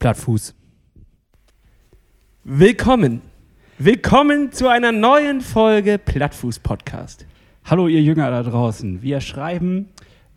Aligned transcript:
Plattfuß. 0.00 0.54
Willkommen. 2.42 3.20
Willkommen 3.76 4.50
zu 4.50 4.66
einer 4.68 4.92
neuen 4.92 5.42
Folge 5.42 5.98
Plattfuß 5.98 6.60
Podcast. 6.60 7.26
Hallo 7.66 7.86
ihr 7.86 8.00
Jünger 8.00 8.30
da 8.30 8.42
draußen. 8.42 9.02
Wir 9.02 9.20
schreiben, 9.20 9.90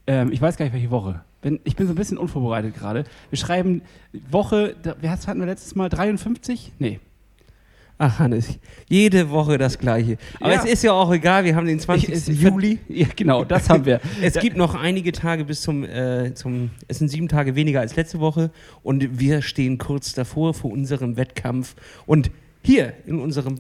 ähm, 0.05 0.34
ich 0.34 0.41
weiß 0.41 0.57
gar 0.57 0.65
nicht 0.65 0.73
welche 0.73 0.91
Woche. 0.91 1.23
Bin, 1.41 1.61
ich 1.63 1.77
bin 1.77 1.88
so 1.88 1.93
ein 1.93 1.95
bisschen 1.95 2.18
unvorbereitet 2.18 2.75
gerade. 2.75 3.05
Wir 3.29 3.38
schreiben 3.38 3.84
Woche, 4.29 4.75
wie 4.99 5.07
hatten 5.07 5.39
wir 5.39 5.45
letztes 5.45 5.75
Mal? 5.75 5.88
53? 5.88 6.73
Nee, 6.80 7.00
Ach, 7.98 8.20
Hannes, 8.20 8.60
jede 8.89 9.30
Woche 9.30 9.57
das 9.57 9.78
Gleiche. 9.78 10.18
Aber 10.39 10.52
ja. 10.52 10.60
es 10.60 10.66
ist 10.66 10.84
ja 10.84 10.92
auch 10.93 11.12
egal, 11.14 11.46
wir 11.46 11.55
haben 11.55 11.68
den 11.68 11.80
20. 11.80 12.10
Ich, 12.10 12.42
Juli. 12.42 12.80
Ja, 12.89 13.07
genau, 13.16 13.43
das 13.43 13.70
haben 13.70 13.86
wir. 13.86 14.02
es 14.21 14.34
gibt 14.34 14.57
noch 14.57 14.75
einige 14.75 15.12
Tage 15.12 15.46
bis 15.46 15.62
zum, 15.62 15.84
äh, 15.84 16.34
zum, 16.34 16.71
es 16.87 17.00
sind 17.00 17.10
sieben 17.10 17.28
Tage 17.28 17.56
weniger 17.56 17.82
als 17.82 17.96
letzte 17.96 18.20
Woche 18.20 18.51
und 18.82 19.20
wir 19.20 19.42
stehen 19.42 19.78
kurz 19.78 20.14
davor 20.14 20.54
vor 20.54 20.71
unserem 20.71 21.18
Wettkampf. 21.18 21.75
Und 22.06 22.32
hier 22.64 22.93
in 23.06 23.20
unserem 23.20 23.60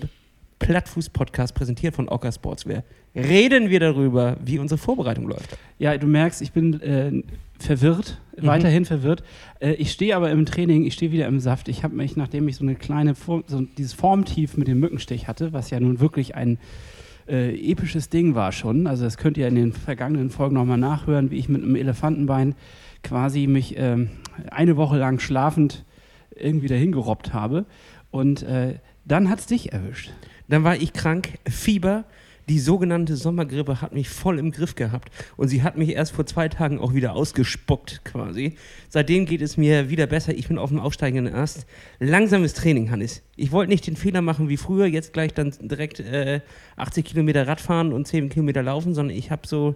Plattfuß-Podcast 0.63 1.53
präsentiert 1.55 1.95
von 1.95 2.09
Ocker 2.09 2.31
Sportswear 2.31 2.83
reden 3.15 3.69
wir 3.69 3.79
darüber, 3.79 4.37
wie 4.43 4.59
unsere 4.59 4.77
Vorbereitung 4.77 5.27
läuft. 5.27 5.57
Ja, 5.77 5.97
du 5.97 6.07
merkst, 6.07 6.41
ich 6.41 6.51
bin 6.51 6.81
äh, 6.81 7.23
verwirrt, 7.59 8.19
mhm. 8.37 8.47
weiterhin 8.47 8.85
verwirrt. 8.85 9.23
Äh, 9.59 9.73
ich 9.73 9.91
stehe 9.91 10.15
aber 10.15 10.31
im 10.31 10.45
Training, 10.45 10.85
ich 10.85 10.93
stehe 10.93 11.11
wieder 11.11 11.27
im 11.27 11.39
Saft. 11.39 11.67
Ich 11.67 11.83
habe 11.83 11.95
mich, 11.95 12.15
nachdem 12.15 12.47
ich 12.47 12.55
so 12.55 12.63
eine 12.63 12.75
kleine, 12.75 13.13
Form, 13.15 13.43
so 13.47 13.61
dieses 13.61 13.93
Formtief 13.93 14.57
mit 14.57 14.67
dem 14.67 14.79
Mückenstich 14.79 15.27
hatte, 15.27 15.53
was 15.53 15.69
ja 15.69 15.79
nun 15.79 15.99
wirklich 15.99 16.35
ein 16.35 16.57
äh, 17.27 17.53
episches 17.71 18.09
Ding 18.09 18.35
war 18.35 18.51
schon, 18.51 18.87
also 18.87 19.05
das 19.05 19.17
könnt 19.17 19.37
ihr 19.37 19.47
in 19.47 19.55
den 19.55 19.73
vergangenen 19.73 20.29
Folgen 20.29 20.55
nochmal 20.55 20.77
nachhören, 20.77 21.31
wie 21.31 21.37
ich 21.37 21.47
mit 21.47 21.63
einem 21.63 21.75
Elefantenbein 21.75 22.55
quasi 23.03 23.47
mich 23.47 23.75
ähm, 23.77 24.09
eine 24.49 24.75
Woche 24.75 24.97
lang 24.97 25.19
schlafend 25.19 25.85
irgendwie 26.35 26.67
dahin 26.67 26.91
gerobbt 26.91 27.33
habe. 27.33 27.65
Und 28.11 28.43
äh, 28.43 28.75
dann 29.05 29.29
hat 29.29 29.39
es 29.39 29.45
dich 29.47 29.71
erwischt. 29.73 30.11
Dann 30.47 30.63
war 30.63 30.75
ich 30.75 30.93
krank, 30.93 31.39
Fieber, 31.49 32.05
die 32.49 32.59
sogenannte 32.59 33.15
Sommergrippe 33.15 33.81
hat 33.81 33.93
mich 33.93 34.09
voll 34.09 34.37
im 34.37 34.51
Griff 34.51 34.75
gehabt 34.75 35.09
und 35.37 35.47
sie 35.47 35.63
hat 35.63 35.77
mich 35.77 35.89
erst 35.91 36.11
vor 36.11 36.25
zwei 36.25 36.49
Tagen 36.49 36.77
auch 36.79 36.93
wieder 36.93 37.13
ausgespuckt 37.13 38.01
quasi. 38.03 38.55
Seitdem 38.89 39.25
geht 39.25 39.41
es 39.41 39.55
mir 39.55 39.89
wieder 39.89 40.07
besser. 40.07 40.35
Ich 40.35 40.49
bin 40.49 40.57
auf 40.57 40.69
dem 40.69 40.79
aufsteigenden 40.79 41.33
Ast. 41.33 41.65
Langsames 41.99 42.53
Training, 42.53 42.91
Hannes. 42.91 43.21
Ich 43.37 43.51
wollte 43.53 43.71
nicht 43.71 43.87
den 43.87 43.95
Fehler 43.95 44.21
machen 44.21 44.49
wie 44.49 44.57
früher, 44.57 44.87
jetzt 44.87 45.13
gleich 45.13 45.33
dann 45.33 45.53
direkt 45.61 46.01
äh, 46.01 46.41
80 46.75 47.05
Kilometer 47.05 47.47
Radfahren 47.47 47.93
und 47.93 48.07
10 48.07 48.27
Kilometer 48.27 48.61
laufen, 48.61 48.93
sondern 48.93 49.15
ich 49.15 49.31
habe 49.31 49.47
so, 49.47 49.75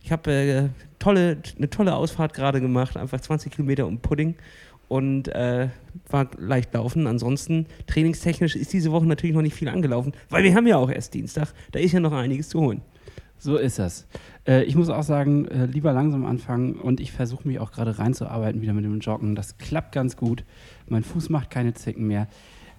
ich 0.00 0.12
habe 0.12 0.32
äh, 0.32 0.68
tolle, 1.00 1.38
eine 1.56 1.68
tolle 1.68 1.96
Ausfahrt 1.96 2.32
gerade 2.32 2.60
gemacht, 2.60 2.96
einfach 2.96 3.20
20 3.20 3.52
Kilometer 3.52 3.86
um 3.86 3.98
Pudding 3.98 4.36
und 4.94 5.26
äh, 5.26 5.70
war 6.08 6.30
leicht 6.38 6.72
laufen. 6.72 7.08
Ansonsten 7.08 7.66
trainingstechnisch 7.88 8.54
ist 8.54 8.72
diese 8.72 8.92
Woche 8.92 9.06
natürlich 9.06 9.34
noch 9.34 9.42
nicht 9.42 9.56
viel 9.56 9.68
angelaufen, 9.68 10.12
weil 10.30 10.44
wir 10.44 10.54
haben 10.54 10.68
ja 10.68 10.76
auch 10.76 10.88
erst 10.88 11.14
Dienstag. 11.14 11.52
Da 11.72 11.80
ist 11.80 11.90
ja 11.90 11.98
noch 11.98 12.12
einiges 12.12 12.48
zu 12.48 12.60
holen. 12.60 12.80
So 13.36 13.56
ist 13.56 13.80
das. 13.80 14.06
Äh, 14.46 14.62
ich 14.62 14.76
muss 14.76 14.90
auch 14.90 15.02
sagen, 15.02 15.48
äh, 15.48 15.66
lieber 15.66 15.92
langsam 15.92 16.24
anfangen 16.24 16.76
und 16.76 17.00
ich 17.00 17.10
versuche 17.10 17.48
mich 17.48 17.58
auch 17.58 17.72
gerade 17.72 17.98
reinzuarbeiten 17.98 18.62
wieder 18.62 18.72
mit 18.72 18.84
dem 18.84 19.00
Joggen. 19.00 19.34
Das 19.34 19.58
klappt 19.58 19.90
ganz 19.90 20.16
gut. 20.16 20.44
Mein 20.86 21.02
Fuß 21.02 21.28
macht 21.28 21.50
keine 21.50 21.74
Zicken 21.74 22.06
mehr. 22.06 22.28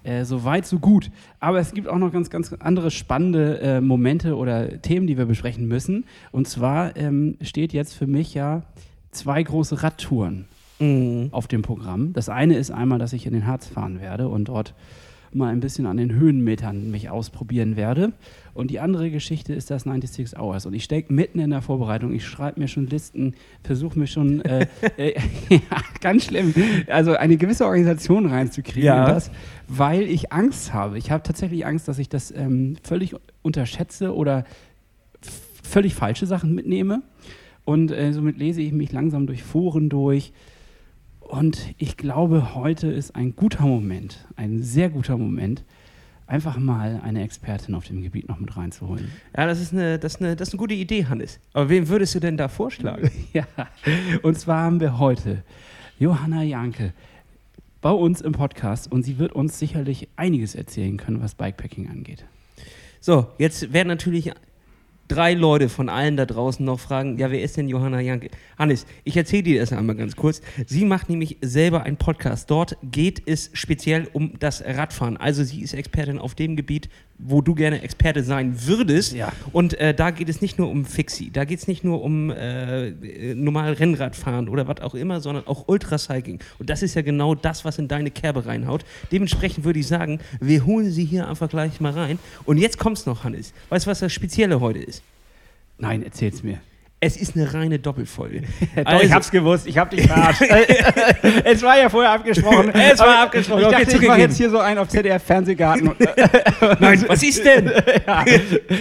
Äh, 0.02 0.24
so 0.24 0.42
weit, 0.42 0.64
so 0.64 0.78
gut. 0.78 1.10
Aber 1.38 1.58
es 1.58 1.74
gibt 1.74 1.86
auch 1.86 1.98
noch 1.98 2.12
ganz, 2.12 2.30
ganz 2.30 2.50
andere 2.54 2.90
spannende 2.90 3.60
äh, 3.60 3.80
Momente 3.82 4.36
oder 4.36 4.80
Themen, 4.80 5.06
die 5.06 5.18
wir 5.18 5.26
besprechen 5.26 5.68
müssen. 5.68 6.06
Und 6.32 6.48
zwar 6.48 6.96
ähm, 6.96 7.36
steht 7.42 7.74
jetzt 7.74 7.92
für 7.92 8.06
mich 8.06 8.32
ja 8.32 8.62
zwei 9.10 9.42
große 9.42 9.82
Radtouren 9.82 10.46
mhm. 10.78 11.28
auf 11.30 11.46
dem 11.46 11.62
Programm. 11.62 12.12
Das 12.12 12.28
eine 12.28 12.56
ist 12.56 12.70
einmal, 12.70 12.98
dass 12.98 13.12
ich 13.12 13.26
in 13.26 13.32
den 13.32 13.46
Harz 13.46 13.66
fahren 13.66 14.00
werde 14.00 14.28
und 14.28 14.46
dort 14.46 14.74
mal 15.32 15.52
ein 15.52 15.60
bisschen 15.60 15.86
an 15.86 15.96
den 15.96 16.12
Höhenmetern 16.12 16.90
mich 16.90 17.10
ausprobieren 17.10 17.76
werde. 17.76 18.12
Und 18.54 18.70
die 18.70 18.80
andere 18.80 19.10
Geschichte 19.10 19.52
ist 19.52 19.70
das 19.70 19.82
96 19.82 20.38
Hours. 20.38 20.66
Und 20.66 20.74
ich 20.74 20.84
stecke 20.84 21.12
mitten 21.12 21.38
in 21.38 21.50
der 21.50 21.62
Vorbereitung. 21.62 22.12
Ich 22.14 22.26
schreibe 22.26 22.60
mir 22.60 22.68
schon 22.68 22.86
Listen, 22.86 23.34
versuche 23.62 23.98
mir 23.98 24.06
schon, 24.06 24.40
äh, 24.42 24.66
äh, 24.96 25.14
ja, 25.50 25.60
ganz 26.00 26.24
schlimm, 26.24 26.54
also 26.88 27.14
eine 27.14 27.36
gewisse 27.36 27.66
Organisation 27.66 28.26
reinzukriegen 28.26 28.84
ja. 28.84 29.06
das, 29.06 29.30
weil 29.68 30.02
ich 30.02 30.32
Angst 30.32 30.72
habe. 30.72 30.98
Ich 30.98 31.10
habe 31.10 31.22
tatsächlich 31.22 31.66
Angst, 31.66 31.86
dass 31.88 31.98
ich 31.98 32.08
das 32.08 32.30
ähm, 32.30 32.76
völlig 32.82 33.14
unterschätze 33.42 34.14
oder 34.14 34.44
völlig 35.62 35.94
falsche 35.94 36.26
Sachen 36.26 36.54
mitnehme. 36.54 37.02
Und 37.64 37.90
äh, 37.90 38.12
somit 38.12 38.38
lese 38.38 38.62
ich 38.62 38.72
mich 38.72 38.92
langsam 38.92 39.26
durch 39.26 39.42
Foren 39.42 39.88
durch 39.88 40.32
und 41.26 41.74
ich 41.78 41.96
glaube, 41.96 42.54
heute 42.54 42.88
ist 42.88 43.14
ein 43.16 43.34
guter 43.34 43.64
Moment, 43.64 44.26
ein 44.36 44.62
sehr 44.62 44.90
guter 44.90 45.16
Moment, 45.16 45.64
einfach 46.26 46.56
mal 46.56 47.00
eine 47.02 47.22
Expertin 47.22 47.74
auf 47.74 47.84
dem 47.84 48.02
Gebiet 48.02 48.28
noch 48.28 48.38
mit 48.38 48.56
reinzuholen. 48.56 49.10
Ja, 49.36 49.46
das 49.46 49.60
ist 49.60 49.72
eine, 49.72 49.98
das 49.98 50.14
ist 50.14 50.20
eine, 50.22 50.36
das 50.36 50.48
ist 50.48 50.54
eine 50.54 50.58
gute 50.58 50.74
Idee, 50.74 51.06
Hannes. 51.06 51.40
Aber 51.52 51.68
wen 51.68 51.88
würdest 51.88 52.14
du 52.14 52.20
denn 52.20 52.36
da 52.36 52.48
vorschlagen? 52.48 53.10
ja, 53.32 53.46
und 54.22 54.38
zwar 54.38 54.62
haben 54.62 54.80
wir 54.80 54.98
heute 54.98 55.42
Johanna 55.98 56.42
Janke 56.42 56.92
bei 57.80 57.90
uns 57.90 58.20
im 58.20 58.32
Podcast 58.32 58.90
und 58.90 59.02
sie 59.02 59.18
wird 59.18 59.32
uns 59.32 59.58
sicherlich 59.58 60.08
einiges 60.16 60.54
erzählen 60.54 60.96
können, 60.96 61.20
was 61.20 61.34
Bikepacking 61.34 61.88
angeht. 61.88 62.24
So, 63.00 63.28
jetzt 63.38 63.72
werden 63.72 63.88
natürlich 63.88 64.32
drei 65.08 65.34
Leute 65.34 65.68
von 65.68 65.88
allen 65.88 66.16
da 66.16 66.26
draußen 66.26 66.64
noch 66.64 66.80
fragen, 66.80 67.18
ja, 67.18 67.30
wer 67.30 67.42
ist 67.42 67.56
denn 67.56 67.68
Johanna 67.68 68.00
Janke? 68.00 68.30
Hannes, 68.58 68.86
ich 69.04 69.16
erzähle 69.16 69.42
dir 69.44 69.60
das 69.60 69.72
einmal 69.72 69.96
ganz 69.96 70.16
kurz. 70.16 70.40
Sie 70.66 70.84
macht 70.84 71.08
nämlich 71.08 71.38
selber 71.40 71.84
einen 71.84 71.96
Podcast. 71.96 72.50
Dort 72.50 72.76
geht 72.82 73.22
es 73.26 73.50
speziell 73.52 74.08
um 74.12 74.38
das 74.38 74.62
Radfahren. 74.64 75.16
Also 75.16 75.44
sie 75.44 75.62
ist 75.62 75.74
Expertin 75.74 76.18
auf 76.18 76.34
dem 76.34 76.56
Gebiet, 76.56 76.88
wo 77.18 77.40
du 77.40 77.54
gerne 77.54 77.82
Experte 77.82 78.22
sein 78.22 78.66
würdest. 78.66 79.14
Ja. 79.14 79.32
Und 79.52 79.74
äh, 79.74 79.94
da 79.94 80.10
geht 80.10 80.28
es 80.28 80.40
nicht 80.40 80.58
nur 80.58 80.70
um 80.70 80.84
Fixie, 80.84 81.30
da 81.30 81.44
geht 81.44 81.60
es 81.60 81.68
nicht 81.68 81.84
nur 81.84 82.02
um 82.02 82.30
äh, 82.30 82.90
normal 83.34 83.72
Rennradfahren 83.72 84.48
oder 84.48 84.68
was 84.68 84.80
auch 84.80 84.94
immer, 84.94 85.20
sondern 85.20 85.46
auch 85.46 85.68
Ultracycling. 85.68 86.40
Und 86.58 86.70
das 86.70 86.82
ist 86.82 86.94
ja 86.94 87.02
genau 87.02 87.34
das, 87.34 87.64
was 87.64 87.78
in 87.78 87.88
deine 87.88 88.10
Kerbe 88.10 88.46
reinhaut. 88.46 88.84
Dementsprechend 89.12 89.64
würde 89.64 89.78
ich 89.78 89.86
sagen, 89.86 90.20
wir 90.40 90.66
holen 90.66 90.90
sie 90.90 91.04
hier 91.04 91.28
einfach 91.28 91.48
gleich 91.48 91.80
mal 91.80 91.92
rein. 91.92 92.18
Und 92.44 92.58
jetzt 92.58 92.78
kommt's 92.78 93.06
noch, 93.06 93.24
Hannes. 93.24 93.52
Weißt 93.68 93.86
du, 93.86 93.90
was 93.90 94.00
das 94.00 94.12
Spezielle 94.12 94.60
heute 94.60 94.80
ist? 94.80 95.02
Nein, 95.78 96.02
erzähl's 96.02 96.42
mir. 96.42 96.60
Es 96.98 97.18
ist 97.18 97.36
eine 97.36 97.52
reine 97.52 97.78
Doppelfolge. 97.78 98.40
Doch, 98.76 98.86
also, 98.86 99.04
ich 99.04 99.12
hab's 99.12 99.30
gewusst, 99.30 99.66
ich 99.66 99.76
hab 99.76 99.90
dich 99.90 100.06
verarscht. 100.06 100.40
es 101.44 101.62
war 101.62 101.78
ja 101.78 101.90
vorher 101.90 102.12
abgesprochen. 102.12 102.70
Es 102.70 102.98
war 102.98 103.24
abgesprochen. 103.24 103.64
Ich 103.64 103.68
dachte, 103.68 103.96
ich 103.96 104.08
mach 104.08 104.16
jetzt 104.16 104.38
hier 104.38 104.48
so 104.48 104.58
einen 104.58 104.78
auf 104.78 104.88
ZDF 104.88 105.22
Fernsehgarten. 105.22 105.90
Nein, 106.80 107.04
was 107.06 107.22
ist 107.22 107.44
denn? 107.44 107.70
ja. 108.06 108.24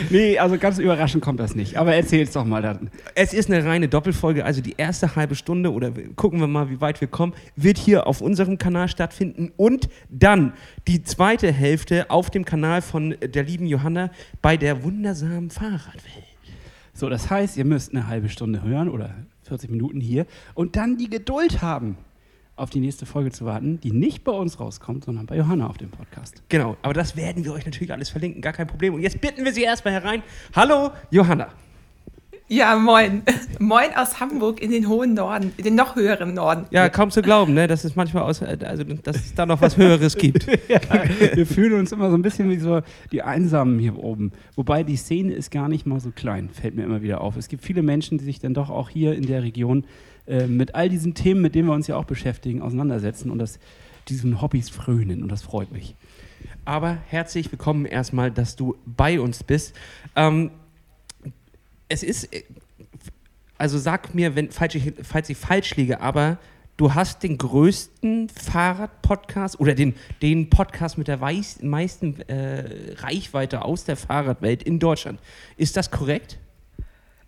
Nee, 0.09 0.39
also 0.39 0.57
ganz 0.57 0.79
überraschend 0.79 1.23
kommt 1.23 1.41
das 1.41 1.55
nicht. 1.55 1.75
Aber 1.75 1.93
erzähl's 1.93 2.31
doch 2.31 2.45
mal 2.45 2.61
dann. 2.61 2.89
Es 3.15 3.33
ist 3.33 3.51
eine 3.51 3.65
reine 3.65 3.89
Doppelfolge. 3.89 4.45
Also 4.45 4.61
die 4.61 4.75
erste 4.77 5.17
halbe 5.17 5.35
Stunde 5.35 5.73
oder 5.73 5.91
gucken 6.15 6.39
wir 6.39 6.47
mal, 6.47 6.69
wie 6.69 6.79
weit 6.79 7.01
wir 7.01 7.09
kommen, 7.09 7.33
wird 7.57 7.77
hier 7.77 8.07
auf 8.07 8.21
unserem 8.21 8.57
Kanal 8.57 8.87
stattfinden. 8.87 9.51
Und 9.57 9.89
dann 10.09 10.53
die 10.87 11.03
zweite 11.03 11.51
Hälfte 11.51 12.09
auf 12.09 12.29
dem 12.29 12.45
Kanal 12.45 12.81
von 12.81 13.15
der 13.21 13.43
lieben 13.43 13.65
Johanna 13.65 14.09
bei 14.41 14.55
der 14.55 14.83
wundersamen 14.83 15.49
Fahrradwelt. 15.49 16.34
So, 16.97 17.09
das 17.09 17.29
heißt, 17.29 17.57
ihr 17.57 17.65
müsst 17.65 17.91
eine 17.91 18.07
halbe 18.07 18.29
Stunde 18.29 18.63
hören 18.63 18.87
oder 18.87 19.13
40 19.43 19.69
Minuten 19.69 19.99
hier 19.99 20.25
und 20.53 20.77
dann 20.77 20.97
die 20.97 21.09
Geduld 21.09 21.61
haben, 21.61 21.97
auf 22.55 22.69
die 22.69 22.79
nächste 22.79 23.05
Folge 23.05 23.31
zu 23.31 23.45
warten, 23.45 23.81
die 23.81 23.91
nicht 23.91 24.23
bei 24.23 24.31
uns 24.31 24.61
rauskommt, 24.61 25.03
sondern 25.03 25.25
bei 25.25 25.35
Johanna 25.35 25.67
auf 25.67 25.77
dem 25.77 25.89
Podcast. 25.89 26.41
Genau, 26.47 26.77
aber 26.83 26.93
das 26.93 27.17
werden 27.17 27.43
wir 27.43 27.51
euch 27.51 27.65
natürlich 27.65 27.91
alles 27.91 28.07
verlinken, 28.07 28.41
gar 28.41 28.53
kein 28.53 28.67
Problem. 28.67 28.93
Und 28.93 29.01
jetzt 29.01 29.19
bitten 29.19 29.43
wir 29.43 29.51
Sie 29.51 29.63
erstmal 29.63 29.93
herein. 29.93 30.23
Hallo, 30.55 30.91
Johanna. 31.11 31.49
Ja, 32.47 32.75
moin. 32.75 33.23
Moin 33.59 33.89
aus 33.95 34.19
Hamburg 34.19 34.61
in 34.61 34.69
den 34.69 34.87
hohen 34.87 35.15
Norden, 35.15 35.51
in 35.57 35.63
den 35.63 35.75
noch 35.75 35.95
höheren 35.95 36.35
Norden. 36.35 36.65
Ja, 36.69 36.89
kaum 36.89 37.09
zu 37.09 37.23
glauben, 37.23 37.55
ne, 37.55 37.67
dass 37.67 37.85
es 37.85 37.95
manchmal 37.95 38.23
aus, 38.23 38.43
also, 38.43 38.83
dass 38.83 39.15
es 39.15 39.33
da 39.33 39.45
noch 39.47 39.61
was 39.61 39.77
Höheres 39.77 40.15
gibt. 40.15 40.45
ja, 40.67 40.79
wir 41.33 41.47
fühlen 41.47 41.79
uns 41.79 41.91
immer 41.91 42.11
so 42.11 42.17
ein 42.17 42.21
bisschen 42.21 42.49
wie 42.49 42.57
so 42.57 42.81
die 43.11 43.23
Einsamen 43.23 43.79
hier 43.79 43.97
oben. 43.97 44.31
Wobei 44.55 44.83
die 44.83 44.97
Szene 44.97 45.33
ist 45.33 45.49
gar 45.49 45.69
nicht 45.69 45.87
mal 45.87 45.99
so 45.99 46.11
klein, 46.11 46.49
fällt 46.49 46.75
mir 46.75 46.83
immer 46.83 47.01
wieder 47.01 47.21
auf. 47.21 47.37
Es 47.37 47.47
gibt 47.47 47.63
viele 47.63 47.81
Menschen, 47.81 48.19
die 48.19 48.25
sich 48.25 48.39
dann 48.39 48.53
doch 48.53 48.69
auch 48.69 48.89
hier 48.89 49.15
in 49.15 49.25
der 49.25 49.41
Region 49.41 49.85
äh, 50.27 50.45
mit 50.45 50.75
all 50.75 50.89
diesen 50.89 51.15
Themen, 51.15 51.41
mit 51.41 51.55
denen 51.55 51.67
wir 51.67 51.73
uns 51.73 51.87
ja 51.87 51.95
auch 51.95 52.05
beschäftigen, 52.05 52.61
auseinandersetzen 52.61 53.31
und 53.31 53.39
das, 53.39 53.57
diesen 54.07 54.41
Hobbys 54.41 54.69
frönen 54.69 55.23
und 55.23 55.31
das 55.31 55.41
freut 55.41 55.71
mich. 55.71 55.95
Aber 56.63 56.97
herzlich 57.07 57.51
willkommen 57.51 57.85
erstmal, 57.85 58.29
dass 58.29 58.55
du 58.55 58.75
bei 58.85 59.19
uns 59.19 59.43
bist. 59.43 59.73
Ähm, 60.15 60.51
es 61.89 62.03
ist, 62.03 62.33
äh, 62.33 62.43
also 63.57 63.77
sag 63.77 64.13
mir, 64.13 64.35
wenn, 64.35 64.51
falls, 64.51 64.75
ich, 64.75 64.93
falls 65.03 65.29
ich 65.29 65.37
falsch 65.37 65.75
liege, 65.75 66.01
aber 66.01 66.37
du 66.77 66.93
hast 66.93 67.23
den 67.23 67.37
größten 67.37 68.29
Fahrradpodcast 68.29 69.59
oder 69.59 69.75
den, 69.75 69.95
den 70.21 70.49
Podcast 70.49 70.97
mit 70.97 71.07
der 71.07 71.17
meisten 71.17 72.21
äh, 72.21 72.95
Reichweite 72.97 73.63
aus 73.63 73.85
der 73.85 73.95
Fahrradwelt 73.95 74.63
in 74.63 74.79
Deutschland. 74.79 75.19
Ist 75.57 75.77
das 75.77 75.89
korrekt? 75.89 76.37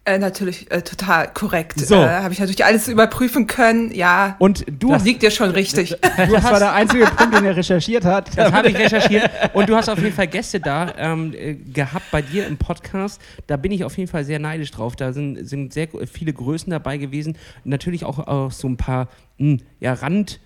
Äh, 0.08 0.20
natürlich 0.20 0.72
äh, 0.72 0.82
total 0.82 1.28
korrekt. 1.34 1.80
So. 1.82 1.96
Äh, 1.96 2.08
Habe 2.08 2.34
ich 2.34 2.40
natürlich 2.40 2.64
alles 2.64 2.88
überprüfen 2.88 3.46
können. 3.46 3.92
Ja, 3.94 4.38
Und 4.40 4.66
du 4.80 4.92
das 4.92 5.04
liegt 5.04 5.22
dir 5.22 5.32
schon 5.32 5.52
richtig. 5.52 5.98
Das 6.18 6.44
war 6.46 6.60
der 6.60 6.72
einzige 6.74 7.06
Punkt, 7.08 7.36
den 7.36 7.44
er 7.44 7.58
recherchiert 7.58 8.06
hat. 8.06 8.38
Das 8.38 8.54
habe 8.54 8.70
ich 8.70 8.78
recherchiert. 8.78 9.30
Und 9.54 9.68
du 9.68 9.76
hast 9.76 9.90
auf 9.90 10.00
jeden 10.00 10.14
Fall 10.14 10.28
Gäste 10.28 10.62
da 10.62 10.94
ähm, 10.98 11.34
äh, 11.34 11.56
gehabt 11.56 12.10
bei 12.10 12.22
dir 12.22 12.48
im 12.48 12.56
Podcast. 12.58 13.22
Da 13.48 13.58
bin 13.58 13.74
ich 13.74 13.84
auf 13.84 13.98
jeden 13.98 14.10
Fall 14.10 14.24
sehr 14.24 14.40
neidisch 14.40 14.72
drauf. 14.72 14.96
Da 14.96 15.12
sind, 15.12 15.46
sind 15.46 15.74
sehr 15.74 15.90
viele 16.12 16.32
Größen 16.32 16.72
dabei 16.72 16.98
gewesen. 16.98 17.38
Natürlich 17.66 18.06
auch, 18.06 18.20
auch 18.20 18.52
so 18.52 18.68
ein 18.70 18.78
paar 18.78 19.10
mh, 19.40 19.58
ja, 19.82 19.94
Rand. 19.94 20.40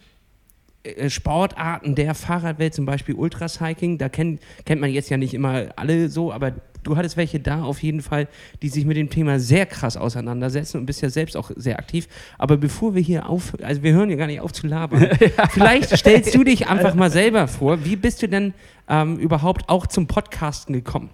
äh, 0.83 1.09
Sportarten 1.09 1.93
der 1.93 2.15
Fahrradwelt, 2.15 2.73
zum 2.73 2.85
Beispiel 2.87 3.13
Ultracycling, 3.13 3.99
da 3.99 4.09
kennt, 4.09 4.41
kennt 4.65 4.81
man 4.81 4.89
jetzt 4.89 5.09
ja 5.11 5.17
nicht 5.17 5.35
immer 5.35 5.65
alle 5.75 6.09
so, 6.09 6.33
aber 6.33 6.53
du 6.83 6.97
hattest 6.97 7.17
welche 7.17 7.39
da 7.39 7.63
auf 7.63 7.81
jeden 7.83 8.01
Fall, 8.01 8.27
die 8.61 8.69
sich 8.69 8.85
mit 8.85 8.97
dem 8.97 9.09
Thema 9.09 9.39
sehr 9.39 9.65
krass 9.65 9.97
auseinandersetzen 9.97 10.77
und 10.77 10.85
bist 10.85 11.01
ja 11.01 11.09
selbst 11.09 11.37
auch 11.37 11.51
sehr 11.55 11.79
aktiv. 11.79 12.07
Aber 12.37 12.57
bevor 12.57 12.95
wir 12.95 13.01
hier 13.01 13.29
auf, 13.29 13.53
also 13.61 13.83
wir 13.83 13.93
hören 13.93 14.09
ja 14.09 14.15
gar 14.15 14.27
nicht 14.27 14.41
auf 14.41 14.53
zu 14.53 14.67
labern, 14.67 15.09
vielleicht 15.51 15.95
stellst 15.97 16.33
du 16.35 16.43
dich 16.43 16.67
einfach 16.67 16.95
mal 16.95 17.11
selber 17.11 17.47
vor, 17.47 17.85
wie 17.85 17.95
bist 17.95 18.21
du 18.21 18.27
denn 18.27 18.53
ähm, 18.89 19.17
überhaupt 19.17 19.69
auch 19.69 19.87
zum 19.87 20.07
Podcasten 20.07 20.73
gekommen? 20.73 21.09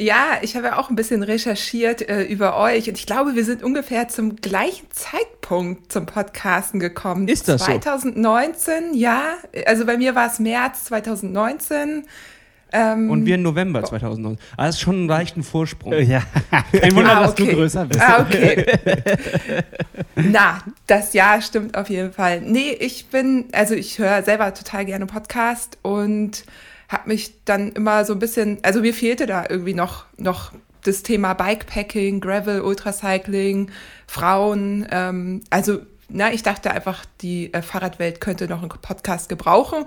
Ja, 0.00 0.38
ich 0.40 0.56
habe 0.56 0.68
ja 0.68 0.78
auch 0.78 0.88
ein 0.88 0.96
bisschen 0.96 1.22
recherchiert 1.22 2.08
äh, 2.08 2.22
über 2.22 2.56
euch 2.56 2.88
und 2.88 2.96
ich 2.96 3.04
glaube, 3.04 3.34
wir 3.34 3.44
sind 3.44 3.62
ungefähr 3.62 4.08
zum 4.08 4.36
gleichen 4.36 4.86
Zeitpunkt 4.90 5.92
zum 5.92 6.06
Podcasten 6.06 6.80
gekommen. 6.80 7.28
Ist 7.28 7.48
das 7.48 7.60
so? 7.60 7.66
2019, 7.66 8.94
ja. 8.94 9.34
Also 9.66 9.84
bei 9.84 9.98
mir 9.98 10.14
war 10.14 10.26
es 10.28 10.38
März 10.38 10.84
2019. 10.84 12.04
Ähm, 12.72 13.10
Und 13.10 13.26
wir 13.26 13.34
im 13.34 13.42
November 13.42 13.82
2009. 13.82 14.38
Ah, 14.56 14.66
das 14.66 14.76
ist 14.76 14.80
schon 14.80 14.94
einen 14.96 15.08
leichten 15.08 15.42
Vorsprung. 15.42 15.92
Ja, 15.92 16.22
kein 16.72 16.94
Wunder, 16.94 17.16
Ah, 17.16 17.22
dass 17.22 17.34
du 17.34 17.42
okay. 17.44 17.54
größer 17.54 17.84
bist. 17.86 18.00
Ah, 18.00 18.22
okay. 18.22 18.64
Na, 20.14 20.62
das 20.86 21.12
Jahr 21.12 21.40
stimmt 21.42 21.76
auf 21.76 21.88
jeden 21.90 22.12
Fall. 22.12 22.40
Nee, 22.40 22.70
ich 22.78 23.06
bin, 23.06 23.46
also 23.52 23.74
ich 23.74 23.98
höre 23.98 24.22
selber 24.22 24.52
total 24.54 24.84
gerne 24.84 25.06
Podcast 25.06 25.78
und 25.82 26.44
habe 26.88 27.08
mich 27.08 27.44
dann 27.44 27.72
immer 27.72 28.04
so 28.04 28.12
ein 28.14 28.18
bisschen, 28.18 28.58
also 28.62 28.80
mir 28.80 28.94
fehlte 28.94 29.26
da 29.26 29.44
irgendwie 29.48 29.74
noch, 29.74 30.04
noch 30.16 30.52
das 30.84 31.02
Thema 31.02 31.34
Bikepacking, 31.34 32.20
Gravel, 32.20 32.62
Ultracycling, 32.62 33.70
Frauen. 34.06 34.86
Ähm, 34.90 35.42
also, 35.50 35.80
na, 36.08 36.32
ich 36.32 36.42
dachte 36.42 36.70
einfach, 36.72 37.04
die 37.20 37.52
äh, 37.52 37.62
Fahrradwelt 37.62 38.20
könnte 38.20 38.48
noch 38.48 38.60
einen 38.60 38.70
Podcast 38.70 39.28
gebrauchen. 39.28 39.84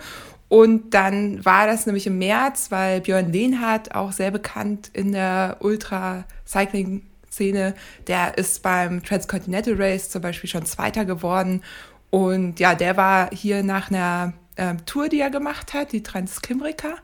Und 0.49 0.93
dann 0.93 1.43
war 1.43 1.65
das 1.65 1.85
nämlich 1.85 2.07
im 2.07 2.19
März, 2.19 2.69
weil 2.69 3.01
Björn 3.01 3.31
Lehnhardt, 3.31 3.95
auch 3.95 4.11
sehr 4.11 4.31
bekannt 4.31 4.91
in 4.93 5.11
der 5.11 5.57
Ultra-Cycling-Szene, 5.61 7.73
der 8.07 8.37
ist 8.37 8.61
beim 8.61 9.03
Transcontinental 9.03 9.75
Race 9.77 10.09
zum 10.09 10.21
Beispiel 10.21 10.49
schon 10.49 10.65
Zweiter 10.65 11.05
geworden. 11.05 11.63
Und 12.11 12.59
ja, 12.59 12.75
der 12.75 12.97
war 12.97 13.29
hier 13.31 13.63
nach 13.63 13.89
einer 13.89 14.33
ähm, 14.57 14.85
Tour, 14.85 15.09
die 15.09 15.19
er 15.19 15.31
gemacht 15.31 15.73
hat, 15.73 15.91
die 15.91 16.03
Transkimbrika. 16.03 16.95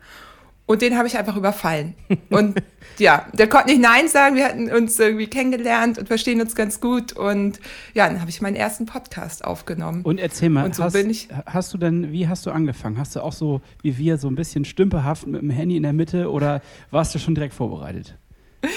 Und 0.70 0.84
den 0.84 0.96
habe 0.96 1.08
ich 1.08 1.18
einfach 1.18 1.36
überfallen. 1.36 1.96
Und 2.30 2.62
ja, 3.00 3.26
der 3.34 3.50
konnte 3.50 3.70
nicht 3.70 3.82
Nein 3.82 4.08
sagen. 4.08 4.36
Wir 4.36 4.46
hatten 4.46 4.70
uns 4.72 5.00
irgendwie 5.00 5.26
kennengelernt 5.26 5.98
und 5.98 6.06
verstehen 6.08 6.40
uns 6.42 6.54
ganz 6.56 6.80
gut. 6.80 7.12
Und 7.14 7.60
ja, 7.96 8.08
dann 8.08 8.22
habe 8.22 8.30
ich 8.30 8.40
meinen 8.40 8.56
ersten 8.56 8.86
Podcast 8.86 9.44
aufgenommen. 9.44 10.04
Und 10.04 10.20
erzähl 10.20 10.50
mal, 10.50 10.66
Und 10.66 10.76
so 10.76 10.84
hast, 10.84 10.94
bin 10.94 11.10
ich- 11.10 11.28
hast 11.48 11.74
du 11.74 11.80
denn, 11.80 12.12
wie 12.12 12.28
hast 12.28 12.46
du 12.46 12.52
angefangen? 12.52 13.00
Hast 13.00 13.16
du 13.16 13.22
auch 13.22 13.34
so 13.34 13.62
wie 13.82 13.98
wir 13.98 14.20
so 14.20 14.28
ein 14.28 14.36
bisschen 14.36 14.64
stümperhaft 14.64 15.26
mit 15.26 15.42
dem 15.42 15.50
Handy 15.50 15.76
in 15.76 15.82
der 15.82 15.94
Mitte 15.94 16.30
oder 16.30 16.62
warst 16.92 17.16
du 17.16 17.20
schon 17.20 17.34
direkt 17.34 17.56
vorbereitet? 17.56 18.16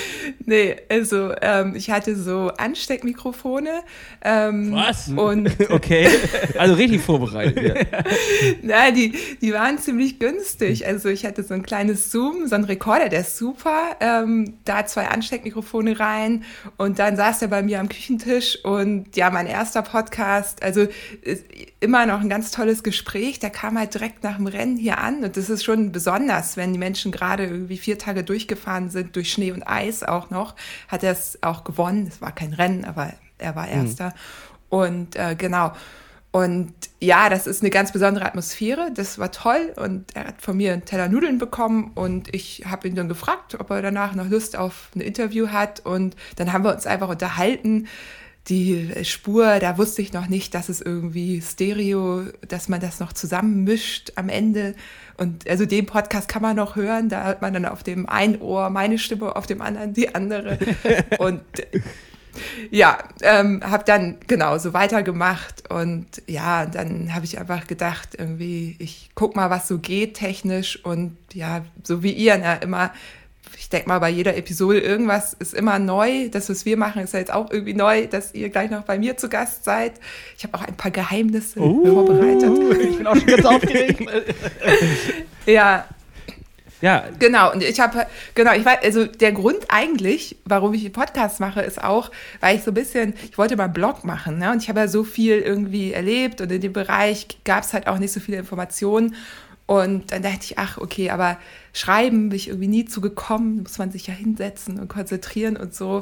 Nee, 0.44 0.76
also 0.88 1.32
ähm, 1.40 1.74
ich 1.76 1.90
hatte 1.90 2.16
so 2.16 2.50
Ansteckmikrofone. 2.56 3.82
Ähm, 4.24 4.72
Was? 4.72 5.08
Und 5.08 5.50
Okay, 5.70 6.08
also 6.58 6.74
richtig 6.74 7.00
vorbereitet. 7.02 7.88
Ja. 7.92 8.02
na, 8.62 8.90
die, 8.90 9.12
die 9.40 9.52
waren 9.52 9.78
ziemlich 9.78 10.18
günstig. 10.18 10.86
Also 10.86 11.08
ich 11.08 11.24
hatte 11.24 11.42
so 11.42 11.54
ein 11.54 11.62
kleines 11.62 12.10
Zoom, 12.10 12.46
so 12.46 12.54
ein 12.54 12.64
Rekorder, 12.64 13.08
der 13.08 13.20
ist 13.20 13.36
super. 13.36 13.96
Ähm, 14.00 14.54
da 14.64 14.86
zwei 14.86 15.08
Ansteckmikrofone 15.08 15.98
rein 15.98 16.44
und 16.76 16.98
dann 16.98 17.16
saß 17.16 17.42
er 17.42 17.48
bei 17.48 17.62
mir 17.62 17.80
am 17.80 17.88
Küchentisch 17.88 18.64
und 18.64 19.16
ja, 19.16 19.30
mein 19.30 19.46
erster 19.46 19.82
Podcast, 19.82 20.62
also 20.62 20.86
ist 21.22 21.44
immer 21.80 22.06
noch 22.06 22.20
ein 22.20 22.28
ganz 22.28 22.50
tolles 22.50 22.82
Gespräch. 22.82 23.38
Der 23.38 23.50
kam 23.50 23.78
halt 23.78 23.94
direkt 23.94 24.22
nach 24.22 24.36
dem 24.36 24.46
Rennen 24.46 24.76
hier 24.76 24.98
an 24.98 25.24
und 25.24 25.36
das 25.36 25.50
ist 25.50 25.64
schon 25.64 25.92
besonders, 25.92 26.56
wenn 26.56 26.72
die 26.72 26.78
Menschen 26.78 27.12
gerade 27.12 27.44
irgendwie 27.44 27.78
vier 27.78 27.98
Tage 27.98 28.24
durchgefahren 28.24 28.90
sind, 28.90 29.16
durch 29.16 29.32
Schnee 29.32 29.52
und 29.52 29.62
Eis 29.72 30.02
auch 30.02 30.30
noch, 30.30 30.54
hat 30.88 31.02
er 31.02 31.12
es 31.12 31.42
auch 31.42 31.64
gewonnen. 31.64 32.06
Es 32.06 32.20
war 32.20 32.32
kein 32.32 32.52
Rennen, 32.52 32.84
aber 32.84 33.12
er 33.38 33.56
war 33.56 33.68
Erster. 33.68 34.14
Und 34.68 35.16
äh, 35.16 35.34
genau. 35.36 35.72
Und 36.32 36.72
ja, 36.98 37.28
das 37.28 37.46
ist 37.46 37.60
eine 37.60 37.68
ganz 37.68 37.92
besondere 37.92 38.24
Atmosphäre. 38.24 38.90
Das 38.94 39.18
war 39.18 39.30
toll. 39.32 39.74
Und 39.76 40.16
er 40.16 40.28
hat 40.28 40.40
von 40.40 40.56
mir 40.56 40.72
einen 40.72 40.86
Teller 40.86 41.08
Nudeln 41.08 41.36
bekommen. 41.36 41.92
Und 41.94 42.34
ich 42.34 42.64
habe 42.66 42.88
ihn 42.88 42.94
dann 42.94 43.08
gefragt, 43.08 43.54
ob 43.60 43.68
er 43.68 43.82
danach 43.82 44.14
noch 44.14 44.28
Lust 44.30 44.56
auf 44.56 44.88
ein 44.96 45.02
Interview 45.02 45.48
hat. 45.48 45.80
Und 45.80 46.16
dann 46.36 46.54
haben 46.54 46.64
wir 46.64 46.72
uns 46.72 46.86
einfach 46.86 47.10
unterhalten. 47.10 47.86
Die 48.48 48.92
Spur, 49.04 49.60
da 49.60 49.78
wusste 49.78 50.02
ich 50.02 50.12
noch 50.12 50.26
nicht, 50.26 50.54
dass 50.54 50.68
es 50.68 50.80
irgendwie 50.80 51.40
Stereo, 51.40 52.24
dass 52.48 52.68
man 52.68 52.80
das 52.80 52.98
noch 52.98 53.12
zusammenmischt 53.12 54.12
am 54.16 54.28
Ende. 54.28 54.74
Und 55.16 55.48
also 55.48 55.64
den 55.64 55.86
Podcast 55.86 56.28
kann 56.28 56.42
man 56.42 56.56
noch 56.56 56.74
hören. 56.74 57.08
Da 57.08 57.24
hört 57.24 57.40
man 57.40 57.52
dann 57.52 57.66
auf 57.66 57.84
dem 57.84 58.08
einen 58.08 58.40
Ohr 58.40 58.70
meine 58.70 58.98
Stimme, 58.98 59.36
auf 59.36 59.46
dem 59.46 59.62
anderen 59.62 59.94
die 59.94 60.14
andere. 60.14 60.58
Und 61.18 61.42
ja, 62.70 62.98
ähm, 63.20 63.62
habe 63.62 63.84
dann 63.84 64.16
genau 64.26 64.58
so 64.58 64.72
weitergemacht 64.72 65.70
und 65.70 66.06
ja, 66.26 66.66
dann 66.66 67.14
habe 67.14 67.24
ich 67.24 67.38
einfach 67.38 67.66
gedacht, 67.66 68.10
irgendwie, 68.16 68.76
ich 68.78 69.10
guck 69.14 69.36
mal, 69.36 69.50
was 69.50 69.68
so 69.68 69.78
geht 69.78 70.14
technisch 70.14 70.82
und 70.84 71.16
ja, 71.34 71.64
so 71.82 72.02
wie 72.02 72.12
ihr, 72.12 72.38
na, 72.38 72.54
immer, 72.54 72.92
ich 73.56 73.68
denke 73.68 73.88
mal, 73.88 73.98
bei 73.98 74.10
jeder 74.10 74.36
Episode 74.36 74.80
irgendwas 74.80 75.34
ist 75.34 75.54
immer 75.54 75.78
neu. 75.78 76.28
Das, 76.28 76.48
was 76.48 76.64
wir 76.64 76.76
machen, 76.76 77.02
ist 77.02 77.14
ja 77.14 77.20
jetzt 77.20 77.32
auch 77.32 77.50
irgendwie 77.50 77.74
neu, 77.74 78.06
dass 78.06 78.34
ihr 78.34 78.48
gleich 78.48 78.70
noch 78.70 78.82
bei 78.82 78.98
mir 78.98 79.16
zu 79.16 79.28
Gast 79.28 79.64
seid. 79.64 79.92
Ich 80.36 80.44
habe 80.44 80.54
auch 80.54 80.62
ein 80.62 80.76
paar 80.76 80.90
Geheimnisse 80.90 81.60
vorbereitet. 81.60 82.50
Ich 82.90 82.96
bin 82.98 83.06
auch 83.06 83.16
schon 83.16 83.26
ganz 83.26 83.44
aufgeregt. 83.44 84.02
Ja, 85.44 85.86
ja, 86.82 87.04
Genau, 87.20 87.52
und 87.52 87.62
ich 87.62 87.78
habe, 87.78 88.06
genau, 88.34 88.52
ich 88.54 88.64
weiß, 88.64 88.78
also 88.82 89.06
der 89.06 89.30
Grund 89.30 89.66
eigentlich, 89.68 90.36
warum 90.44 90.74
ich 90.74 90.92
Podcast 90.92 91.38
mache, 91.38 91.62
ist 91.62 91.82
auch, 91.82 92.10
weil 92.40 92.56
ich 92.56 92.64
so 92.64 92.72
ein 92.72 92.74
bisschen, 92.74 93.14
ich 93.30 93.38
wollte 93.38 93.56
mal 93.56 93.64
einen 93.64 93.72
Blog 93.72 94.04
machen, 94.04 94.38
ne? 94.38 94.50
Und 94.50 94.62
ich 94.62 94.68
habe 94.68 94.80
ja 94.80 94.88
so 94.88 95.04
viel 95.04 95.38
irgendwie 95.38 95.92
erlebt 95.92 96.40
und 96.40 96.50
in 96.50 96.60
dem 96.60 96.72
Bereich 96.72 97.28
gab 97.44 97.62
es 97.62 97.72
halt 97.72 97.86
auch 97.86 97.98
nicht 97.98 98.12
so 98.12 98.18
viele 98.18 98.38
Informationen. 98.38 99.14
Und 99.72 100.12
dann 100.12 100.22
dachte 100.22 100.40
ich, 100.42 100.58
ach, 100.58 100.76
okay, 100.76 101.08
aber 101.08 101.38
schreiben 101.72 102.28
bin 102.28 102.36
ich 102.36 102.48
irgendwie 102.48 102.68
nie 102.68 102.84
zugekommen, 102.84 103.62
muss 103.62 103.78
man 103.78 103.90
sich 103.90 104.06
ja 104.06 104.12
hinsetzen 104.12 104.78
und 104.78 104.88
konzentrieren 104.88 105.56
und 105.56 105.74
so. 105.74 106.00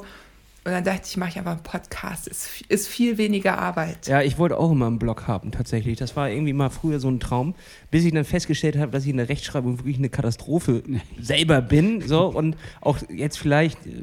Und 0.64 0.72
dann 0.72 0.82
dachte 0.82 1.02
ich, 1.06 1.16
mache 1.16 1.30
ich 1.30 1.38
einfach 1.38 1.52
einen 1.52 1.62
Podcast, 1.62 2.26
ist, 2.26 2.62
ist 2.68 2.88
viel 2.88 3.16
weniger 3.16 3.58
Arbeit. 3.58 4.08
Ja, 4.08 4.22
ich 4.22 4.38
wollte 4.38 4.58
auch 4.58 4.72
immer 4.72 4.88
einen 4.88 4.98
Blog 4.98 5.28
haben, 5.28 5.52
tatsächlich. 5.52 5.96
Das 5.98 6.16
war 6.16 6.28
irgendwie 6.28 6.52
mal 6.52 6.68
früher 6.68 6.98
so 6.98 7.08
ein 7.08 7.20
Traum, 7.20 7.54
bis 7.92 8.04
ich 8.04 8.12
dann 8.12 8.24
festgestellt 8.24 8.76
habe, 8.76 8.90
dass 8.90 9.04
ich 9.04 9.10
in 9.10 9.18
der 9.18 9.28
Rechtschreibung 9.28 9.78
wirklich 9.78 9.98
eine 9.98 10.08
Katastrophe 10.08 10.82
selber 11.20 11.62
bin. 11.62 12.00
So, 12.00 12.26
und 12.26 12.56
auch 12.80 12.98
jetzt 13.08 13.38
vielleicht 13.38 13.86
äh, 13.86 14.02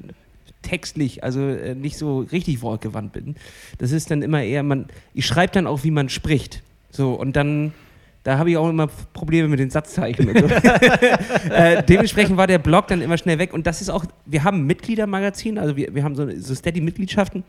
textlich, 0.61 1.25
also 1.25 1.41
äh, 1.41 1.75
nicht 1.75 1.97
so 1.97 2.21
richtig 2.21 2.61
wortgewandt 2.61 3.11
bin. 3.11 3.35
Das 3.79 3.91
ist 3.91 4.11
dann 4.11 4.21
immer 4.21 4.41
eher, 4.41 4.63
man, 4.63 4.85
ich 5.13 5.25
schreibe 5.25 5.51
dann 5.51 5.67
auch, 5.67 5.83
wie 5.83 5.91
man 5.91 6.07
spricht. 6.07 6.63
So, 6.89 7.15
und 7.15 7.35
dann. 7.35 7.73
Da 8.27 8.37
habe 8.37 8.49
ich 8.49 8.57
auch 8.57 8.67
immer 8.67 8.87
Probleme 9.13 9.47
mit 9.47 9.57
den 9.57 9.69
Satzzeichen. 9.69 10.27
So. 10.27 10.47
äh, 11.49 11.81
dementsprechend 11.81 12.35
war 12.35 12.45
der 12.45 12.57
Blog 12.57 12.87
dann 12.87 13.01
immer 13.01 13.17
schnell 13.17 13.39
weg. 13.39 13.53
Und 13.53 13.65
das 13.65 13.79
ist 13.79 13.87
auch, 13.87 14.03
wir 14.25 14.43
haben 14.43 14.57
ein 14.57 14.65
Mitgliedermagazin, 14.65 15.57
also 15.57 15.77
wir, 15.77 15.95
wir 15.95 16.03
haben 16.03 16.13
so, 16.13 16.29
so 16.37 16.53
Steady-Mitgliedschaften. 16.53 17.45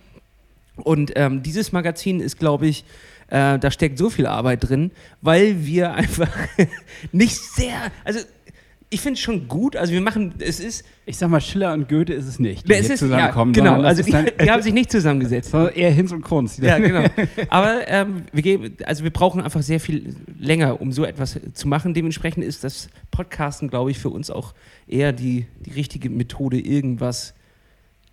Und 0.77 1.15
ähm, 1.17 1.43
dieses 1.43 1.73
Magazin 1.73 2.21
ist, 2.21 2.39
glaube 2.39 2.69
ich, 2.69 2.85
äh, 3.27 3.59
da 3.59 3.73
steckt 3.73 3.99
so 3.99 4.09
viel 4.09 4.29
Arbeit 4.29 4.69
drin, 4.69 4.93
weil 5.21 5.67
wir 5.67 5.95
einfach 5.95 6.31
nicht 7.11 7.35
sehr, 7.35 7.91
also 8.05 8.21
ich 8.91 9.01
finde 9.01 9.15
es 9.15 9.21
schon 9.21 9.49
gut, 9.49 9.77
also 9.77 9.93
wir 9.93 10.01
machen, 10.01 10.35
es 10.39 10.61
ist, 10.61 10.85
Ich 11.05 11.19
sag 11.19 11.29
mal, 11.29 11.41
Schiller 11.41 11.75
und 11.75 11.89
Goethe 11.89 12.15
ist 12.15 12.27
es 12.27 12.39
nicht, 12.39 12.67
die 12.67 12.73
es 12.73 12.89
ist 12.89 13.01
zusammenkommen. 13.01 13.53
ja, 13.53 13.63
genau, 13.63 13.83
also 13.83 14.03
die, 14.03 14.11
dann, 14.11 14.29
die 14.43 14.51
haben 14.51 14.63
sich 14.63 14.73
nicht 14.73 14.91
zusammengesetzt. 14.91 15.51
sondern 15.51 15.75
eher 15.75 15.91
Hinz 15.91 16.11
und 16.13 16.23
Kunst. 16.23 16.59
Ja, 16.59 16.79
genau. 16.79 17.05
Aber 17.51 17.87
ähm, 17.87 18.23
wir 18.33 18.43
geben, 18.43 18.77
also 18.85 19.05
wir 19.05 19.11
brauchen 19.11 19.43
einfach 19.43 19.63
sehr 19.63 19.81
viel 19.81 20.17
länger, 20.39 20.81
um 20.81 20.93
so 20.93 21.05
etwas 21.05 21.39
zu 21.53 21.69
machen. 21.69 21.93
Dementsprechend 21.93 22.45
ist 22.45 22.65
das 22.65 22.89
Podcasten, 23.11 23.69
glaube 23.69 23.91
ich, 23.91 23.99
für 23.99 24.09
uns 24.09 24.31
auch 24.31 24.55
eher 24.87 25.13
die, 25.13 25.47
die 25.67 25.73
richtige 25.73 26.09
Methode, 26.09 26.59
irgendwas 26.59 27.35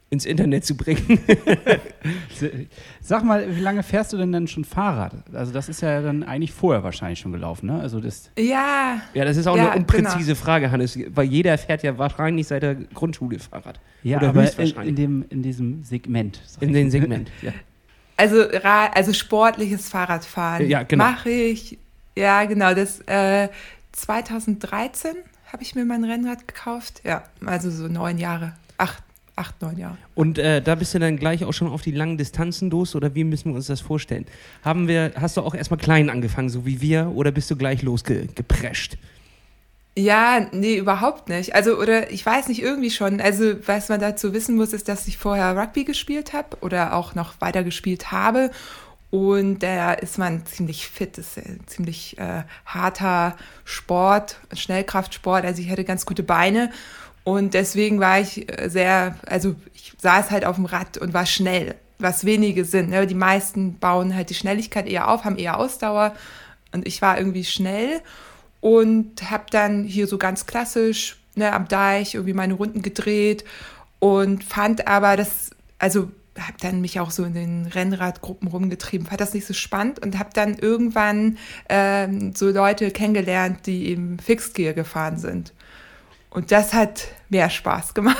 ins 0.09 0.25
Internet 0.25 0.65
zu 0.65 0.75
bringen. 0.77 1.19
Sag 3.01 3.23
mal, 3.23 3.55
wie 3.55 3.59
lange 3.59 3.83
fährst 3.83 4.13
du 4.13 4.17
denn 4.17 4.31
dann 4.31 4.47
schon 4.47 4.63
Fahrrad? 4.63 5.13
Also 5.33 5.51
das 5.51 5.67
ist 5.69 5.81
ja 5.81 6.01
dann 6.01 6.23
eigentlich 6.23 6.51
vorher 6.53 6.83
wahrscheinlich 6.83 7.19
schon 7.19 7.31
gelaufen, 7.31 7.67
ne? 7.67 7.79
Also 7.79 7.99
das 7.99 8.29
Ja, 8.37 9.01
ja, 9.13 9.25
das 9.25 9.37
ist 9.37 9.47
auch 9.47 9.57
Ja, 9.57 9.71
eine 9.71 9.79
unpräzise 9.79 10.35
Frage, 10.35 10.71
Hannes, 10.71 10.97
weil 11.09 11.25
jeder 11.25 11.57
fährt 11.57 11.83
ja 11.83 11.97
wahrscheinlich 11.97 12.47
seit 12.47 12.63
der 12.63 12.75
Grundschule 12.75 13.39
Fahrrad. 13.39 13.79
ja, 14.03 14.17
Oder 14.17 14.29
aber 14.29 14.59
in, 14.59 14.75
in, 14.81 14.95
dem, 14.95 15.25
in 15.29 15.43
diesem 15.43 15.83
Segment. 15.83 16.41
In 16.59 16.73
dem 16.73 16.89
Segment. 16.89 17.29
Ja. 17.41 17.51
also, 18.17 18.43
also 18.93 19.11
sportliches 19.13 19.89
Fahrradfahren 19.89 20.67
Ja, 20.69 20.83
genau. 20.83 21.03
mache 21.03 21.29
ich. 21.29 21.77
Ja, 22.15 22.45
genau. 22.45 22.73
Das 22.73 23.01
äh, 23.07 23.49
2013 23.91 25.11
habe 25.51 25.63
ich 25.63 25.75
mir 25.75 25.83
mein 25.85 26.03
Rennrad 26.03 26.47
gekauft. 26.47 27.01
Ja, 27.03 27.23
also 27.45 27.69
so 27.69 27.87
neun 27.87 28.17
Jahre. 28.17 28.53
Acht, 28.77 29.03
acht 29.35 29.61
neun 29.61 29.77
Jahre. 29.77 29.97
Und 30.15 30.37
äh, 30.37 30.61
da 30.61 30.75
bist 30.75 30.93
du 30.93 30.99
dann 30.99 31.17
gleich 31.17 31.43
auch 31.43 31.53
schon 31.53 31.67
auf 31.67 31.81
die 31.81 31.91
langen 31.91 32.17
Distanzen 32.17 32.69
los 32.69 32.95
oder 32.95 33.15
wie 33.15 33.23
müssen 33.23 33.51
wir 33.51 33.55
uns 33.55 33.67
das 33.67 33.81
vorstellen? 33.81 34.25
Haben 34.63 34.87
wir, 34.87 35.13
hast 35.15 35.37
du 35.37 35.41
auch 35.41 35.55
erstmal 35.55 35.79
klein 35.79 36.09
angefangen, 36.09 36.49
so 36.49 36.65
wie 36.65 36.81
wir, 36.81 37.11
oder 37.15 37.31
bist 37.31 37.51
du 37.51 37.55
gleich 37.55 37.81
losgeprescht? 37.81 38.97
Ja, 39.97 40.47
nee, 40.51 40.75
überhaupt 40.75 41.29
nicht. 41.29 41.55
Also, 41.55 41.77
oder 41.77 42.11
ich 42.11 42.25
weiß 42.25 42.49
nicht, 42.49 42.61
irgendwie 42.61 42.89
schon. 42.89 43.21
Also, 43.21 43.55
was 43.65 43.87
man 43.87 44.01
dazu 44.01 44.33
wissen 44.33 44.57
muss, 44.57 44.73
ist, 44.73 44.89
dass 44.89 45.07
ich 45.07 45.17
vorher 45.17 45.55
Rugby 45.55 45.85
gespielt 45.85 46.33
habe 46.33 46.57
oder 46.59 46.93
auch 46.93 47.15
noch 47.15 47.39
weiter 47.39 47.63
gespielt 47.63 48.11
habe. 48.11 48.51
Und 49.09 49.59
da 49.59 49.93
ist 49.93 50.17
man 50.17 50.45
ziemlich 50.45 50.89
fit, 50.89 51.17
das 51.17 51.37
ist 51.37 51.45
ein 51.45 51.61
ziemlich 51.67 52.17
äh, 52.17 52.43
harter 52.65 53.37
Sport, 53.63 54.39
Schnellkraftsport. 54.53 55.45
Also 55.45 55.61
ich 55.61 55.69
hatte 55.69 55.85
ganz 55.85 56.05
gute 56.05 56.23
Beine 56.23 56.71
und 57.25 57.55
deswegen 57.55 57.99
war 57.99 58.19
ich 58.19 58.47
äh, 58.49 58.69
sehr, 58.69 59.15
also 59.25 59.55
ich 59.73 59.93
saß 59.99 60.29
halt 60.31 60.45
auf 60.45 60.55
dem 60.55 60.65
Rad 60.65 60.97
und 60.99 61.13
war 61.13 61.25
schnell, 61.25 61.75
was 61.97 62.23
wenige 62.23 62.63
sind. 62.65 62.91
Ne? 62.91 63.07
Die 63.07 63.15
meisten 63.15 63.79
bauen 63.79 64.15
halt 64.15 64.29
die 64.29 64.35
Schnelligkeit 64.35 64.87
eher 64.87 65.09
auf, 65.09 65.25
haben 65.25 65.37
eher 65.37 65.57
Ausdauer 65.57 66.15
und 66.71 66.87
ich 66.87 67.01
war 67.01 67.17
irgendwie 67.17 67.43
schnell 67.43 67.99
und 68.61 69.29
habe 69.31 69.45
dann 69.49 69.85
hier 69.85 70.05
so 70.05 70.19
ganz 70.19 70.45
klassisch 70.45 71.17
ne, 71.33 71.51
am 71.51 71.67
Deich 71.67 72.13
irgendwie 72.13 72.33
meine 72.33 72.53
Runden 72.53 72.83
gedreht 72.83 73.43
und 73.97 74.43
fand 74.43 74.87
aber 74.87 75.17
das, 75.17 75.49
also 75.79 76.11
habe 76.37 76.57
dann 76.61 76.79
mich 76.79 76.99
auch 76.99 77.09
so 77.09 77.23
in 77.23 77.33
den 77.33 77.65
Rennradgruppen 77.65 78.49
rumgetrieben, 78.49 79.07
fand 79.07 79.21
das 79.21 79.33
nicht 79.33 79.47
so 79.47 79.55
spannend 79.55 79.97
und 79.97 80.19
habe 80.19 80.29
dann 80.33 80.59
irgendwann 80.59 81.39
ähm, 81.69 82.35
so 82.35 82.51
Leute 82.51 82.91
kennengelernt, 82.91 83.65
die 83.65 83.91
im 83.91 84.19
Fixed 84.19 84.53
Gear 84.53 84.73
gefahren 84.73 85.17
sind. 85.17 85.53
Und 86.35 86.51
das 86.51 86.73
hat 86.73 87.07
mehr 87.29 87.49
Spaß 87.49 87.93
gemacht. 87.93 88.17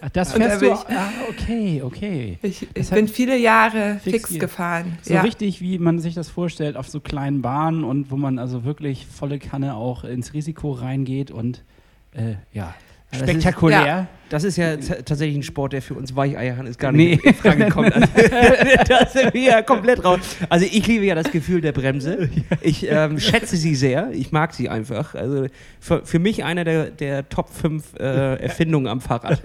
Ach, 0.00 0.08
das 0.10 0.30
da 0.32 0.36
fährst 0.36 0.60
bin 0.60 0.68
du. 0.70 0.74
ich- 0.74 0.96
Ah, 0.96 1.08
okay, 1.28 1.82
okay. 1.82 2.38
Ich, 2.42 2.66
ich 2.74 2.90
bin 2.90 3.08
viele 3.08 3.36
Jahre 3.36 3.98
fix 4.02 4.28
Gear. 4.30 4.40
gefahren. 4.40 4.98
So 5.02 5.14
ja. 5.14 5.22
richtig, 5.22 5.60
wie 5.60 5.78
man 5.78 5.98
sich 5.98 6.14
das 6.14 6.28
vorstellt, 6.28 6.76
auf 6.76 6.88
so 6.88 7.00
kleinen 7.00 7.42
Bahnen 7.42 7.82
und 7.84 8.10
wo 8.10 8.16
man 8.16 8.38
also 8.38 8.64
wirklich 8.64 9.06
volle 9.06 9.38
Kanne 9.38 9.74
auch 9.74 10.04
ins 10.04 10.32
Risiko 10.32 10.72
reingeht 10.72 11.30
und 11.30 11.64
äh, 12.12 12.34
ja, 12.52 12.74
das 13.10 13.20
ist- 13.22 13.28
spektakulär. 13.30 14.06
Das 14.28 14.42
ist 14.42 14.56
ja 14.56 14.76
tatsächlich 14.76 15.36
ein 15.36 15.44
Sport, 15.44 15.72
der 15.72 15.80
für 15.80 15.94
uns 15.94 16.16
Weicheier 16.16 16.56
Hannes 16.56 16.78
gar 16.78 16.90
Nee. 16.90 17.10
nicht 17.10 17.24
in 17.24 17.32
Frage 17.34 17.66
kommt. 17.70 17.94
Also, 17.94 18.08
da 18.88 19.06
sind 19.06 19.32
wir 19.34 19.40
ja 19.42 19.62
komplett 19.62 20.04
raus. 20.04 20.18
Also 20.48 20.66
ich 20.68 20.84
liebe 20.88 21.04
ja 21.04 21.14
das 21.14 21.30
Gefühl 21.30 21.60
der 21.60 21.70
Bremse. 21.70 22.28
Ich 22.60 22.90
ähm, 22.90 23.20
schätze 23.20 23.56
sie 23.56 23.76
sehr. 23.76 24.08
Ich 24.12 24.32
mag 24.32 24.52
sie 24.52 24.68
einfach. 24.68 25.14
Also 25.14 25.46
für, 25.78 26.04
für 26.04 26.18
mich 26.18 26.42
einer 26.42 26.64
der, 26.64 26.86
der 26.90 27.28
Top 27.28 27.48
5 27.50 27.84
äh, 28.00 28.42
Erfindungen 28.42 28.88
am 28.88 29.00
Fahrrad. 29.00 29.40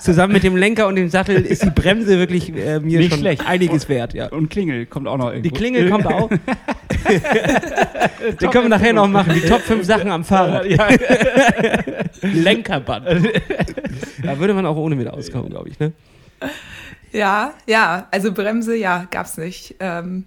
Zusammen 0.00 0.32
mit 0.32 0.42
dem 0.42 0.56
Lenker 0.56 0.88
und 0.88 0.96
dem 0.96 1.08
Sattel 1.08 1.46
ist 1.46 1.62
die 1.62 1.70
Bremse 1.70 2.18
wirklich 2.18 2.48
äh, 2.52 2.80
mir 2.80 2.98
Nicht 2.98 3.10
schon 3.10 3.20
schlecht. 3.20 3.46
einiges 3.46 3.88
wert. 3.88 4.12
Ja. 4.14 4.26
Und 4.32 4.50
Klingel 4.50 4.86
kommt 4.86 5.06
auch 5.06 5.18
noch 5.18 5.30
Die 5.30 5.36
irgendwo. 5.36 5.56
Klingel 5.56 5.88
kommt 5.88 6.06
auch. 6.08 6.28
Den 6.28 6.40
können 8.50 8.64
wir 8.64 8.68
nachher 8.70 8.92
noch 8.92 9.06
machen. 9.06 9.34
Die 9.34 9.40
Top 9.48 9.60
5 9.60 9.84
Sachen 9.86 10.10
am 10.10 10.24
Fahrrad. 10.24 10.66
Ja, 10.66 10.88
Lenkerband. 12.22 13.06
Da 14.22 14.38
würde 14.38 14.54
man 14.54 14.66
auch 14.66 14.76
ohne 14.76 14.96
mit 14.96 15.08
auskommen, 15.08 15.50
glaube 15.50 15.68
ich. 15.68 15.78
Ne? 15.78 15.92
ja, 17.12 17.54
ja, 17.66 18.08
also 18.10 18.32
Bremse, 18.32 18.76
ja, 18.76 19.06
gab's 19.10 19.36
nicht. 19.38 19.74
Ähm, 19.80 20.24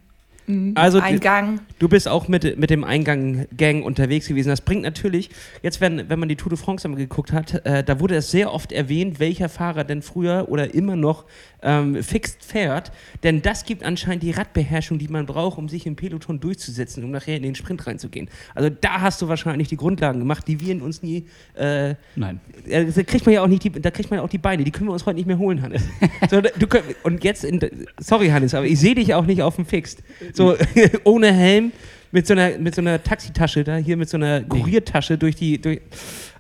mh, 0.47 0.71
Also- 0.79 0.99
Eingang. 0.99 1.59
Du 1.77 1.87
bist 1.87 2.07
auch 2.07 2.27
mit, 2.27 2.57
mit 2.57 2.69
dem 2.69 2.83
Eingang-Gang 2.83 3.83
unterwegs 3.83 4.27
gewesen. 4.27 4.49
Das 4.49 4.61
bringt 4.61 4.81
natürlich, 4.81 5.29
jetzt 5.61 5.79
wenn, 5.81 6.09
wenn 6.09 6.19
man 6.19 6.27
die 6.29 6.35
Tour 6.35 6.49
de 6.49 6.57
France 6.57 6.85
einmal 6.85 6.99
geguckt 6.99 7.31
hat, 7.31 7.65
äh, 7.65 7.83
da 7.83 7.99
wurde 7.99 8.15
es 8.15 8.31
sehr 8.31 8.51
oft 8.53 8.71
erwähnt, 8.71 9.19
welcher 9.19 9.49
Fahrer 9.49 9.83
denn 9.83 10.01
früher 10.01 10.47
oder 10.49 10.73
immer 10.73 10.95
noch 10.95 11.25
ähm, 11.61 12.01
fixed 12.03 12.43
fährt. 12.43 12.91
Denn 13.23 13.41
das 13.41 13.65
gibt 13.65 13.83
anscheinend 13.83 14.23
die 14.23 14.31
Radbeherrschung, 14.31 14.97
die 14.97 15.07
man 15.07 15.25
braucht, 15.25 15.57
um 15.57 15.69
sich 15.69 15.85
im 15.85 15.95
Peloton 15.95 16.39
durchzusetzen, 16.39 17.03
um 17.03 17.11
nachher 17.11 17.37
in 17.37 17.43
den 17.43 17.55
Sprint 17.55 17.85
reinzugehen. 17.85 18.29
Also 18.55 18.69
da 18.69 19.01
hast 19.01 19.21
du 19.21 19.27
wahrscheinlich 19.27 19.67
die 19.67 19.77
Grundlagen 19.77 20.19
gemacht, 20.19 20.47
die 20.47 20.59
wir 20.59 20.71
in 20.71 20.81
uns 20.81 21.01
nie. 21.03 21.25
Äh, 21.55 21.95
Nein. 22.15 22.39
ja, 22.65 22.83
da 22.83 23.03
kriegt 23.03 23.25
man 23.25 23.35
ja 23.35 23.43
auch 23.43 23.47
nicht 23.47 23.63
die, 23.63 23.71
da 23.71 23.91
kriegt 23.91 24.09
man 24.09 24.19
ja 24.19 24.23
auch 24.23 24.29
die 24.29 24.37
Beine, 24.37 24.63
die 24.63 24.71
können 24.71 24.89
wir 24.89 24.93
uns 24.93 25.05
heute 25.05 25.15
nicht 25.15 25.27
mehr 25.27 25.37
holen, 25.37 25.61
Hannes. 25.61 25.83
So, 26.29 26.41
du, 26.41 26.67
könnt- 26.67 26.85
und 27.03 27.23
jetzt, 27.23 27.43
in, 27.43 27.59
sorry 27.99 28.29
Hannes, 28.29 28.53
aber 28.53 28.65
ich 28.65 28.79
sehe 28.79 28.95
dich 28.95 29.13
auch 29.13 29.25
nicht 29.25 29.41
auf 29.41 29.55
dem 29.55 29.65
Fixed. 29.65 30.03
So 30.33 30.55
ohne 31.03 31.33
Helm, 31.33 31.71
mit 32.11 32.25
so 32.27 32.33
einer, 32.33 32.57
mit 32.57 32.75
so 32.75 32.81
einer 32.81 33.01
Taxitasche 33.03 33.63
da, 33.63 33.77
hier 33.77 33.97
mit 33.97 34.09
so 34.09 34.17
einer 34.17 34.41
Kuriertasche 34.41 35.17
durch 35.17 35.35
die, 35.35 35.59
durch, 35.61 35.81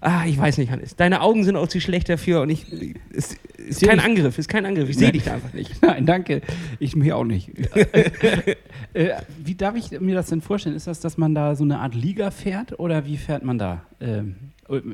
ah, 0.01 0.25
ich 0.25 0.37
weiß 0.37 0.57
nicht, 0.57 0.71
Hannes. 0.71 0.95
Deine 0.95 1.21
Augen 1.21 1.43
sind 1.43 1.55
auch 1.55 1.67
zu 1.67 1.79
schlecht 1.79 2.09
dafür 2.09 2.41
und 2.41 2.49
ich, 2.49 2.65
es 3.13 3.35
ist 3.57 3.81
kein 3.83 3.99
ich- 3.99 4.03
Angriff, 4.03 4.37
ist 4.37 4.49
kein 4.49 4.65
Angriff, 4.65 4.89
ich 4.89 4.97
sehe 4.97 5.11
dich 5.11 5.23
da 5.23 5.35
einfach 5.35 5.53
nicht. 5.53 5.71
Nein, 5.81 6.05
danke. 6.05 6.41
Ich 6.79 6.95
mich 6.95 7.13
auch 7.13 7.23
nicht. 7.23 7.51
äh, 8.93 9.11
wie 9.43 9.55
darf 9.55 9.75
ich 9.75 9.99
mir 9.99 10.15
das 10.15 10.27
denn 10.27 10.41
vorstellen? 10.41 10.75
Ist 10.75 10.87
das, 10.87 10.99
dass 10.99 11.17
man 11.17 11.35
da 11.35 11.55
so 11.55 11.63
eine 11.63 11.79
Art 11.79 11.93
Liga 11.95 12.31
fährt 12.31 12.79
oder 12.79 13.05
wie 13.05 13.17
fährt 13.17 13.43
man 13.43 13.57
da? 13.57 13.83
Ähm, 14.01 14.35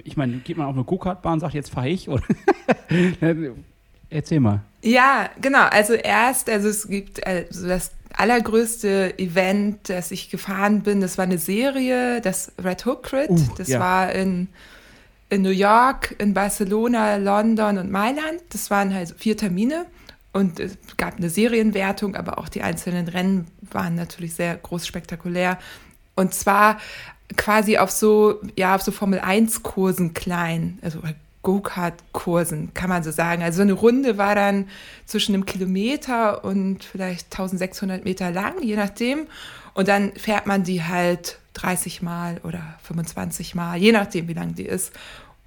ich 0.03 0.15
meine, 0.17 0.37
geht 0.37 0.57
man 0.57 0.67
auf 0.67 0.75
eine 0.75 0.85
Go-Kart-Bahn 0.85 1.33
und 1.33 1.39
sagt, 1.41 1.53
jetzt 1.53 1.69
fahre 1.69 1.89
ich? 1.89 2.07
Oder? 2.07 2.23
Erzähl 4.09 4.39
mal. 4.39 4.61
Ja, 4.81 5.29
genau. 5.41 5.63
Also 5.71 5.93
erst, 5.93 6.49
also 6.49 6.69
es 6.69 6.87
gibt 6.87 7.25
also 7.25 7.67
das 7.67 7.91
allergrößte 8.17 9.19
Event, 9.19 9.89
das 9.89 10.11
ich 10.11 10.29
gefahren 10.29 10.81
bin, 10.81 11.01
das 11.01 11.17
war 11.17 11.23
eine 11.25 11.37
Serie, 11.37 12.21
das 12.21 12.51
Red 12.63 12.85
Hook 12.85 13.03
Crit. 13.03 13.29
Uh, 13.29 13.47
das 13.57 13.67
ja. 13.67 13.79
war 13.79 14.11
in, 14.11 14.47
in 15.29 15.41
New 15.41 15.49
York, 15.49 16.15
in 16.17 16.33
Barcelona, 16.33 17.17
London 17.17 17.77
und 17.77 17.91
Mailand. 17.91 18.41
Das 18.49 18.69
waren 18.71 18.93
halt 18.93 19.13
vier 19.17 19.37
Termine. 19.37 19.85
Und 20.33 20.59
es 20.59 20.77
gab 20.97 21.17
eine 21.17 21.29
Serienwertung, 21.29 22.15
aber 22.15 22.37
auch 22.39 22.49
die 22.49 22.61
einzelnen 22.61 23.07
Rennen 23.07 23.47
waren 23.71 23.95
natürlich 23.95 24.33
sehr 24.33 24.55
groß 24.55 24.85
spektakulär. 24.85 25.57
Und 26.15 26.33
zwar 26.33 26.79
quasi 27.37 27.77
auf 27.77 27.89
so, 27.89 28.41
ja, 28.57 28.75
auf 28.75 28.81
so 28.81 28.91
Formel 28.91 29.19
1 29.19 29.63
Kursen 29.63 30.13
klein, 30.13 30.79
also 30.81 30.99
Go-Kart-Kursen, 31.45 32.73
kann 32.73 32.89
man 32.89 33.03
so 33.03 33.11
sagen. 33.11 33.43
Also 33.43 33.57
so 33.57 33.61
eine 33.61 33.73
Runde 33.73 34.17
war 34.17 34.35
dann 34.35 34.67
zwischen 35.05 35.33
einem 35.33 35.45
Kilometer 35.45 36.43
und 36.43 36.83
vielleicht 36.83 37.27
1600 37.31 38.03
Meter 38.03 38.31
lang, 38.31 38.61
je 38.61 38.75
nachdem. 38.75 39.27
Und 39.75 39.87
dann 39.87 40.11
fährt 40.15 40.47
man 40.47 40.63
die 40.63 40.83
halt 40.83 41.37
30 41.53 42.01
Mal 42.01 42.41
oder 42.43 42.61
25 42.83 43.55
Mal, 43.55 43.77
je 43.77 43.91
nachdem, 43.91 44.27
wie 44.27 44.33
lang 44.33 44.55
die 44.55 44.65
ist. 44.65 44.91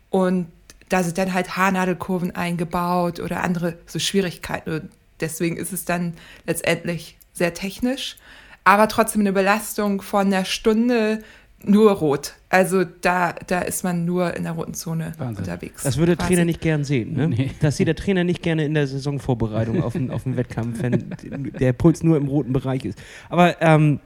Und 0.09 0.47
da 0.89 1.03
sind 1.03 1.19
dann 1.19 1.35
halt 1.35 1.57
Haarnadelkurven 1.57 2.35
eingebaut 2.35 3.21
oder 3.21 3.43
andere 3.43 3.77
so 3.87 3.99
Schwierigkeiten. 3.99 4.71
Und 4.71 4.91
deswegen 5.21 5.57
ist 5.57 5.73
es 5.73 5.85
dann 5.85 6.15
letztendlich 6.47 7.19
sehr 7.35 7.55
technisch, 7.55 8.17
aber 8.65 8.89
trotzdem 8.89 9.23
eine 9.23 9.33
Belastung 9.33 10.01
von 10.01 10.29
einer 10.29 10.45
Stunde 10.45 11.25
nur 11.65 11.93
rot. 11.93 12.35
Also 12.51 12.85
da, 12.85 13.35
da 13.47 13.61
ist 13.61 13.85
man 13.85 14.05
nur 14.05 14.35
in 14.35 14.45
der 14.45 14.53
roten 14.53 14.75
Zone 14.75 15.13
Wahnsinn. 15.19 15.45
unterwegs. 15.45 15.83
Das 15.83 15.97
würde 15.97 16.17
der. 16.17 16.27
Trainer 16.27 16.45
nicht 16.45 16.61
gern 16.61 16.85
sehen, 16.85 17.15
ne? 17.15 17.29
Nee. 17.29 17.51
Das 17.61 17.77
sieht 17.77 17.89
der 17.89 17.97
Trainer 17.97 18.25
nicht 18.25 18.43
gerne 18.43 18.65
in 18.65 18.75
der 18.75 18.87
Saisonvorbereitung 18.87 19.83
auf 19.83 19.93
den, 19.93 20.11
auf 20.11 20.23
den 20.23 20.37
Wettkampf, 20.37 20.83
wenn 20.83 21.11
der 21.59 21.73
Puls 21.73 22.03
nur 22.03 22.17
im 22.17 22.29
roten 22.29 22.53
Bereich 22.53 22.85
ist. 22.85 22.99
Aber 23.29 23.61
ähm, 23.61 24.01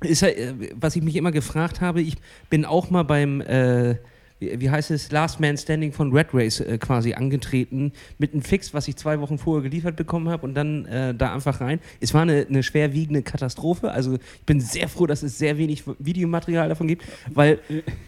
ist, 0.00 0.22
ja, 0.22 0.28
äh, 0.28 0.54
was 0.74 0.96
ich 0.96 1.02
mich 1.02 1.16
immer 1.16 1.32
gefragt 1.32 1.80
habe, 1.80 2.00
ich 2.00 2.16
bin 2.50 2.64
auch 2.64 2.90
mal 2.90 3.04
beim, 3.04 3.40
äh, 3.40 3.96
wie 4.38 4.70
heißt 4.70 4.90
es, 4.90 5.10
Last 5.10 5.40
Man 5.40 5.56
Standing 5.56 5.92
von 5.92 6.12
Red 6.12 6.28
Race 6.32 6.60
äh, 6.60 6.76
quasi 6.78 7.14
angetreten 7.14 7.92
mit 8.18 8.32
einem 8.32 8.42
Fix, 8.42 8.74
was 8.74 8.86
ich 8.86 8.96
zwei 8.96 9.20
Wochen 9.20 9.38
vorher 9.38 9.62
geliefert 9.62 9.96
bekommen 9.96 10.28
habe 10.28 10.46
und 10.46 10.54
dann 10.54 10.84
äh, 10.86 11.14
da 11.14 11.32
einfach 11.32 11.60
rein. 11.60 11.80
Es 12.00 12.12
war 12.12 12.22
eine, 12.22 12.46
eine 12.48 12.62
schwerwiegende 12.62 13.22
Katastrophe. 13.22 13.90
Also 13.90 14.14
ich 14.14 14.44
bin 14.44 14.60
sehr 14.60 14.88
froh, 14.88 15.06
dass 15.06 15.22
es 15.22 15.38
sehr 15.38 15.56
wenig 15.56 15.84
Videomaterial 15.98 16.68
davon 16.68 16.86
gibt, 16.86 17.04
weil 17.32 17.60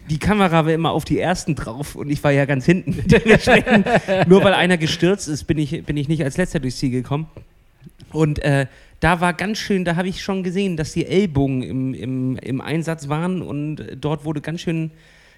die 0.09 0.19
Kamera 0.19 0.65
war 0.65 0.73
immer 0.73 0.91
auf 0.91 1.05
die 1.05 1.19
ersten 1.19 1.55
drauf 1.55 1.95
und 1.95 2.09
ich 2.09 2.23
war 2.23 2.31
ja 2.31 2.45
ganz 2.45 2.65
hinten. 2.65 2.91
Nur 4.27 4.43
weil 4.43 4.53
einer 4.53 4.77
gestürzt 4.77 5.27
ist, 5.27 5.45
bin 5.45 5.57
ich, 5.57 5.83
bin 5.83 5.97
ich 5.97 6.07
nicht 6.07 6.23
als 6.23 6.37
letzter 6.37 6.59
durchs 6.59 6.77
Ziel 6.77 6.91
gekommen. 6.91 7.27
Und 8.11 8.39
äh, 8.39 8.67
da 8.99 9.21
war 9.21 9.33
ganz 9.33 9.57
schön, 9.57 9.85
da 9.85 9.95
habe 9.95 10.07
ich 10.07 10.21
schon 10.21 10.43
gesehen, 10.43 10.77
dass 10.77 10.93
die 10.93 11.05
Ellbogen 11.05 11.63
im, 11.63 11.93
im, 11.93 12.37
im 12.37 12.61
Einsatz 12.61 13.07
waren 13.07 13.41
und 13.41 13.85
dort 13.99 14.25
wurde 14.25 14.41
ganz 14.41 14.61
schön, 14.61 14.91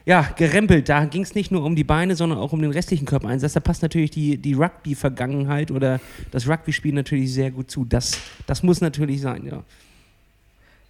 ja, 0.06 0.28
gerempelt. 0.36 0.90
Da 0.90 1.06
ging 1.06 1.24
es 1.24 1.36
nicht 1.36 1.52
nur 1.52 1.64
um 1.64 1.76
die 1.76 1.84
Beine, 1.84 2.16
sondern 2.16 2.40
auch 2.40 2.54
um 2.54 2.62
den 2.62 2.72
restlichen 2.72 3.06
Körpereinsatz. 3.06 3.54
Da 3.54 3.60
passt 3.60 3.82
natürlich 3.82 4.12
die, 4.12 4.38
die 4.38 4.54
Rugby-Vergangenheit 4.54 5.72
oder 5.72 6.00
das 6.32 6.48
Rugby-Spiel 6.48 6.94
natürlich 6.94 7.34
sehr 7.34 7.52
gut 7.52 7.70
zu. 7.70 7.86
Das, 7.86 8.18
das 8.48 8.64
muss 8.64 8.82
natürlich 8.82 9.22
sein, 9.22 9.46
ja. 9.46 9.64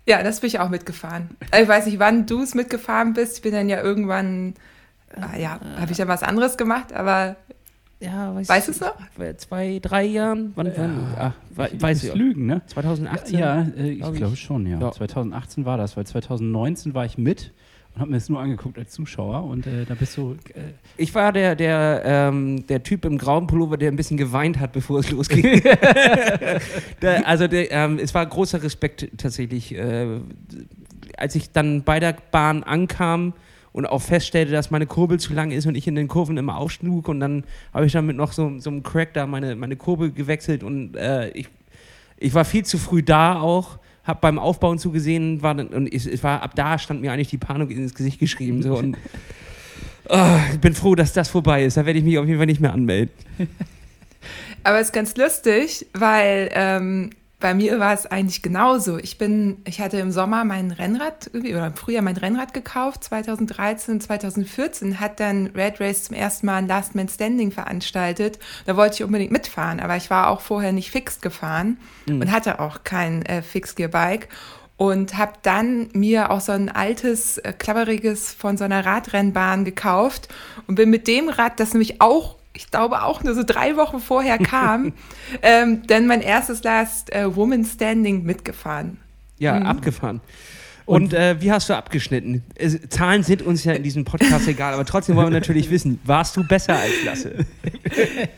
Ja, 0.07 0.23
das 0.23 0.39
bin 0.39 0.47
ich 0.47 0.59
auch 0.59 0.69
mitgefahren. 0.69 1.29
Ich 1.59 1.67
weiß 1.67 1.85
nicht, 1.85 1.99
wann 1.99 2.25
du 2.25 2.41
es 2.41 2.55
mitgefahren 2.55 3.13
bist. 3.13 3.37
Ich 3.37 3.41
bin 3.43 3.51
dann 3.53 3.69
ja 3.69 3.81
irgendwann, 3.81 4.55
äh, 5.15 5.41
ja, 5.41 5.59
habe 5.77 5.91
ich 5.91 5.97
ja 5.99 6.07
was 6.07 6.23
anderes 6.23 6.57
gemacht, 6.57 6.91
aber 6.91 7.35
ja, 7.99 8.33
weiß 8.33 8.49
weißt 8.49 8.67
du 8.67 8.71
es 8.71 8.79
noch? 8.79 8.95
Zwei, 9.37 9.79
drei 9.79 10.05
Jahren? 10.05 10.53
Wann, 10.55 10.71
wann? 10.75 11.13
Ach, 11.19 11.33
weiß 11.55 12.03
ich. 12.03 12.15
Lügen, 12.15 12.47
ne? 12.47 12.61
2018? 12.65 13.37
Ja, 13.37 13.61
äh, 13.77 13.91
ich 13.91 14.13
glaube 14.13 14.35
schon, 14.35 14.65
ja. 14.65 14.79
ja. 14.79 14.91
2018 14.91 15.65
war 15.65 15.77
das, 15.77 15.95
weil 15.95 16.07
2019 16.07 16.95
war 16.95 17.05
ich 17.05 17.19
mit 17.19 17.51
und 17.93 18.01
habe 18.01 18.11
mir 18.11 18.17
das 18.17 18.29
nur 18.29 18.39
angeguckt 18.39 18.77
als 18.77 18.91
Zuschauer 18.91 19.43
und 19.43 19.67
äh, 19.67 19.85
da 19.85 19.95
bist 19.95 20.15
du. 20.15 20.37
Äh 20.53 20.73
ich 20.97 21.13
war 21.13 21.33
der, 21.33 21.55
der, 21.55 22.01
ähm, 22.05 22.65
der 22.67 22.83
Typ 22.83 23.03
im 23.05 23.17
grauen 23.17 23.47
Pullover, 23.47 23.77
der 23.77 23.91
ein 23.91 23.97
bisschen 23.97 24.17
geweint 24.17 24.59
hat, 24.59 24.71
bevor 24.71 24.99
es 24.99 25.11
losging. 25.11 25.61
der, 27.01 27.27
also 27.27 27.47
der, 27.47 27.71
ähm, 27.71 27.99
es 28.01 28.13
war 28.13 28.25
großer 28.25 28.63
Respekt 28.63 29.09
tatsächlich. 29.17 29.75
Äh, 29.75 30.21
als 31.17 31.35
ich 31.35 31.51
dann 31.51 31.83
bei 31.83 31.99
der 31.99 32.15
Bahn 32.31 32.63
ankam 32.63 33.33
und 33.73 33.85
auch 33.85 34.01
feststellte, 34.01 34.51
dass 34.51 34.71
meine 34.71 34.85
Kurbel 34.85 35.19
zu 35.19 35.33
lang 35.33 35.51
ist 35.51 35.65
und 35.65 35.75
ich 35.75 35.87
in 35.87 35.95
den 35.95 36.07
Kurven 36.07 36.37
immer 36.37 36.57
aufschlug 36.57 37.07
und 37.07 37.19
dann 37.19 37.43
habe 37.73 37.85
ich 37.85 37.93
damit 37.93 38.15
noch 38.15 38.31
so, 38.31 38.59
so 38.59 38.69
einem 38.69 38.83
Crack 38.83 39.13
da 39.13 39.25
meine, 39.27 39.55
meine 39.55 39.75
Kurbel 39.75 40.11
gewechselt 40.11 40.63
und 40.63 40.95
äh, 40.95 41.29
ich, 41.31 41.49
ich 42.17 42.33
war 42.33 42.45
viel 42.45 42.65
zu 42.65 42.77
früh 42.77 43.03
da 43.03 43.39
auch 43.39 43.79
habe 44.03 44.19
beim 44.21 44.39
Aufbauen 44.39 44.79
zugesehen, 44.79 45.41
war, 45.41 45.57
und 45.57 45.93
es 45.93 46.23
war, 46.23 46.41
ab 46.41 46.55
da 46.55 46.79
stand 46.79 47.01
mir 47.01 47.11
eigentlich 47.11 47.29
die 47.29 47.37
Panik 47.37 47.71
ins 47.71 47.93
Gesicht 47.93 48.19
geschrieben. 48.19 48.63
So, 48.63 48.77
und 48.77 48.97
oh, 50.09 50.39
ich 50.53 50.59
bin 50.59 50.73
froh, 50.73 50.95
dass 50.95 51.13
das 51.13 51.29
vorbei 51.29 51.63
ist. 51.63 51.77
Da 51.77 51.85
werde 51.85 51.99
ich 51.99 52.05
mich 52.05 52.17
auf 52.17 52.25
jeden 52.25 52.39
Fall 52.39 52.47
nicht 52.47 52.61
mehr 52.61 52.73
anmelden. 52.73 53.13
Aber 54.63 54.79
es 54.79 54.87
ist 54.87 54.93
ganz 54.93 55.15
lustig, 55.17 55.87
weil 55.93 56.49
ähm, 56.53 57.09
bei 57.41 57.53
mir 57.53 57.79
war 57.79 57.93
es 57.93 58.05
eigentlich 58.05 58.41
genauso. 58.41 58.97
Ich 58.97 59.17
bin, 59.17 59.57
ich 59.65 59.81
hatte 59.81 59.97
im 59.97 60.11
Sommer 60.11 60.45
mein 60.45 60.71
Rennrad, 60.71 61.31
oder 61.33 61.67
im 61.67 61.75
Frühjahr 61.75 62.03
mein 62.03 62.15
Rennrad 62.15 62.53
gekauft, 62.53 63.03
2013, 63.03 63.99
2014, 63.99 64.99
hat 64.99 65.19
dann 65.19 65.47
Red 65.47 65.81
Race 65.81 66.05
zum 66.05 66.15
ersten 66.15 66.45
Mal 66.45 66.57
ein 66.57 66.67
Last 66.67 66.95
Man 66.95 67.09
Standing 67.09 67.51
veranstaltet. 67.51 68.39
Da 68.65 68.77
wollte 68.77 68.95
ich 68.95 69.03
unbedingt 69.03 69.31
mitfahren, 69.31 69.79
aber 69.79 69.97
ich 69.97 70.09
war 70.09 70.29
auch 70.29 70.41
vorher 70.41 70.71
nicht 70.71 70.91
fix 70.91 71.19
gefahren 71.19 71.77
mhm. 72.05 72.21
und 72.21 72.31
hatte 72.31 72.59
auch 72.59 72.83
kein 72.83 73.25
äh, 73.25 73.41
Fixgear-Bike 73.41 74.29
und 74.77 75.17
habe 75.17 75.33
dann 75.41 75.89
mir 75.93 76.31
auch 76.31 76.41
so 76.41 76.53
ein 76.53 76.69
altes, 76.69 77.37
äh, 77.39 77.53
klapperiges 77.53 78.33
von 78.33 78.57
so 78.57 78.63
einer 78.63 78.85
Radrennbahn 78.85 79.65
gekauft 79.65 80.27
und 80.67 80.75
bin 80.75 80.89
mit 80.89 81.07
dem 81.07 81.29
Rad, 81.29 81.59
das 81.59 81.73
nämlich 81.73 82.01
auch 82.01 82.37
ich 82.61 82.69
glaube 82.69 83.01
auch 83.01 83.23
nur 83.23 83.33
so 83.33 83.43
drei 83.43 83.75
Wochen 83.75 83.99
vorher 83.99 84.37
kam, 84.37 84.93
ähm, 85.41 85.81
dann 85.87 86.05
mein 86.05 86.21
erstes 86.21 86.63
Last 86.63 87.11
äh, 87.11 87.35
Woman 87.35 87.65
Standing 87.65 88.23
mitgefahren. 88.23 88.99
Ja, 89.39 89.59
mhm. 89.59 89.65
abgefahren. 89.65 90.21
Und, 90.85 91.03
und 91.05 91.13
äh, 91.13 91.41
wie 91.41 91.51
hast 91.51 91.69
du 91.69 91.73
abgeschnitten? 91.73 92.43
Es, 92.55 92.77
Zahlen 92.89 93.23
sind 93.23 93.41
uns 93.41 93.63
ja 93.63 93.73
in 93.73 93.81
diesem 93.81 94.03
Podcast 94.03 94.47
egal, 94.47 94.73
aber 94.73 94.85
trotzdem 94.85 95.15
wollen 95.15 95.27
wir 95.27 95.39
natürlich 95.39 95.71
wissen, 95.71 95.99
warst 96.03 96.37
du 96.37 96.43
besser 96.47 96.77
als 96.77 97.03
Lasse? 97.03 97.35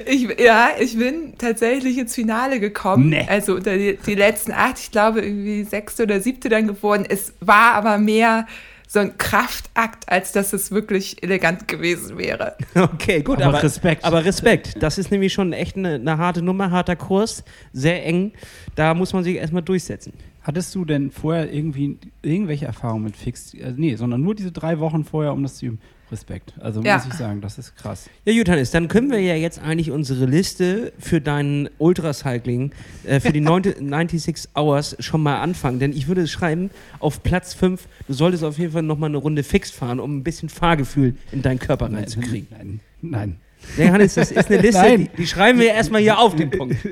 Ich, 0.06 0.27
ja, 0.39 0.70
ich 0.80 0.98
bin 0.98 1.36
tatsächlich 1.38 1.98
ins 1.98 2.15
Finale 2.15 2.60
gekommen. 2.60 3.10
Nee. 3.10 3.25
Also 3.30 3.56
unter 3.56 3.77
die, 3.77 3.98
die 4.03 4.15
letzten 4.15 4.51
acht, 4.51 4.80
ich 4.80 4.89
glaube 4.89 5.22
irgendwie 5.22 5.63
sechste 5.63 6.03
oder 6.03 6.20
siebte 6.20 6.50
dann 6.50 6.68
geworden. 6.68 7.06
Es 7.08 7.34
war 7.39 7.74
aber 7.75 8.00
mehr 8.00 8.48
so 8.93 9.00
ein 9.00 9.17
Kraftakt, 9.17 10.07
als 10.07 10.33
dass 10.33 10.53
es 10.53 10.69
wirklich 10.69 11.23
elegant 11.23 11.67
gewesen 11.67 12.17
wäre. 12.17 12.55
Okay, 12.75 13.23
gut, 13.23 13.41
aber, 13.41 13.47
aber 13.47 13.63
Respekt. 13.63 14.03
Aber 14.03 14.23
Respekt. 14.23 14.81
Das 14.81 14.97
ist 14.97 15.09
nämlich 15.09 15.33
schon 15.33 15.51
echt 15.51 15.75
eine, 15.77 15.95
eine 15.95 16.17
harte 16.17 16.43
Nummer, 16.43 16.69
harter 16.69 16.95
Kurs, 16.95 17.43
sehr 17.71 18.05
eng. 18.05 18.33
Da 18.75 18.93
muss 18.93 19.13
man 19.13 19.23
sich 19.23 19.38
erstmal 19.38 19.63
durchsetzen. 19.63 20.13
Hattest 20.43 20.75
du 20.75 20.85
denn 20.85 21.09
vorher 21.09 21.51
irgendwie 21.51 21.97
irgendwelche 22.21 22.65
Erfahrungen 22.65 23.05
mit 23.05 23.17
Fix? 23.17 23.55
Also 23.63 23.79
nee, 23.79 23.95
sondern 23.95 24.21
nur 24.21 24.35
diese 24.35 24.51
drei 24.51 24.79
Wochen 24.79 25.03
vorher, 25.03 25.33
um 25.33 25.41
das 25.41 25.55
zu 25.55 25.67
üben. 25.67 25.79
Respekt. 26.13 26.53
Also 26.60 26.82
ja. 26.82 26.98
muss 26.98 27.08
ich 27.08 27.13
sagen, 27.13 27.41
das 27.41 27.58
ist 27.58 27.75
krass. 27.75 28.10
Ja, 28.24 28.34
gut, 28.34 28.48
Hannes, 28.48 28.72
dann 28.72 28.88
können 28.88 29.12
wir 29.12 29.20
ja 29.20 29.36
jetzt 29.36 29.60
eigentlich 29.60 29.91
unsere 29.91 30.25
Liste 30.25 30.93
für 30.98 31.20
deinen 31.20 31.70
Ultracycling, 31.79 32.72
äh, 33.03 33.20
für 33.20 33.34
die 33.34 33.43
96 33.43 34.50
Hours 34.55 34.96
schon 35.00 35.22
mal 35.22 35.41
anfangen. 35.41 35.79
Denn 35.79 35.91
ich 35.91 36.08
würde 36.08 36.27
schreiben, 36.27 36.70
auf 37.00 37.22
Platz 37.24 37.53
5, 37.53 37.88
du 38.08 38.13
solltest 38.13 38.43
auf 38.43 38.57
jeden 38.57 38.72
Fall 38.72 38.83
nochmal 38.83 39.09
eine 39.09 39.18
Runde 39.18 39.44
fix 39.44 39.72
fahren, 39.72 40.00
um 40.00 40.18
ein 40.18 40.24
bisschen 40.24 40.48
Fahrgefühl 40.48 41.16
in 41.31 41.42
deinen 41.42 41.59
Körper 41.59 41.92
reinzukriegen. 41.92 42.48
Nein, 42.51 42.79
nein. 43.01 43.35
Ja, 43.77 43.91
Hannes, 43.91 44.13
das 44.13 44.31
ist 44.31 44.51
eine 44.51 44.61
Liste, 44.61 44.97
die, 44.97 45.07
die, 45.09 45.27
schreiben 45.27 45.59
wir 45.59 45.71
erstmal 45.71 46.01
hier 46.01 46.19
auf 46.19 46.35
den 46.35 46.49
Punkt. 46.49 46.75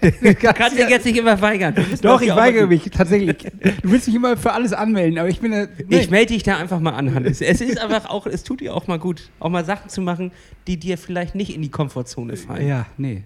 Du 0.00 0.34
kannst 0.34 0.78
dich 0.78 0.88
jetzt 0.88 1.04
nicht 1.04 1.18
immer 1.18 1.40
weigern. 1.40 1.74
Doch, 2.00 2.20
ich 2.20 2.34
weigere 2.34 2.66
mich, 2.66 2.84
tatsächlich. 2.84 3.36
Du 3.38 3.90
willst 3.90 4.06
mich 4.06 4.16
immer 4.16 4.36
für 4.36 4.52
alles 4.52 4.72
anmelden, 4.72 5.18
aber 5.18 5.28
ich 5.28 5.40
bin 5.40 5.52
da, 5.52 5.66
nee. 5.86 5.98
Ich 5.98 6.10
melde 6.10 6.32
dich 6.32 6.42
da 6.42 6.56
einfach 6.56 6.80
mal 6.80 6.92
an, 6.92 7.14
Hannes. 7.14 7.40
Es 7.42 7.60
ist 7.60 7.78
einfach 7.78 8.08
auch, 8.08 8.26
es 8.26 8.42
tut 8.42 8.60
dir 8.60 8.74
auch 8.74 8.86
mal 8.86 8.98
gut, 8.98 9.30
auch 9.38 9.50
mal 9.50 9.64
Sachen 9.64 9.90
zu 9.90 10.00
machen, 10.00 10.32
die 10.66 10.78
dir 10.78 10.96
vielleicht 10.96 11.34
nicht 11.34 11.54
in 11.54 11.60
die 11.60 11.70
Komfortzone 11.70 12.36
fallen. 12.36 12.66
Ja, 12.66 12.86
nee. 12.96 13.24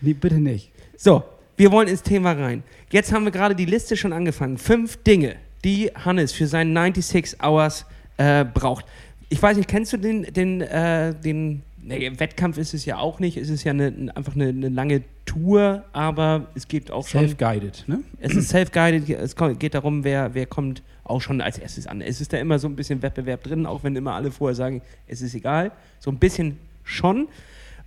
Nee, 0.00 0.14
bitte 0.14 0.40
nicht. 0.40 0.70
So, 0.96 1.22
wir 1.56 1.72
wollen 1.72 1.88
ins 1.88 2.02
Thema 2.02 2.32
rein. 2.32 2.62
Jetzt 2.90 3.12
haben 3.12 3.24
wir 3.24 3.32
gerade 3.32 3.54
die 3.54 3.66
Liste 3.66 3.96
schon 3.96 4.12
angefangen. 4.12 4.58
Fünf 4.58 5.02
Dinge, 5.02 5.36
die 5.64 5.90
Hannes 5.94 6.32
für 6.32 6.46
seinen 6.46 6.74
96 6.74 7.42
Hours 7.42 7.86
äh, 8.16 8.44
braucht. 8.44 8.84
Ich 9.28 9.40
weiß 9.40 9.56
nicht, 9.56 9.68
kennst 9.68 9.92
du 9.92 9.96
den, 9.96 10.22
den, 10.24 10.60
äh, 10.60 11.14
den 11.14 11.62
nee, 11.90 12.10
Wettkampf 12.18 12.58
ist 12.58 12.74
es 12.74 12.84
ja 12.84 12.98
auch 12.98 13.20
nicht. 13.20 13.36
Es 13.36 13.48
ist 13.48 13.64
ja 13.64 13.72
eine, 13.72 14.10
einfach 14.14 14.34
eine, 14.34 14.48
eine, 14.48 14.68
lange 14.68 15.02
Tour, 15.26 15.84
aber 15.92 16.48
es 16.54 16.68
gibt 16.68 16.90
auch 16.90 17.06
schon. 17.06 17.20
Self-guided, 17.20 17.84
ne? 17.86 18.00
Es 18.18 18.34
ist 18.34 18.48
self-guided. 18.48 19.08
Es 19.10 19.34
geht 19.58 19.74
darum, 19.74 20.04
wer, 20.04 20.34
wer 20.34 20.46
kommt 20.46 20.82
auch 21.04 21.20
schon 21.20 21.40
als 21.40 21.58
erstes 21.58 21.86
an. 21.86 22.00
Es 22.00 22.20
ist 22.20 22.32
da 22.32 22.38
immer 22.38 22.58
so 22.58 22.68
ein 22.68 22.76
bisschen 22.76 23.02
Wettbewerb 23.02 23.42
drin, 23.42 23.66
auch 23.66 23.84
wenn 23.84 23.96
immer 23.96 24.14
alle 24.14 24.30
vorher 24.30 24.54
sagen, 24.54 24.82
es 25.06 25.20
ist 25.20 25.34
egal. 25.34 25.72
So 25.98 26.10
ein 26.10 26.18
bisschen 26.18 26.58
schon. 26.84 27.28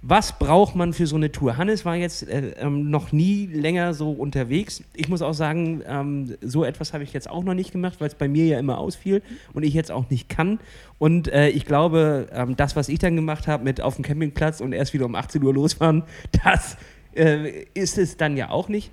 Was 0.06 0.38
braucht 0.38 0.76
man 0.76 0.92
für 0.92 1.08
so 1.08 1.16
eine 1.16 1.32
Tour? 1.32 1.56
Hannes 1.56 1.86
war 1.86 1.96
jetzt 1.96 2.28
äh, 2.28 2.56
ähm, 2.60 2.90
noch 2.90 3.14
nie 3.14 3.46
länger 3.46 3.94
so 3.94 4.12
unterwegs. 4.12 4.84
Ich 4.94 5.08
muss 5.08 5.22
auch 5.22 5.34
sagen, 5.34 5.82
ähm, 5.88 6.36
so 6.42 6.66
etwas 6.66 6.92
habe 6.92 7.06
ich 7.06 7.14
jetzt 7.14 7.30
auch 7.30 7.42
noch 7.42 7.54
nicht 7.54 7.72
gemacht, 7.72 8.02
weil 8.02 8.10
es 8.10 8.16
bei 8.16 8.28
mir 8.28 8.46
ja 8.46 8.60
immer 8.60 8.80
ausfiel 8.80 9.22
und 9.54 9.64
ich 9.64 9.74
jetzt 9.74 9.92
auch 9.92 10.10
nicht 10.10 10.28
kann. 10.28 10.60
Und 11.00 11.30
äh, 11.30 11.48
ich 11.48 11.64
glaube, 11.64 12.28
ähm, 12.34 12.58
das, 12.58 12.76
was 12.76 12.90
ich 12.90 13.00
dann 13.00 13.16
gemacht 13.16 13.48
habe 13.48 13.64
mit 13.64 13.80
auf 13.80 13.96
dem 13.96 14.04
Campingplatz 14.04 14.60
und 14.60 14.74
erst 14.74 14.94
wieder 14.94 15.06
um 15.06 15.16
18 15.16 15.42
Uhr 15.42 15.54
losfahren, 15.54 16.04
das 16.44 16.76
äh, 17.16 17.64
ist 17.74 17.98
es 17.98 18.18
dann 18.18 18.36
ja 18.36 18.50
auch 18.50 18.68
nicht. 18.68 18.92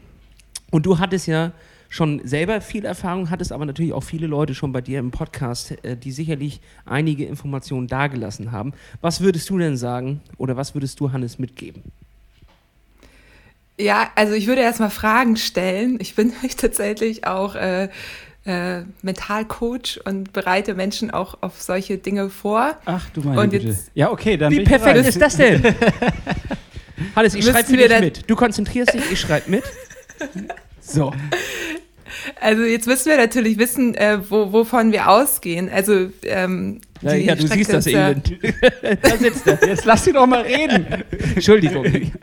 Und 0.71 0.87
du 0.87 1.01
hattest 1.01 1.27
ja 1.27 1.51
schon 1.91 2.27
selber 2.27 2.63
viel 2.63 2.87
Erfahrung 2.87 3.29
hattest, 3.29 3.53
aber 3.53 3.67
natürlich 3.67 3.93
auch 3.93 4.05
viele 4.05 4.27
Leute 4.27 4.55
schon 4.55 4.73
bei 4.73 4.81
dir 4.81 4.99
im 5.01 5.11
Podcast, 5.11 5.73
äh, 5.85 5.97
die 5.97 6.13
sicherlich 6.13 6.61
einige 6.87 7.27
Informationen 7.27 7.89
dargelassen 7.89 8.53
haben. 8.53 8.73
Was 9.03 9.21
würdest 9.21 9.51
du 9.51 9.59
denn 9.59 9.77
sagen 9.77 10.23
oder 10.39 10.57
was 10.57 10.75
würdest 10.75 11.01
du 11.01 11.13
Hannes 11.13 11.39
mitgeben? 11.39 11.83
Ja, 13.79 14.11
also 14.15 14.35
ich 14.35 14.47
würde 14.47 14.61
erstmal 14.61 14.91
Fragen 14.91 15.37
stellen. 15.37 15.99
Ich 16.01 16.15
bin 16.15 16.33
tatsächlich 16.57 17.27
auch 17.27 17.57
äh, 17.57 17.89
äh, 18.47 18.83
Mentalcoach 19.03 20.01
und 20.05 20.33
bereite 20.33 20.75
Menschen 20.75 21.11
auch 21.11 21.39
auf 21.41 21.61
solche 21.61 21.99
Dinge 21.99 22.31
vor. 22.31 22.77
Ach 22.85 23.11
du 23.11 23.23
meine 23.23 23.41
und 23.41 23.51
Güte. 23.51 23.77
Ja, 23.95 24.13
okay, 24.13 24.37
dann 24.37 24.53
Wie 24.53 24.65
perfekt 24.65 24.95
bereit. 24.95 25.07
ist 25.07 25.21
das 25.21 25.37
denn? 25.37 25.63
Hannes, 27.17 27.35
ich 27.35 27.45
schreibe 27.45 27.69
für 27.69 27.77
dich 27.77 28.01
mit. 28.01 28.31
Du 28.31 28.37
konzentrierst 28.37 28.95
dich, 28.95 29.11
ich 29.11 29.21
schreibe 29.21 29.51
mit. 29.51 29.65
So. 30.83 31.13
Also 32.41 32.63
jetzt 32.63 32.87
müssen 32.87 33.11
wir 33.11 33.17
natürlich 33.17 33.59
wissen, 33.59 33.95
äh, 33.95 34.19
wo, 34.29 34.53
wovon 34.53 34.93
wir 34.93 35.09
ausgehen. 35.09 35.69
Also 35.71 36.11
ähm, 36.25 36.81
ja, 37.03 37.15
ja, 37.15 37.35
du 37.35 37.47
siehst 37.47 37.73
das 37.73 37.87
eben. 37.87 38.23
da 39.03 39.17
sitzt 39.17 39.47
er. 39.47 39.59
Jetzt 39.67 39.85
lass 39.85 40.05
sie 40.05 40.13
doch 40.13 40.27
mal 40.27 40.43
reden. 40.43 40.87
Entschuldigung. 41.35 42.13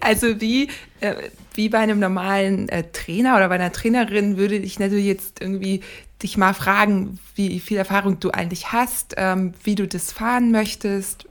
Also 0.00 0.38
wie, 0.40 0.68
äh, 1.00 1.14
wie 1.54 1.70
bei 1.70 1.78
einem 1.78 1.98
normalen 1.98 2.68
äh, 2.68 2.84
Trainer 2.92 3.36
oder 3.36 3.48
bei 3.48 3.54
einer 3.54 3.72
Trainerin 3.72 4.36
würde 4.36 4.56
ich 4.56 4.78
natürlich 4.78 5.06
jetzt 5.06 5.40
irgendwie 5.40 5.80
dich 6.22 6.36
mal 6.36 6.52
fragen, 6.52 7.18
wie 7.36 7.58
viel 7.58 7.78
Erfahrung 7.78 8.20
du 8.20 8.30
eigentlich 8.30 8.72
hast, 8.72 9.14
ähm, 9.16 9.54
wie 9.62 9.76
du 9.76 9.86
das 9.86 10.12
fahren 10.12 10.50
möchtest, 10.50 11.26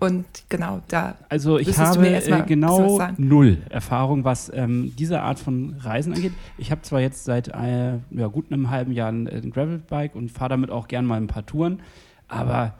und 0.00 0.24
genau, 0.48 0.80
da. 0.88 1.16
Also 1.28 1.58
ich 1.58 1.76
habe 1.78 2.06
äh, 2.08 2.42
genau 2.46 3.00
null 3.16 3.58
Erfahrung, 3.68 4.24
was 4.24 4.50
ähm, 4.54 4.92
diese 4.96 5.20
Art 5.22 5.38
von 5.38 5.76
Reisen 5.80 6.12
angeht. 6.12 6.32
Ich 6.56 6.70
habe 6.70 6.82
zwar 6.82 7.00
jetzt 7.00 7.24
seit 7.24 7.48
äh, 7.48 7.98
ja, 8.10 8.26
gut 8.28 8.52
einem 8.52 8.70
halben 8.70 8.92
Jahr 8.92 9.10
ein, 9.10 9.26
ein 9.28 9.50
Gravelbike 9.50 10.14
und 10.14 10.30
fahre 10.30 10.50
damit 10.50 10.70
auch 10.70 10.88
gern 10.88 11.04
mal 11.04 11.16
ein 11.16 11.26
paar 11.26 11.46
Touren, 11.46 11.80
aber 12.28 12.74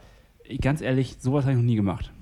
ganz 0.60 0.80
ehrlich, 0.80 1.16
sowas 1.20 1.44
habe 1.44 1.52
ich 1.52 1.58
noch 1.58 1.64
nie 1.64 1.76
gemacht. 1.76 2.12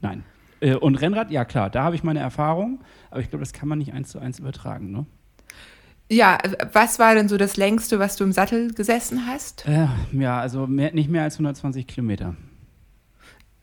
Nein. 0.00 0.24
Äh, 0.60 0.76
und 0.76 0.96
Rennrad, 0.96 1.30
ja 1.30 1.44
klar, 1.44 1.70
da 1.70 1.84
habe 1.84 1.94
ich 1.94 2.02
meine 2.02 2.20
Erfahrung, 2.20 2.80
aber 3.10 3.20
ich 3.20 3.28
glaube, 3.30 3.42
das 3.42 3.52
kann 3.52 3.68
man 3.68 3.78
nicht 3.78 3.92
eins 3.92 4.10
zu 4.10 4.18
eins 4.18 4.38
übertragen, 4.38 4.90
ne? 4.90 5.06
Ja, 6.12 6.38
was 6.72 6.98
war 6.98 7.14
denn 7.14 7.28
so 7.28 7.36
das 7.36 7.56
längste, 7.56 8.00
was 8.00 8.16
du 8.16 8.24
im 8.24 8.32
Sattel 8.32 8.74
gesessen 8.74 9.28
hast? 9.28 9.68
Äh, 9.68 9.86
ja, 10.10 10.40
also 10.40 10.66
mehr, 10.66 10.92
nicht 10.92 11.08
mehr 11.08 11.22
als 11.22 11.34
120 11.34 11.86
Kilometer. 11.86 12.34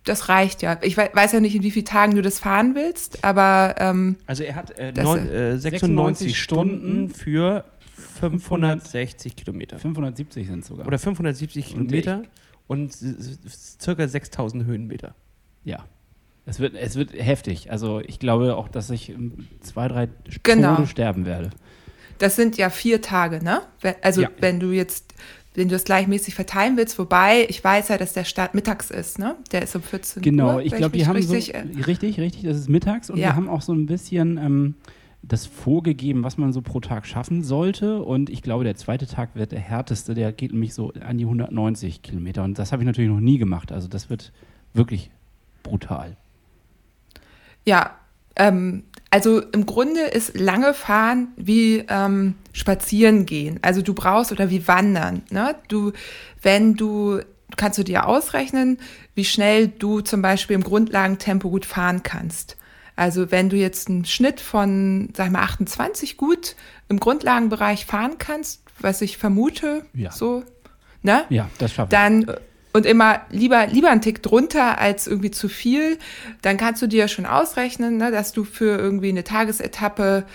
Das 0.07 0.29
reicht 0.29 0.61
ja. 0.61 0.79
Ich 0.81 0.97
weiß 0.97 1.31
ja 1.33 1.39
nicht, 1.39 1.55
in 1.55 1.63
wie 1.63 1.71
vielen 1.71 1.85
Tagen 1.85 2.15
du 2.15 2.21
das 2.21 2.39
fahren 2.39 2.75
willst, 2.75 3.23
aber. 3.23 3.75
Ähm, 3.77 4.15
also 4.25 4.43
er 4.43 4.55
hat 4.55 4.71
äh, 4.79 4.91
neun, 4.91 5.29
äh, 5.29 5.57
96 5.57 6.39
Stunden 6.39 7.09
für 7.09 7.65
560 8.19 9.35
Kilometer. 9.35 9.77
570 9.79 10.47
sind 10.47 10.59
es 10.59 10.67
sogar. 10.67 10.87
Oder 10.87 10.99
570 10.99 11.75
Und 11.75 11.87
Kilometer 11.87 12.23
und 12.67 12.93
circa 13.79 14.07
6000 14.07 14.65
Höhenmeter. 14.65 15.15
Ja. 15.63 15.85
Es 16.45 16.59
wird, 16.59 16.75
es 16.75 16.95
wird 16.95 17.11
heftig. 17.13 17.71
Also 17.71 17.99
ich 17.99 18.19
glaube 18.19 18.55
auch, 18.55 18.69
dass 18.69 18.89
ich 18.89 19.09
in 19.09 19.47
zwei, 19.61 19.87
drei 19.87 20.07
Genau. 20.43 20.75
Tode 20.75 20.87
sterben 20.87 21.25
werde. 21.25 21.49
das 22.19 22.35
sind 22.35 22.57
ja 22.57 22.69
vier 22.69 23.01
Tage, 23.01 23.43
ne? 23.43 23.61
Also 24.01 24.21
Ja. 24.21 24.29
wenn 24.39 24.59
du 24.59 24.71
jetzt, 24.71 25.13
wenn 25.57 25.67
du 25.69 25.75
das 25.75 25.83
gleichmäßig 25.85 26.35
verteilen 26.35 26.77
willst, 26.77 26.99
wobei 26.99 27.45
ich 27.49 27.63
weiß 27.63 27.87
ja, 27.89 27.97
dass 27.97 28.13
der 28.13 28.23
Start 28.25 28.53
mittags 28.53 28.91
ist, 28.91 29.17
ne? 29.17 29.35
Der 29.51 29.63
ist 29.63 29.75
um 29.75 29.81
14 29.81 30.21
Genau, 30.21 30.55
Uhr. 30.55 30.61
ich 30.61 30.71
wenn 30.71 30.77
glaube, 30.77 30.97
die 30.97 31.07
haben 31.07 31.15
richtig, 31.15 31.47
so, 31.47 31.51
äh, 31.53 31.81
richtig, 31.83 32.19
richtig, 32.19 32.43
das 32.43 32.57
ist 32.57 32.69
mittags 32.69 33.09
und 33.09 33.17
Ja. 33.17 33.29
wir 33.29 33.35
haben 33.35 33.49
auch 33.49 33.61
so 33.63 33.73
ein 33.73 33.87
bisschen 33.87 34.37
ähm, 34.37 34.75
das 35.23 35.47
vorgegeben, 35.47 36.23
was 36.23 36.37
man 36.37 36.53
so 36.53 36.61
pro 36.61 36.79
Tag 36.79 37.07
schaffen 37.07 37.43
sollte 37.43 38.03
und 38.03 38.29
ich 38.29 38.43
glaube, 38.43 38.63
der 38.65 38.75
zweite 38.75 39.07
Tag 39.07 39.31
wird 39.33 39.51
der 39.51 39.59
härteste, 39.59 40.13
der 40.13 40.31
geht 40.31 40.51
nämlich 40.53 40.75
so 40.75 40.93
an 41.05 41.17
die 41.17 41.25
190 41.25 42.03
Kilometer 42.03 42.43
und 42.43 42.59
das 42.59 42.71
habe 42.71 42.83
ich 42.83 42.85
natürlich 42.87 43.09
noch 43.09 43.19
nie 43.19 43.39
gemacht, 43.39 43.71
also 43.71 43.87
das 43.87 44.11
wird 44.11 44.31
wirklich 44.75 45.09
brutal. 45.63 46.15
Ja, 47.65 47.95
ähm, 48.35 48.83
also 49.09 49.41
im 49.41 49.65
Grunde 49.65 50.01
ist 50.01 50.39
lange 50.39 50.73
fahren 50.73 51.29
wie 51.35 51.83
ähm, 51.89 52.35
spazieren 52.57 53.25
gehen. 53.25 53.59
Also 53.61 53.81
du 53.81 53.93
brauchst 53.93 54.31
oder 54.31 54.49
wie 54.49 54.67
wandern. 54.67 55.21
Ne? 55.29 55.55
Du, 55.67 55.91
wenn 56.41 56.75
du 56.75 57.19
kannst 57.55 57.77
du 57.79 57.83
dir 57.83 58.07
ausrechnen, 58.07 58.77
wie 59.15 59.23
schnell 59.25 59.67
du 59.67 60.01
zum 60.01 60.21
Beispiel 60.21 60.55
im 60.55 60.63
Grundlagentempo 60.63 61.49
gut 61.49 61.65
fahren 61.65 62.03
kannst. 62.03 62.57
Also 62.95 63.31
wenn 63.31 63.49
du 63.49 63.55
jetzt 63.55 63.89
einen 63.89 64.05
Schnitt 64.05 64.41
von, 64.41 65.09
sag 65.15 65.31
mal, 65.31 65.43
28 65.43 66.17
gut 66.17 66.55
im 66.89 66.99
Grundlagenbereich 66.99 67.85
fahren 67.85 68.17
kannst, 68.17 68.63
was 68.79 69.01
ich 69.01 69.17
vermute, 69.17 69.85
Ja. 69.93 70.11
so, 70.11 70.43
ne? 71.03 71.23
Ja, 71.29 71.49
das 71.59 71.73
schaffe 71.73 71.89
ich. 71.93 71.97
dann 71.97 72.25
und 72.73 72.85
immer 72.85 73.21
lieber, 73.29 73.67
lieber 73.67 73.89
einen 73.89 74.01
Tick 74.01 74.21
drunter 74.21 74.77
als 74.79 75.07
irgendwie 75.07 75.31
zu 75.31 75.47
viel, 75.47 75.97
dann 76.41 76.57
kannst 76.57 76.81
du 76.81 76.87
dir 76.87 77.07
schon 77.07 77.25
ausrechnen, 77.25 77.97
ne, 77.97 78.11
dass 78.11 78.33
du 78.33 78.43
für 78.43 78.77
irgendwie 78.77 79.09
eine 79.09 79.23
Tagesetappe, 79.23 80.25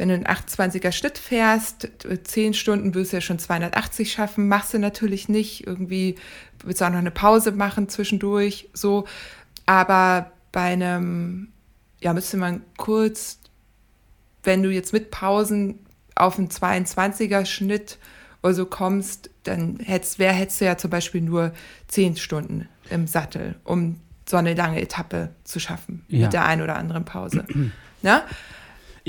wenn 0.00 0.08
du 0.08 0.14
einen 0.14 0.24
28er 0.26 0.92
Schnitt 0.92 1.18
fährst, 1.18 1.86
10 2.24 2.54
Stunden 2.54 2.94
wirst 2.94 3.12
du 3.12 3.18
ja 3.18 3.20
schon 3.20 3.38
280 3.38 4.10
schaffen, 4.10 4.48
machst 4.48 4.72
du 4.72 4.78
natürlich 4.78 5.28
nicht, 5.28 5.66
irgendwie 5.66 6.14
willst 6.64 6.80
du 6.80 6.86
auch 6.86 6.90
noch 6.90 6.96
eine 6.96 7.10
Pause 7.10 7.52
machen 7.52 7.90
zwischendurch, 7.90 8.70
so, 8.72 9.04
aber 9.66 10.32
bei 10.52 10.72
einem, 10.72 11.48
ja, 12.00 12.14
müsste 12.14 12.38
man 12.38 12.62
kurz, 12.78 13.40
wenn 14.42 14.62
du 14.62 14.70
jetzt 14.70 14.94
mit 14.94 15.10
Pausen 15.10 15.80
auf 16.14 16.38
einen 16.38 16.48
22er 16.48 17.44
Schnitt 17.44 17.98
oder 18.42 18.54
so 18.54 18.64
kommst, 18.64 19.28
dann 19.42 19.80
hättest, 19.80 20.18
wär, 20.18 20.32
hättest 20.32 20.62
du 20.62 20.64
ja 20.64 20.78
zum 20.78 20.88
Beispiel 20.88 21.20
nur 21.20 21.52
10 21.88 22.16
Stunden 22.16 22.70
im 22.88 23.06
Sattel, 23.06 23.56
um 23.64 24.00
so 24.26 24.38
eine 24.38 24.54
lange 24.54 24.80
Etappe 24.80 25.28
zu 25.44 25.60
schaffen, 25.60 26.06
Ja. 26.08 26.20
mit 26.24 26.32
der 26.32 26.46
einen 26.46 26.62
oder 26.62 26.76
anderen 26.76 27.04
Pause. 27.04 27.44
Ne? 28.02 28.22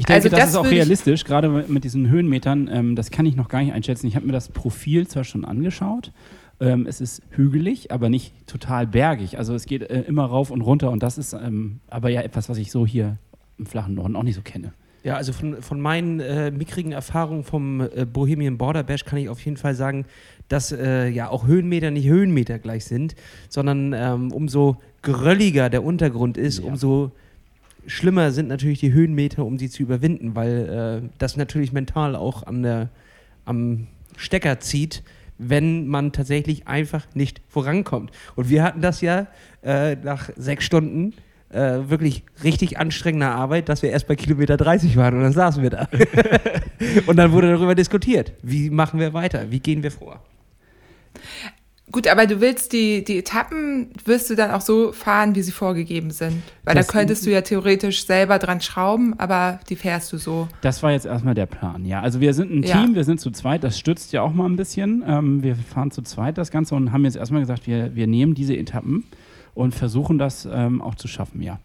Ich 0.02 0.06
denke, 0.08 0.16
Also 0.16 0.30
das, 0.30 0.40
das 0.40 0.50
ist 0.50 0.56
auch 0.56 0.66
realistisch, 0.66 1.24
gerade 1.26 1.48
mit 1.68 1.84
diesen 1.84 2.10
Höhenmetern. 2.10 2.68
Ähm, 2.74 2.96
das 2.96 3.12
kann 3.12 3.28
ich 3.28 3.36
noch 3.36 3.50
gar 3.50 3.62
nicht 3.62 3.72
einschätzen. 3.74 4.08
Ich 4.08 4.16
habe 4.16 4.26
mir 4.26 4.32
das 4.34 4.50
Profil 4.50 5.08
zwar 5.08 5.24
schon 5.24 5.46
angeschaut. 5.46 6.12
Ähm, 6.60 6.88
es 6.88 7.02
ist 7.02 7.22
hügelig, 7.30 7.92
aber 7.92 8.10
nicht 8.10 8.34
total 8.48 8.88
bergig. 8.88 9.38
Also 9.38 9.54
es 9.54 9.68
geht 9.68 9.84
äh, 9.84 10.02
immer 10.02 10.26
rauf 10.26 10.50
und 10.50 10.62
runter 10.62 10.90
und 10.90 11.04
das 11.04 11.20
ist 11.20 11.34
ähm, 11.34 11.82
aber 11.88 12.10
ja 12.10 12.22
etwas, 12.22 12.50
was 12.50 12.58
ich 12.58 12.72
so 12.72 12.84
hier 12.88 13.18
im 13.60 13.68
flachen 13.68 13.94
Norden 13.94 14.16
auch 14.16 14.24
nicht 14.24 14.34
so 14.36 14.42
kenne. 14.42 14.74
Ja, 15.04 15.18
also 15.18 15.34
von, 15.34 15.62
von 15.62 15.80
meinen 15.80 16.20
äh, 16.20 16.50
mickrigen 16.50 16.94
Erfahrungen 16.94 17.44
vom 17.44 17.82
äh, 17.82 18.06
Bohemian 18.12 18.58
Border 18.58 18.82
Bash 18.82 19.06
kann 19.06 19.20
ich 19.20 19.30
auf 19.30 19.40
jeden 19.46 19.58
Fall 19.58 19.76
sagen, 19.76 20.06
dass 20.48 20.72
äh, 20.72 21.10
ja 21.10 21.30
auch 21.30 21.46
Höhenmeter 21.46 21.92
nicht 21.92 22.08
Höhenmeter 22.08 22.58
gleich 22.58 22.86
sind, 22.86 23.14
sondern 23.50 23.94
ähm, 23.94 24.32
umso 24.32 24.78
grölliger 25.04 25.70
der 25.70 25.84
Untergrund 25.84 26.38
ist, 26.38 26.60
Ja. 26.60 26.66
umso 26.66 27.12
schlimmer 27.88 28.32
sind 28.32 28.48
natürlich 28.48 28.80
die 28.80 28.94
Höhenmeter, 28.94 29.46
um 29.46 29.58
sie 29.58 29.70
zu 29.70 29.84
überwinden, 29.84 30.36
weil 30.36 31.04
äh, 31.04 31.10
das 31.18 31.38
natürlich 31.38 31.72
mental 31.72 32.16
auch 32.16 32.44
an 32.44 32.64
der, 32.64 32.90
am 33.46 33.88
Stecker 34.18 34.60
zieht, 34.60 35.04
wenn 35.38 35.88
man 35.88 36.12
tatsächlich 36.12 36.68
einfach 36.68 37.08
nicht 37.14 37.42
vorankommt. 37.48 38.12
Und 38.36 38.50
wir 38.50 38.64
hatten 38.64 38.82
das 38.82 39.02
ja 39.02 39.28
äh, 39.64 39.96
nach 39.96 40.30
sechs 40.36 40.66
Stunden 40.66 41.14
äh, 41.50 41.90
wirklich 41.90 42.24
richtig 42.44 42.78
anstrengender 42.78 43.32
Arbeit, 43.32 43.68
dass 43.68 43.82
wir 43.82 43.90
erst 43.90 44.08
bei 44.08 44.16
Kilometer 44.16 44.58
30 44.58 44.96
waren 44.96 45.16
und 45.16 45.22
dann 45.24 45.34
saßen 45.34 45.64
wir 45.64 45.72
da. 45.72 45.88
und 47.08 47.18
dann 47.18 47.32
wurde 47.32 47.52
darüber 47.52 47.76
diskutiert. 47.76 48.34
Wie 48.42 48.70
machen 48.70 49.00
wir 49.00 49.14
weiter? 49.14 49.50
Wie 49.50 49.60
gehen 49.60 49.84
wir 49.84 49.92
vor? 49.92 50.24
Gut, 51.92 52.08
aber 52.08 52.26
du 52.28 52.40
willst 52.42 52.74
die, 52.74 53.04
die 53.04 53.18
Etappen, 53.20 53.90
wirst 54.06 54.30
du 54.30 54.36
dann 54.36 54.52
auch 54.52 54.62
so 54.62 54.92
fahren, 54.94 55.36
wie 55.36 55.42
sie 55.42 55.52
vorgegeben 55.52 56.12
sind. 56.12 56.42
Weil 56.64 56.76
Das- 56.76 56.88
da 56.88 56.94
könntest 56.94 57.26
du 57.26 57.32
ja 57.32 57.42
theoretisch 57.42 58.06
selber 58.06 58.40
dran 58.40 58.62
schrauben, 58.62 59.14
aber 59.20 59.60
die 59.70 59.76
fährst 59.76 60.14
du 60.14 60.18
so. 60.18 60.48
Das 60.62 60.82
war 60.84 60.92
jetzt 60.92 61.06
erstmal 61.06 61.34
der 61.34 61.48
Plan, 61.48 61.84
ja. 61.86 62.02
Also 62.02 62.22
wir 62.22 62.34
sind 62.34 62.52
ein 62.52 62.64
Ja. 62.64 62.82
Team, 62.82 62.96
wir 62.96 63.04
sind 63.04 63.20
zu 63.20 63.32
zweit, 63.32 63.64
das 63.64 63.78
stützt 63.78 64.14
ja 64.14 64.22
auch 64.22 64.34
mal 64.34 64.46
ein 64.46 64.56
bisschen. 64.56 65.04
Ähm, 65.06 65.44
wir 65.44 65.56
fahren 65.56 65.92
zu 65.92 66.02
zweit 66.02 66.38
das 66.38 66.50
Ganze 66.52 66.76
und 66.76 66.92
haben 66.92 67.04
jetzt 67.06 67.18
erstmal 67.18 67.42
gesagt, 67.42 67.68
wir, 67.68 67.96
wir 67.96 68.08
nehmen 68.08 68.36
diese 68.36 68.56
Etappen 68.56 69.04
und 69.54 69.76
versuchen 69.76 70.18
das 70.18 70.48
ähm, 70.52 70.82
auch 70.82 70.96
zu 70.96 71.08
schaffen, 71.08 71.42
ja. 71.42 71.60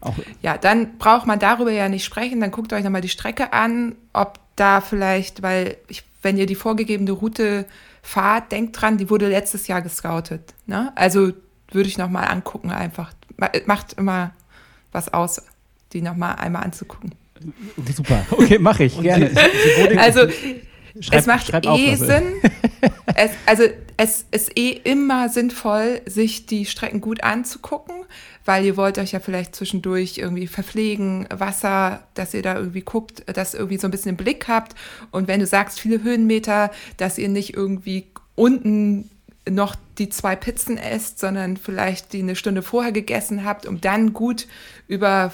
Auch, 0.00 0.14
Ja, 0.40 0.56
dann 0.56 0.96
braucht 0.98 1.26
man 1.26 1.38
darüber 1.38 1.70
ja 1.70 1.90
nicht 1.90 2.04
sprechen. 2.06 2.40
Dann 2.40 2.50
guckt 2.50 2.72
euch 2.72 2.82
nochmal 2.82 3.02
die 3.02 3.10
Strecke 3.10 3.52
an, 3.52 3.94
ob 4.14 4.38
da 4.56 4.80
vielleicht, 4.80 5.42
weil 5.42 5.76
ich, 5.88 6.04
wenn 6.22 6.38
ihr 6.38 6.46
die 6.46 6.54
vorgegebene 6.54 7.10
Route 7.12 7.66
fahrt, 8.02 8.52
denkt 8.52 8.80
dran, 8.80 8.96
die 8.98 9.10
wurde 9.10 9.28
letztes 9.28 9.66
Jahr 9.66 9.82
gescoutet. 9.82 10.54
Ne? 10.66 10.92
Also 10.96 11.32
würde 11.72 11.88
ich 11.88 11.98
nochmal 11.98 12.28
angucken 12.28 12.70
einfach. 12.70 13.12
Ma- 13.36 13.50
Macht 13.66 13.94
immer 13.94 14.32
was 14.92 15.12
aus, 15.12 15.42
die 15.92 16.02
nochmal 16.02 16.36
einmal 16.36 16.64
anzugucken. 16.64 17.14
super, 17.94 18.24
okay, 18.30 18.58
mache 18.58 18.84
ich, 18.84 19.00
gerne. 19.02 19.30
Also 19.98 20.22
Schreib- 21.00 21.20
es 21.20 21.26
macht 21.26 21.54
eh. 21.64 21.94
Sinn. 21.94 22.24
es, 23.14 23.30
also 23.46 23.62
es 23.96 24.24
ist 24.32 24.58
eh 24.58 24.70
immer 24.72 25.28
sinnvoll, 25.28 26.00
sich 26.06 26.46
die 26.46 26.66
Strecken 26.66 27.00
gut 27.00 27.22
anzugucken, 27.22 27.94
weil 28.44 28.64
ihr 28.64 28.76
wollt 28.76 28.98
euch 28.98 29.12
ja 29.12 29.20
vielleicht 29.20 29.54
zwischendurch 29.54 30.18
irgendwie 30.18 30.46
verpflegen, 30.46 31.26
Wasser, 31.30 32.02
dass 32.14 32.34
ihr 32.34 32.42
da 32.42 32.56
irgendwie 32.56 32.80
guckt, 32.80 33.22
dass 33.26 33.54
ihr 33.54 33.60
irgendwie 33.60 33.78
so 33.78 33.86
ein 33.86 33.90
bisschen 33.90 34.10
im 34.10 34.16
Blick 34.16 34.48
habt. 34.48 34.74
Und 35.10 35.28
wenn 35.28 35.40
du 35.40 35.46
sagst, 35.46 35.80
viele 35.80 36.02
Höhenmeter, 36.02 36.70
dass 36.96 37.18
ihr 37.18 37.28
nicht 37.28 37.54
irgendwie 37.54 38.06
unten 38.34 39.10
noch 39.48 39.76
die 39.98 40.08
zwei 40.08 40.36
Pizzen 40.36 40.78
esst, 40.78 41.18
sondern 41.18 41.56
vielleicht 41.56 42.12
die 42.12 42.20
eine 42.20 42.36
Stunde 42.36 42.62
vorher 42.62 42.92
gegessen 42.92 43.44
habt, 43.44 43.66
um 43.66 43.80
dann 43.80 44.12
gut 44.12 44.46
über 44.86 45.32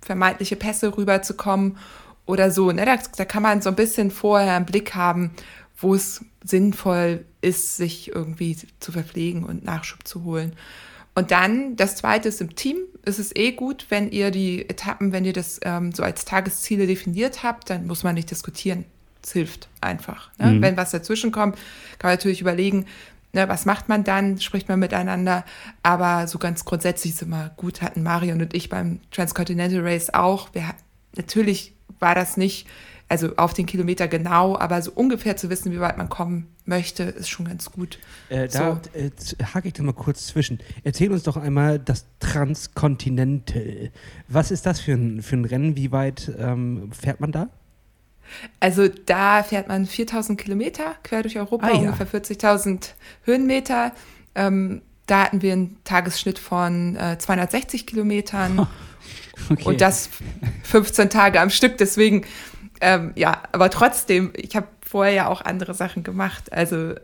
vermeintliche 0.00 0.56
Pässe 0.56 0.96
rüberzukommen 0.96 1.76
oder 2.26 2.50
so. 2.50 2.72
Ne? 2.72 2.84
Da, 2.84 2.96
da 3.16 3.24
kann 3.24 3.42
man 3.42 3.62
so 3.62 3.70
ein 3.70 3.76
bisschen 3.76 4.10
vorher 4.10 4.54
einen 4.54 4.66
Blick 4.66 4.94
haben, 4.94 5.32
wo 5.78 5.94
es 5.94 6.24
sinnvoll 6.44 7.24
ist, 7.40 7.76
sich 7.76 8.14
irgendwie 8.14 8.56
zu 8.80 8.92
verpflegen 8.92 9.44
und 9.44 9.64
Nachschub 9.64 10.06
zu 10.06 10.24
holen. 10.24 10.52
Und 11.18 11.32
dann, 11.32 11.74
das 11.74 11.96
zweite 11.96 12.28
ist 12.28 12.40
im 12.40 12.54
Team, 12.54 12.76
ist 13.04 13.18
es 13.18 13.34
eh 13.34 13.50
gut, 13.50 13.86
wenn 13.88 14.08
ihr 14.12 14.30
die 14.30 14.68
Etappen, 14.68 15.10
wenn 15.10 15.24
ihr 15.24 15.32
das 15.32 15.58
ähm, 15.64 15.90
so 15.90 16.04
als 16.04 16.24
Tagesziele 16.24 16.86
definiert 16.86 17.42
habt, 17.42 17.70
dann 17.70 17.88
muss 17.88 18.04
man 18.04 18.14
nicht 18.14 18.30
diskutieren. 18.30 18.84
Es 19.20 19.32
hilft 19.32 19.68
einfach. 19.80 20.30
Ne? 20.38 20.52
Mhm. 20.52 20.62
Wenn 20.62 20.76
was 20.76 20.92
dazwischen 20.92 21.32
kommt, 21.32 21.56
kann 21.98 22.10
man 22.10 22.12
natürlich 22.12 22.40
überlegen, 22.40 22.86
ne, 23.32 23.48
was 23.48 23.64
macht 23.64 23.88
man 23.88 24.04
dann, 24.04 24.40
spricht 24.40 24.68
man 24.68 24.78
miteinander. 24.78 25.44
Aber 25.82 26.28
so 26.28 26.38
ganz 26.38 26.64
grundsätzlich 26.64 27.14
ist 27.14 27.22
immer 27.22 27.50
gut, 27.56 27.82
hatten 27.82 28.04
Marion 28.04 28.40
und 28.40 28.54
ich 28.54 28.68
beim 28.68 29.00
Transcontinental 29.10 29.80
Race 29.80 30.14
auch. 30.14 30.54
Wir, 30.54 30.72
natürlich 31.16 31.74
war 31.98 32.14
das 32.14 32.36
nicht, 32.36 32.68
also 33.08 33.34
auf 33.36 33.54
den 33.54 33.64
Kilometer 33.66 34.06
genau, 34.08 34.58
aber 34.58 34.82
so 34.82 34.90
ungefähr 34.92 35.36
zu 35.36 35.48
wissen, 35.50 35.72
wie 35.72 35.80
weit 35.80 35.96
man 35.96 36.08
kommen 36.10 36.46
möchte, 36.66 37.04
ist 37.04 37.28
schon 37.30 37.46
ganz 37.48 37.70
gut. 37.72 37.98
Äh, 38.28 38.48
da 38.48 38.80
äh, 38.92 39.10
z- 39.16 39.38
hake 39.54 39.68
ich 39.68 39.74
da 39.74 39.82
mal 39.82 39.92
kurz 39.94 40.26
zwischen. 40.26 40.58
Erzähl 40.84 41.10
uns 41.10 41.22
doch 41.22 41.36
einmal 41.38 41.78
das 41.78 42.04
Transcontinental. 42.20 43.90
Was 44.28 44.50
ist 44.50 44.66
das 44.66 44.80
für 44.80 44.92
ein, 44.92 45.22
für 45.22 45.36
ein 45.36 45.44
Rennen? 45.44 45.76
Wie 45.76 45.92
weit 45.92 46.30
ähm, 46.38 46.90
fährt 46.92 47.20
man 47.20 47.32
da? 47.32 47.48
Also 48.60 48.88
da 48.88 49.42
fährt 49.42 49.68
man 49.68 49.86
4000 49.86 50.38
Kilometer 50.38 50.94
quer 51.02 51.22
durch 51.22 51.38
Europa, 51.38 51.66
Ah, 51.66 51.70
ja. 51.72 51.90
ungefähr 51.90 52.06
40.000 52.06 52.90
Höhenmeter. 53.24 53.92
Ähm, 54.34 54.82
da 55.06 55.24
hatten 55.24 55.40
wir 55.40 55.54
einen 55.54 55.78
Tagesschnitt 55.84 56.38
von 56.38 56.94
äh, 56.96 57.16
260 57.18 57.86
Kilometern 57.86 58.66
Okay. 59.50 59.62
und 59.64 59.80
das 59.80 60.10
15 60.64 61.08
Tage 61.10 61.40
am 61.40 61.48
Stück. 61.48 61.78
Deswegen 61.78 62.24
ähm, 62.80 63.12
ja, 63.16 63.42
aber 63.52 63.70
trotzdem, 63.70 64.32
ich 64.34 64.54
habe 64.56 64.68
vorher 64.80 65.12
ja 65.12 65.26
auch 65.28 65.40
andere 65.40 65.74
Sachen 65.74 66.02
gemacht. 66.02 66.52
Also, 66.52 66.94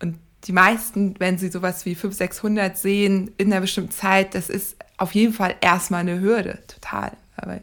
und 0.00 0.18
die 0.44 0.52
meisten, 0.52 1.14
wenn 1.18 1.38
sie 1.38 1.48
sowas 1.48 1.86
wie 1.86 1.94
500, 1.94 2.18
600 2.18 2.78
sehen 2.78 3.30
in 3.38 3.52
einer 3.52 3.60
bestimmten 3.60 3.92
Zeit, 3.92 4.34
das 4.34 4.50
ist 4.50 4.76
auf 4.96 5.14
jeden 5.14 5.32
Fall 5.32 5.54
erstmal 5.60 6.00
eine 6.00 6.20
Hürde, 6.20 6.58
total. 6.66 7.12
Aber 7.36 7.60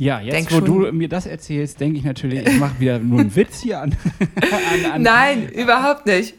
ja, 0.00 0.18
jetzt, 0.18 0.50
wo 0.50 0.60
du 0.60 0.90
mir 0.92 1.10
das 1.10 1.26
erzählst, 1.26 1.78
denke 1.78 1.98
ich 1.98 2.04
natürlich, 2.04 2.46
ich 2.46 2.58
mache 2.58 2.80
wieder 2.80 2.98
nur 2.98 3.20
einen 3.20 3.36
Witz 3.36 3.60
hier 3.60 3.82
an. 3.82 3.94
an, 4.34 4.92
an 4.92 5.02
Nein, 5.02 5.46
überhaupt 5.50 6.06
nicht. 6.06 6.36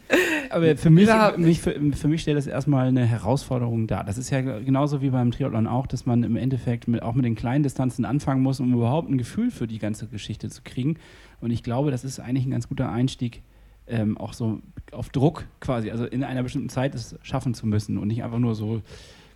Aber 0.50 0.76
für 0.76 0.90
mich, 0.90 1.08
mich 1.36 1.60
für, 1.60 1.78
für, 1.92 2.08
mich 2.08 2.22
stellt 2.22 2.36
das 2.36 2.48
erstmal 2.48 2.88
eine 2.88 3.06
Herausforderung 3.06 3.86
dar. 3.86 4.02
Das 4.02 4.18
ist 4.18 4.30
ja 4.30 4.40
genauso 4.40 5.00
wie 5.00 5.10
beim 5.10 5.30
Triathlon 5.30 5.68
auch, 5.68 5.86
dass 5.86 6.06
man 6.06 6.24
im 6.24 6.34
Endeffekt 6.34 6.88
mit, 6.88 7.02
auch 7.02 7.14
mit 7.14 7.24
den 7.24 7.36
kleinen 7.36 7.62
Distanzen 7.62 8.04
anfangen 8.04 8.42
muss, 8.42 8.58
um 8.58 8.74
überhaupt 8.74 9.08
ein 9.08 9.16
Gefühl 9.16 9.52
für 9.52 9.68
die 9.68 9.78
ganze 9.78 10.08
Geschichte 10.08 10.50
zu 10.50 10.62
kriegen. 10.64 10.96
Und 11.40 11.52
ich 11.52 11.62
glaube, 11.62 11.92
das 11.92 12.02
ist 12.02 12.18
eigentlich 12.18 12.46
ein 12.46 12.50
ganz 12.50 12.68
guter 12.68 12.90
Einstieg, 12.90 13.42
ähm, 13.86 14.18
auch 14.18 14.32
so 14.32 14.58
auf 14.90 15.10
Druck 15.10 15.44
quasi, 15.60 15.92
also 15.92 16.04
in 16.04 16.24
einer 16.24 16.42
bestimmten 16.42 16.68
Zeit 16.68 16.96
es 16.96 17.16
schaffen 17.22 17.54
zu 17.54 17.68
müssen 17.68 17.96
und 17.96 18.08
nicht 18.08 18.24
einfach 18.24 18.40
nur 18.40 18.56
so, 18.56 18.82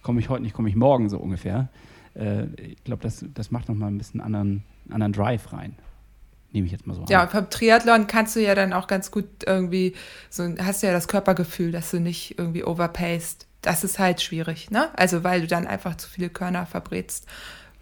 komme 0.02 0.18
ich 0.18 0.28
heute 0.28 0.42
nicht, 0.42 0.52
komme 0.52 0.68
ich 0.68 0.74
morgen, 0.74 1.08
so 1.08 1.18
ungefähr 1.18 1.68
äh, 2.16 2.46
ich 2.61 2.85
glaube, 2.85 3.02
das, 3.02 3.24
das 3.35 3.50
macht 3.50 3.68
nochmal 3.68 3.90
ein 3.90 3.98
bisschen 3.98 4.20
anderen, 4.20 4.64
anderen 4.90 5.12
Drive 5.12 5.52
rein. 5.52 5.76
Nehme 6.52 6.66
ich 6.66 6.72
jetzt 6.72 6.87
mal 6.87 6.94
so 6.94 7.02
an. 7.02 7.07
Ja, 7.09 7.24
beim 7.26 7.50
Triathlon 7.50 8.07
kannst 8.07 8.37
du 8.37 8.40
ja 8.40 8.55
dann 8.55 8.72
auch 8.72 8.87
ganz 8.87 9.11
gut 9.11 9.26
irgendwie, 9.46 9.94
so 10.31 10.44
hast 10.59 10.83
du 10.83 10.87
ja 10.87 10.92
das 10.92 11.09
Körpergefühl, 11.09 11.72
dass 11.72 11.90
du 11.90 12.00
nicht 12.00 12.38
irgendwie 12.38 12.64
overpaced. 12.64 13.46
Das 13.62 13.85
ist 13.85 13.98
halt 13.98 14.22
schwierig, 14.22 14.70
ne? 14.70 14.88
Also, 14.96 15.24
weil 15.24 15.40
du 15.40 15.46
dann 15.48 15.66
einfach 15.66 15.96
zu 15.96 16.09
viele 16.09 16.31
Körner 16.31 16.66
verbrätst. 16.66 17.26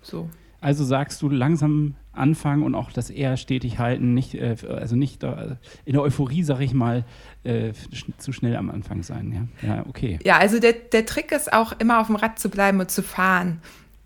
So. 0.02 0.30
Also 0.60 0.82
sagst 0.82 1.20
du 1.20 1.28
langsam 1.28 1.94
anfangen 2.12 2.62
und 2.62 2.74
auch 2.74 2.90
das 2.90 3.10
eher 3.10 3.36
stetig 3.36 3.78
halten, 3.78 4.14
nicht, 4.14 4.34
äh, 4.34 4.56
also 4.68 4.96
nicht 4.96 5.22
äh, 5.22 5.56
in 5.84 5.92
der 5.92 6.00
Euphorie, 6.00 6.42
sag 6.42 6.60
ich 6.60 6.72
mal, 6.72 7.04
äh, 7.42 7.72
zu 8.16 8.32
schnell 8.32 8.56
am 8.56 8.70
Anfang 8.70 9.02
sein. 9.02 9.50
Ja, 9.62 9.68
ja 9.68 9.86
okay. 9.86 10.18
Ja, 10.24 10.38
also 10.38 10.58
der, 10.58 10.72
der 10.72 11.04
Trick 11.04 11.32
ist 11.32 11.52
auch 11.52 11.78
immer 11.80 12.00
auf 12.00 12.06
dem 12.06 12.16
Rad 12.16 12.38
zu 12.38 12.48
bleiben 12.48 12.80
und 12.80 12.90
zu 12.90 13.02
fahren 13.02 13.60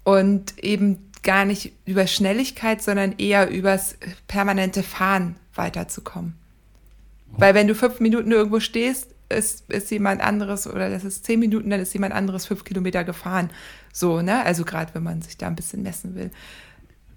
und 0.08 0.58
eben 0.64 1.10
gar 1.22 1.44
nicht 1.44 1.74
über 1.84 2.06
Schnelligkeit, 2.06 2.80
sondern 2.80 3.16
eher 3.18 3.50
übers 3.50 3.98
permanente 4.26 4.82
Fahren 4.82 5.36
weiterzukommen. 5.54 6.34
Weil 7.32 7.52
wenn 7.52 7.68
du 7.68 7.74
fünf 7.74 8.00
Minuten 8.00 8.32
irgendwo 8.32 8.58
stehst, 8.58 9.08
ist, 9.28 9.70
ist 9.70 9.90
jemand 9.90 10.22
anderes 10.22 10.66
oder 10.66 10.88
das 10.88 11.04
ist 11.04 11.26
zehn 11.26 11.38
Minuten, 11.38 11.68
dann 11.68 11.80
ist 11.80 11.92
jemand 11.92 12.14
anderes 12.14 12.46
fünf 12.46 12.64
Kilometer 12.64 13.04
gefahren. 13.04 13.50
So, 13.92 14.22
ne? 14.22 14.42
Also 14.46 14.64
gerade 14.64 14.94
wenn 14.94 15.02
man 15.02 15.20
sich 15.20 15.36
da 15.36 15.46
ein 15.46 15.56
bisschen 15.56 15.82
messen 15.82 16.14
will. 16.14 16.30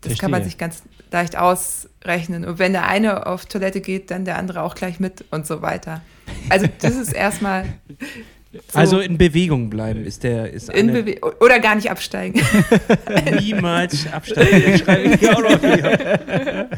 Das 0.01 0.09
Verstehe. 0.09 0.17
kann 0.17 0.31
man 0.31 0.43
sich 0.43 0.57
ganz 0.57 0.83
leicht 1.11 1.37
ausrechnen. 1.37 2.43
Und 2.43 2.59
wenn 2.59 2.73
der 2.73 2.87
eine 2.87 3.25
auf 3.25 3.45
Toilette 3.45 3.79
geht, 3.79 4.11
dann 4.11 4.25
der 4.25 4.37
andere 4.37 4.63
auch 4.63 4.75
gleich 4.75 4.99
mit 4.99 5.23
und 5.31 5.47
so 5.47 5.61
weiter. 5.61 6.01
Also 6.49 6.67
das 6.81 6.97
ist 6.97 7.13
erstmal 7.13 7.63
so. 8.53 8.79
Also 8.79 8.99
in 8.99 9.17
Bewegung 9.17 9.69
bleiben 9.69 10.03
ist 10.05 10.23
der 10.23 10.51
ist 10.51 10.69
in 10.69 10.91
Bewe 10.91 11.21
oder 11.39 11.59
gar 11.59 11.75
nicht 11.75 11.89
absteigen. 11.89 12.41
Niemals 13.39 14.11
absteigen. 14.11 14.77
schreibe 14.77 15.15
ich 15.15 15.29
auch 15.29 15.41
noch 15.41 15.59
hier. 15.59 16.69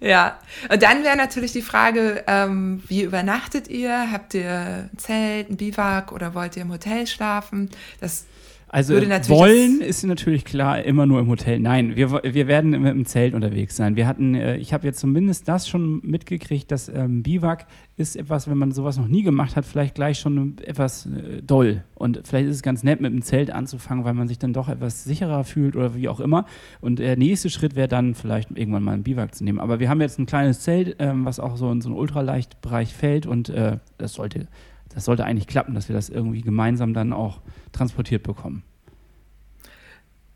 ja, 0.00 0.38
und 0.70 0.82
dann 0.82 1.02
wäre 1.02 1.16
natürlich 1.16 1.52
die 1.52 1.62
Frage, 1.62 2.22
ähm, 2.28 2.82
wie 2.86 3.02
übernachtet 3.02 3.66
ihr? 3.68 4.12
Habt 4.12 4.34
ihr 4.34 4.88
ein 4.92 4.98
Zelt, 4.98 5.50
ein 5.50 5.56
Biwak 5.56 6.12
oder 6.12 6.34
wollt 6.34 6.56
ihr 6.56 6.62
im 6.62 6.70
Hotel 6.70 7.08
schlafen? 7.08 7.70
Das 8.00 8.26
also 8.74 8.94
wollen 9.28 9.80
ist 9.80 10.02
natürlich 10.02 10.44
klar 10.44 10.82
immer 10.82 11.06
nur 11.06 11.20
im 11.20 11.28
Hotel. 11.28 11.60
Nein, 11.60 11.94
wir, 11.94 12.10
wir 12.10 12.48
werden 12.48 12.74
im, 12.74 12.84
im 12.84 13.06
Zelt 13.06 13.32
unterwegs 13.32 13.76
sein. 13.76 13.94
Wir 13.94 14.08
hatten, 14.08 14.34
äh, 14.34 14.56
ich 14.56 14.72
habe 14.72 14.84
jetzt 14.84 14.98
zumindest 14.98 15.46
das 15.46 15.68
schon 15.68 16.00
mitgekriegt, 16.02 16.72
dass 16.72 16.88
ähm, 16.88 17.22
Biwak 17.22 17.66
ist 17.96 18.16
etwas, 18.16 18.50
wenn 18.50 18.58
man 18.58 18.72
sowas 18.72 18.98
noch 18.98 19.06
nie 19.06 19.22
gemacht 19.22 19.54
hat, 19.54 19.64
vielleicht 19.64 19.94
gleich 19.94 20.18
schon 20.18 20.56
etwas 20.64 21.06
äh, 21.06 21.40
doll. 21.40 21.84
Und 21.94 22.22
vielleicht 22.24 22.48
ist 22.48 22.56
es 22.56 22.62
ganz 22.62 22.82
nett, 22.82 23.00
mit 23.00 23.12
dem 23.12 23.22
Zelt 23.22 23.52
anzufangen, 23.52 24.04
weil 24.04 24.14
man 24.14 24.26
sich 24.26 24.40
dann 24.40 24.52
doch 24.52 24.68
etwas 24.68 25.04
sicherer 25.04 25.44
fühlt 25.44 25.76
oder 25.76 25.94
wie 25.94 26.08
auch 26.08 26.18
immer. 26.18 26.44
Und 26.80 26.98
der 26.98 27.16
nächste 27.16 27.50
Schritt 27.50 27.76
wäre 27.76 27.86
dann 27.86 28.16
vielleicht 28.16 28.50
irgendwann 28.58 28.82
mal 28.82 28.94
ein 28.94 29.04
Biwak 29.04 29.36
zu 29.36 29.44
nehmen. 29.44 29.60
Aber 29.60 29.78
wir 29.78 29.88
haben 29.88 30.00
jetzt 30.00 30.18
ein 30.18 30.26
kleines 30.26 30.62
Zelt, 30.62 30.96
ähm, 30.98 31.24
was 31.24 31.38
auch 31.38 31.56
so 31.56 31.70
in 31.70 31.80
so 31.80 31.90
einen 31.90 31.98
Ultraleichtbereich 31.98 32.92
fällt 32.92 33.24
und 33.24 33.50
äh, 33.50 33.78
das 33.98 34.14
sollte 34.14 34.48
das 34.94 35.04
sollte 35.04 35.24
eigentlich 35.24 35.46
klappen, 35.46 35.74
dass 35.74 35.88
wir 35.88 35.94
das 35.94 36.08
irgendwie 36.08 36.42
gemeinsam 36.42 36.94
dann 36.94 37.12
auch 37.12 37.40
transportiert 37.72 38.22
bekommen. 38.22 38.62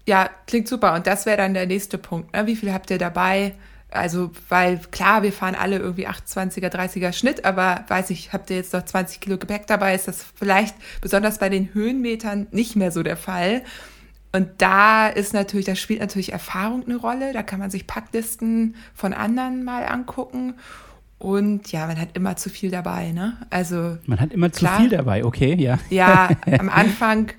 Ja, 0.07 0.31
klingt 0.47 0.69
super. 0.69 0.95
Und 0.95 1.07
das 1.07 1.27
wäre 1.27 1.37
dann 1.37 1.55
der 1.55 1.67
nächste 1.67 1.99
Punkt. 1.99 2.33
Ne? 2.33 2.47
Wie 2.47 2.57
viel 2.57 2.73
habt 2.73 2.91
ihr 2.91 2.99
dabei? 2.99 3.55
Also, 3.91 4.31
weil 4.49 4.79
klar, 4.91 5.23
wir 5.23 5.33
fahren 5.33 5.55
alle 5.55 5.79
irgendwie 5.79 6.07
28er, 6.07 6.69
30er 6.69 7.13
Schnitt, 7.13 7.45
aber 7.45 7.85
weiß 7.89 8.11
ich, 8.11 8.33
habt 8.33 8.51
ihr 8.51 8.57
jetzt 8.57 8.75
noch 8.75 8.85
20 8.85 9.21
Kilo 9.21 9.39
Gepäck 9.39 9.67
dabei, 9.67 9.95
ist 9.95 10.09
das 10.09 10.23
vielleicht 10.35 10.77
besonders 11.01 11.39
bei 11.39 11.49
den 11.49 11.73
Höhenmetern 11.73 12.49
nicht 12.51 12.77
mehr 12.77 12.93
so 12.93 13.03
der 13.03 13.17
Fall. 13.17 13.63
Und 14.33 14.51
da 14.59 15.09
ist 15.09 15.33
natürlich, 15.33 15.65
da 15.65 15.75
spielt 15.75 16.01
natürlich 16.01 16.33
Erfahrung 16.33 16.85
eine 16.85 16.97
Rolle. 16.97 17.33
Da 17.33 17.43
kann 17.43 17.59
man 17.59 17.71
sich 17.71 17.87
Packlisten 17.87 18.77
von 18.95 19.15
anderen 19.15 19.65
mal 19.65 19.87
angucken. 19.87 20.55
Und 21.19 21.73
ja, 21.73 21.87
man 21.87 22.01
hat 22.01 22.11
immer 22.15 22.37
zu 22.37 22.49
viel 22.49 22.71
dabei, 22.71 23.11
ne? 23.11 23.37
Also. 23.51 23.99
Man 24.07 24.21
hat 24.21 24.33
immer 24.33 24.51
klar, 24.51 24.77
zu 24.77 24.83
viel 24.83 24.91
dabei, 24.91 25.25
okay, 25.25 25.55
ja. 25.55 25.79
Ja, 25.91 26.31
am 26.59 26.69
Anfang. 26.69 27.33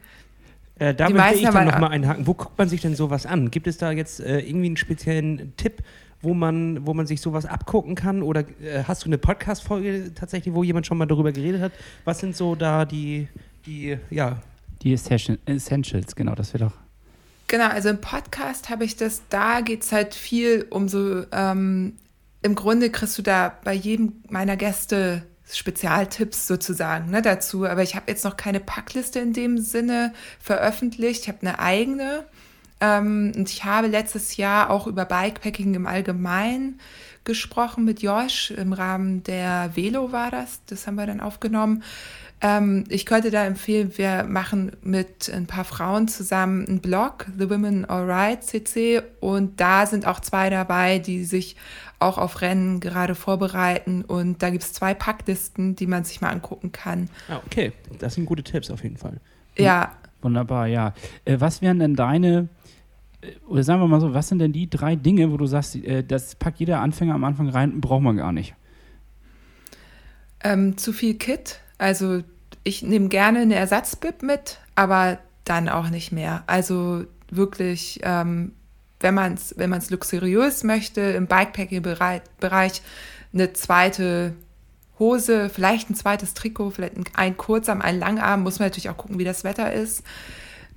Äh, 0.79 0.93
da 0.93 1.09
möchte 1.09 1.35
ich 1.35 1.49
dann 1.49 1.65
nochmal 1.65 1.91
einhaken. 1.91 2.27
Wo 2.27 2.33
guckt 2.33 2.57
man 2.57 2.67
sich 2.67 2.81
denn 2.81 2.95
sowas 2.95 3.25
an? 3.25 3.51
Gibt 3.51 3.67
es 3.67 3.77
da 3.77 3.91
jetzt 3.91 4.19
äh, 4.19 4.39
irgendwie 4.39 4.67
einen 4.67 4.77
speziellen 4.77 5.53
Tipp, 5.55 5.81
wo 6.21 6.33
man, 6.33 6.85
wo 6.85 6.93
man 6.93 7.07
sich 7.07 7.21
sowas 7.21 7.45
abgucken 7.45 7.95
kann? 7.95 8.21
Oder 8.21 8.41
äh, 8.61 8.83
hast 8.85 9.05
du 9.05 9.09
eine 9.09 9.17
Podcast-Folge 9.17 10.13
tatsächlich, 10.13 10.53
wo 10.53 10.63
jemand 10.63 10.85
schon 10.85 10.97
mal 10.97 11.05
darüber 11.05 11.31
geredet 11.31 11.61
hat? 11.61 11.71
Was 12.03 12.19
sind 12.19 12.35
so 12.35 12.55
da 12.55 12.85
die, 12.85 13.27
die 13.65 13.97
ja. 14.09 14.41
Die 14.81 14.93
Essentials, 14.93 16.15
genau, 16.15 16.35
das 16.35 16.53
wäre 16.53 16.65
doch. 16.65 16.73
Genau, 17.47 17.67
also 17.67 17.89
im 17.89 17.99
Podcast 17.99 18.69
habe 18.69 18.85
ich 18.85 18.95
das, 18.95 19.23
da 19.29 19.59
geht 19.61 19.81
es 19.83 19.91
halt 19.91 20.13
viel 20.13 20.67
um 20.69 20.87
so 20.87 21.23
ähm, 21.33 21.93
im 22.41 22.55
Grunde 22.55 22.89
kriegst 22.89 23.17
du 23.17 23.21
da 23.21 23.57
bei 23.63 23.73
jedem 23.73 24.23
meiner 24.29 24.55
Gäste 24.55 25.23
Spezialtipps 25.51 26.47
sozusagen 26.47 27.09
ne, 27.09 27.21
dazu. 27.21 27.65
Aber 27.65 27.83
ich 27.83 27.95
habe 27.95 28.05
jetzt 28.07 28.23
noch 28.23 28.37
keine 28.37 28.59
Packliste 28.59 29.19
in 29.19 29.33
dem 29.33 29.57
Sinne 29.57 30.13
veröffentlicht. 30.39 31.23
Ich 31.23 31.27
habe 31.27 31.41
eine 31.41 31.59
eigene. 31.59 32.25
Ähm, 32.81 33.33
und 33.35 33.49
ich 33.49 33.65
habe 33.65 33.87
letztes 33.87 34.37
Jahr 34.37 34.69
auch 34.69 34.87
über 34.87 35.05
Bikepacking 35.05 35.73
im 35.73 35.87
Allgemeinen 35.87 36.79
gesprochen 37.23 37.83
mit 37.83 38.01
Josh. 38.01 38.51
Im 38.51 38.73
Rahmen 38.73 39.23
der 39.23 39.71
Velo 39.75 40.11
war 40.11 40.31
das. 40.31 40.61
Das 40.67 40.87
haben 40.87 40.95
wir 40.95 41.07
dann 41.07 41.19
aufgenommen. 41.19 41.83
Ähm, 42.41 42.85
ich 42.87 43.05
könnte 43.05 43.31
da 43.31 43.45
empfehlen, 43.45 43.97
wir 43.97 44.23
machen 44.23 44.71
mit 44.81 45.29
ein 45.33 45.45
paar 45.45 45.65
Frauen 45.65 46.07
zusammen 46.07 46.65
einen 46.65 46.79
Blog, 46.79 47.25
The 47.37 47.49
Women 47.49 47.85
Alright 47.85 48.43
CC. 48.43 49.01
Und 49.19 49.59
da 49.59 49.85
sind 49.85 50.07
auch 50.07 50.21
zwei 50.21 50.49
dabei, 50.49 50.99
die 50.99 51.25
sich 51.25 51.57
auch 51.99 52.17
auf 52.17 52.41
Rennen 52.41 52.79
gerade 52.79 53.15
vorbereiten. 53.15 54.03
Und 54.03 54.41
da 54.41 54.49
gibt 54.49 54.63
es 54.63 54.73
zwei 54.73 54.93
Packlisten, 54.93 55.75
die 55.75 55.87
man 55.87 56.03
sich 56.03 56.21
mal 56.21 56.29
angucken 56.29 56.71
kann. 56.71 57.09
Ah, 57.27 57.39
okay, 57.45 57.73
das 57.99 58.15
sind 58.15 58.25
gute 58.25 58.43
Tipps 58.43 58.71
auf 58.71 58.83
jeden 58.83 58.97
Fall. 58.97 59.19
Ja. 59.57 59.91
Wunderbar, 60.21 60.67
ja. 60.67 60.93
Äh, 61.25 61.39
was 61.39 61.61
wären 61.61 61.79
denn 61.79 61.95
deine, 61.95 62.49
äh, 63.21 63.31
oder 63.47 63.63
sagen 63.63 63.81
wir 63.81 63.87
mal 63.87 64.01
so, 64.01 64.13
was 64.13 64.27
sind 64.27 64.39
denn 64.39 64.53
die 64.53 64.69
drei 64.69 64.95
Dinge, 64.95 65.31
wo 65.31 65.37
du 65.37 65.45
sagst, 65.45 65.75
äh, 65.75 66.03
das 66.03 66.35
packt 66.35 66.59
jeder 66.59 66.81
Anfänger 66.81 67.15
am 67.15 67.23
Anfang 67.23 67.49
rein, 67.49 67.79
braucht 67.81 68.03
man 68.03 68.17
gar 68.17 68.31
nicht? 68.31 68.55
Ähm, 70.43 70.77
zu 70.77 70.93
viel 70.93 71.15
Kit. 71.15 71.59
Also 71.77 72.23
ich 72.63 72.81
nehme 72.81 73.07
gerne 73.07 73.39
eine 73.39 73.55
Ersatzbib 73.55 74.23
mit, 74.23 74.59
aber 74.75 75.19
dann 75.45 75.69
auch 75.69 75.89
nicht 75.89 76.11
mehr. 76.11 76.43
Also 76.47 77.05
wirklich 77.31 77.99
ähm, 78.03 78.53
wenn 78.99 79.13
man 79.13 79.33
es 79.35 79.55
wenn 79.57 79.69
man's 79.69 79.89
luxuriös 79.89 80.63
möchte, 80.63 81.01
im 81.01 81.27
Bikepacking-Bereich 81.27 82.81
eine 83.33 83.53
zweite 83.53 84.33
Hose, 84.97 85.49
vielleicht 85.49 85.89
ein 85.89 85.95
zweites 85.95 86.33
Trikot, 86.33 86.71
vielleicht 86.71 86.95
ein 87.15 87.37
Kurzarm, 87.37 87.81
ein 87.81 87.99
Langarm, 87.99 88.43
muss 88.43 88.59
man 88.59 88.67
natürlich 88.67 88.89
auch 88.89 88.97
gucken, 88.97 89.17
wie 89.17 89.23
das 89.23 89.43
Wetter 89.43 89.71
ist. 89.71 90.03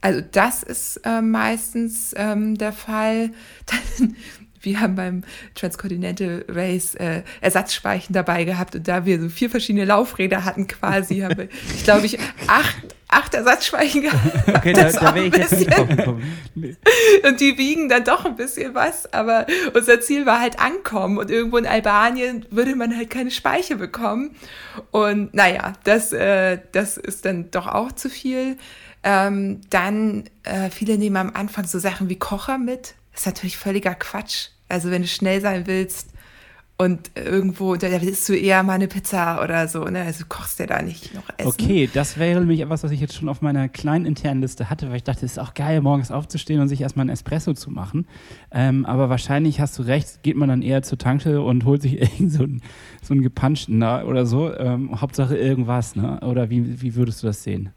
Also 0.01 0.21
das 0.21 0.63
ist 0.63 1.01
äh, 1.05 1.23
meistens 1.23 2.13
ähm, 2.17 2.59
der 2.59 2.73
Fall. 2.73 3.31
Dann, 3.67 4.17
wir 4.63 4.81
haben 4.81 4.95
beim 4.95 5.25
Transcontinental 5.55 6.45
Race 6.49 6.95
äh, 6.95 7.23
Ersatzspeichen 7.41 8.13
dabei 8.15 8.45
gehabt 8.45 8.75
und 8.75 8.89
da 8.89 9.05
wir 9.05 9.21
so 9.21 9.29
vier 9.29 9.51
verschiedene 9.51 9.85
Laufräder 9.85 10.45
hatten 10.45 10.67
quasi, 10.67 11.21
haben 11.21 11.37
wir, 11.37 11.49
ich 11.77 11.85
glaube 11.85 12.07
ich, 12.07 12.19
acht 12.47 12.77
acht 13.13 13.35
Ersatzspeichen 13.35 14.03
gehabt. 14.03 14.49
Okay, 14.49 14.73
da, 14.73 14.91
da 14.91 15.15
wäre 15.15 15.27
ich 15.27 15.37
jetzt 15.37 15.53
nicht 15.53 15.77
drauf 15.77 15.87
gekommen. 15.87 16.23
Und 17.25 17.41
die 17.41 17.59
wiegen 17.59 17.89
dann 17.89 18.05
doch 18.05 18.25
ein 18.25 18.37
bisschen 18.37 18.75
was, 18.75 19.13
aber 19.13 19.47
unser 19.75 20.01
Ziel 20.01 20.27
war 20.27 20.41
halt 20.41 20.59
ankommen 20.59 21.19
und 21.19 21.31
irgendwo 21.31 21.59
in 21.59 21.67
Albanien 21.67 22.47
würde 22.51 22.75
man 22.75 22.97
halt 22.97 23.11
keine 23.11 23.31
Speiche 23.31 23.77
bekommen. 23.77 24.35
Und 24.91 25.35
naja, 25.35 25.75
das, 25.85 26.13
äh, 26.13 26.59
das 26.73 26.97
ist 26.97 27.25
dann 27.25 27.51
doch 27.51 27.67
auch 27.67 27.93
zu 27.93 28.09
viel. 28.09 28.57
Ähm, 29.03 29.61
dann, 29.71 30.25
äh, 30.45 30.71
viele 30.71 30.97
nehmen 30.97 31.17
am 31.17 31.33
Anfang 31.35 31.67
so 31.67 31.79
Sachen 31.79 32.09
wie 32.09 32.19
Kocher 32.19 32.59
mit. 32.59 32.95
Ist 33.15 33.27
natürlich 33.27 33.57
völliger 33.57 33.95
Quatsch. 33.95 34.49
Also 34.69 34.91
wenn 34.91 35.03
du 35.03 35.09
schnell 35.09 35.41
sein 35.41 35.67
willst 35.67 36.13
und 36.79 37.11
irgendwo, 37.15 37.77
da 37.77 37.89
willst 38.03 38.29
du 38.29 38.33
eher 38.35 38.63
mal 38.63 38.73
eine 38.73 38.89
Pizza 38.89 39.43
oder 39.43 39.69
so, 39.69 39.85
ne? 39.85 40.03
Also 40.03 40.25
kochst 40.29 40.59
du 40.59 40.67
da 40.67 40.83
nicht 40.83 41.15
noch 41.15 41.29
essen. 41.37 41.49
Okay, 41.49 41.89
das 41.93 42.19
wäre 42.19 42.41
nämlich 42.41 42.61
etwas, 42.61 42.83
was 42.83 42.91
ich 42.91 43.01
jetzt 43.01 43.15
schon 43.15 43.29
auf 43.29 43.41
meiner 43.41 43.69
kleinen 43.69 44.07
internen 44.07 44.41
Liste 44.41 44.69
hatte, 44.69 44.89
weil 44.89 44.97
ich 44.97 45.05
dachte, 45.05 45.25
es 45.25 45.33
ist 45.33 45.39
auch 45.39 45.55
geil, 45.55 45.81
morgens 45.81 46.11
aufzustehen 46.11 46.61
und 46.61 46.69
sich 46.69 46.81
erstmal 46.81 47.05
einen 47.05 47.11
Espresso 47.11 47.53
zu 47.53 47.71
machen. 47.71 48.07
Ähm, 48.51 48.85
aber 48.87 49.11
wahrscheinlich 49.11 49.61
hast 49.61 49.79
du 49.79 49.83
recht, 49.83 50.23
geht 50.23 50.37
man 50.37 50.49
dann 50.49 50.63
eher 50.63 50.83
zur 50.83 50.99
Tanke 50.99 51.43
und 51.43 51.65
holt 51.65 51.83
sich 51.83 52.01
irgend 52.01 52.33
so 52.33 52.43
einen, 52.43 52.63
so 53.03 53.15
einen 53.15 53.23
gepanschten 53.23 53.83
oder 53.83 54.27
so. 54.27 54.53
Ähm, 54.53 55.01
Hauptsache 55.01 55.37
irgendwas, 55.37 55.95
ne? 55.95 56.19
Oder 56.21 56.51
wie, 56.51 56.83
wie 56.83 56.95
würdest 56.97 57.23
du 57.23 57.29
das 57.29 57.45
sehen? 57.45 57.71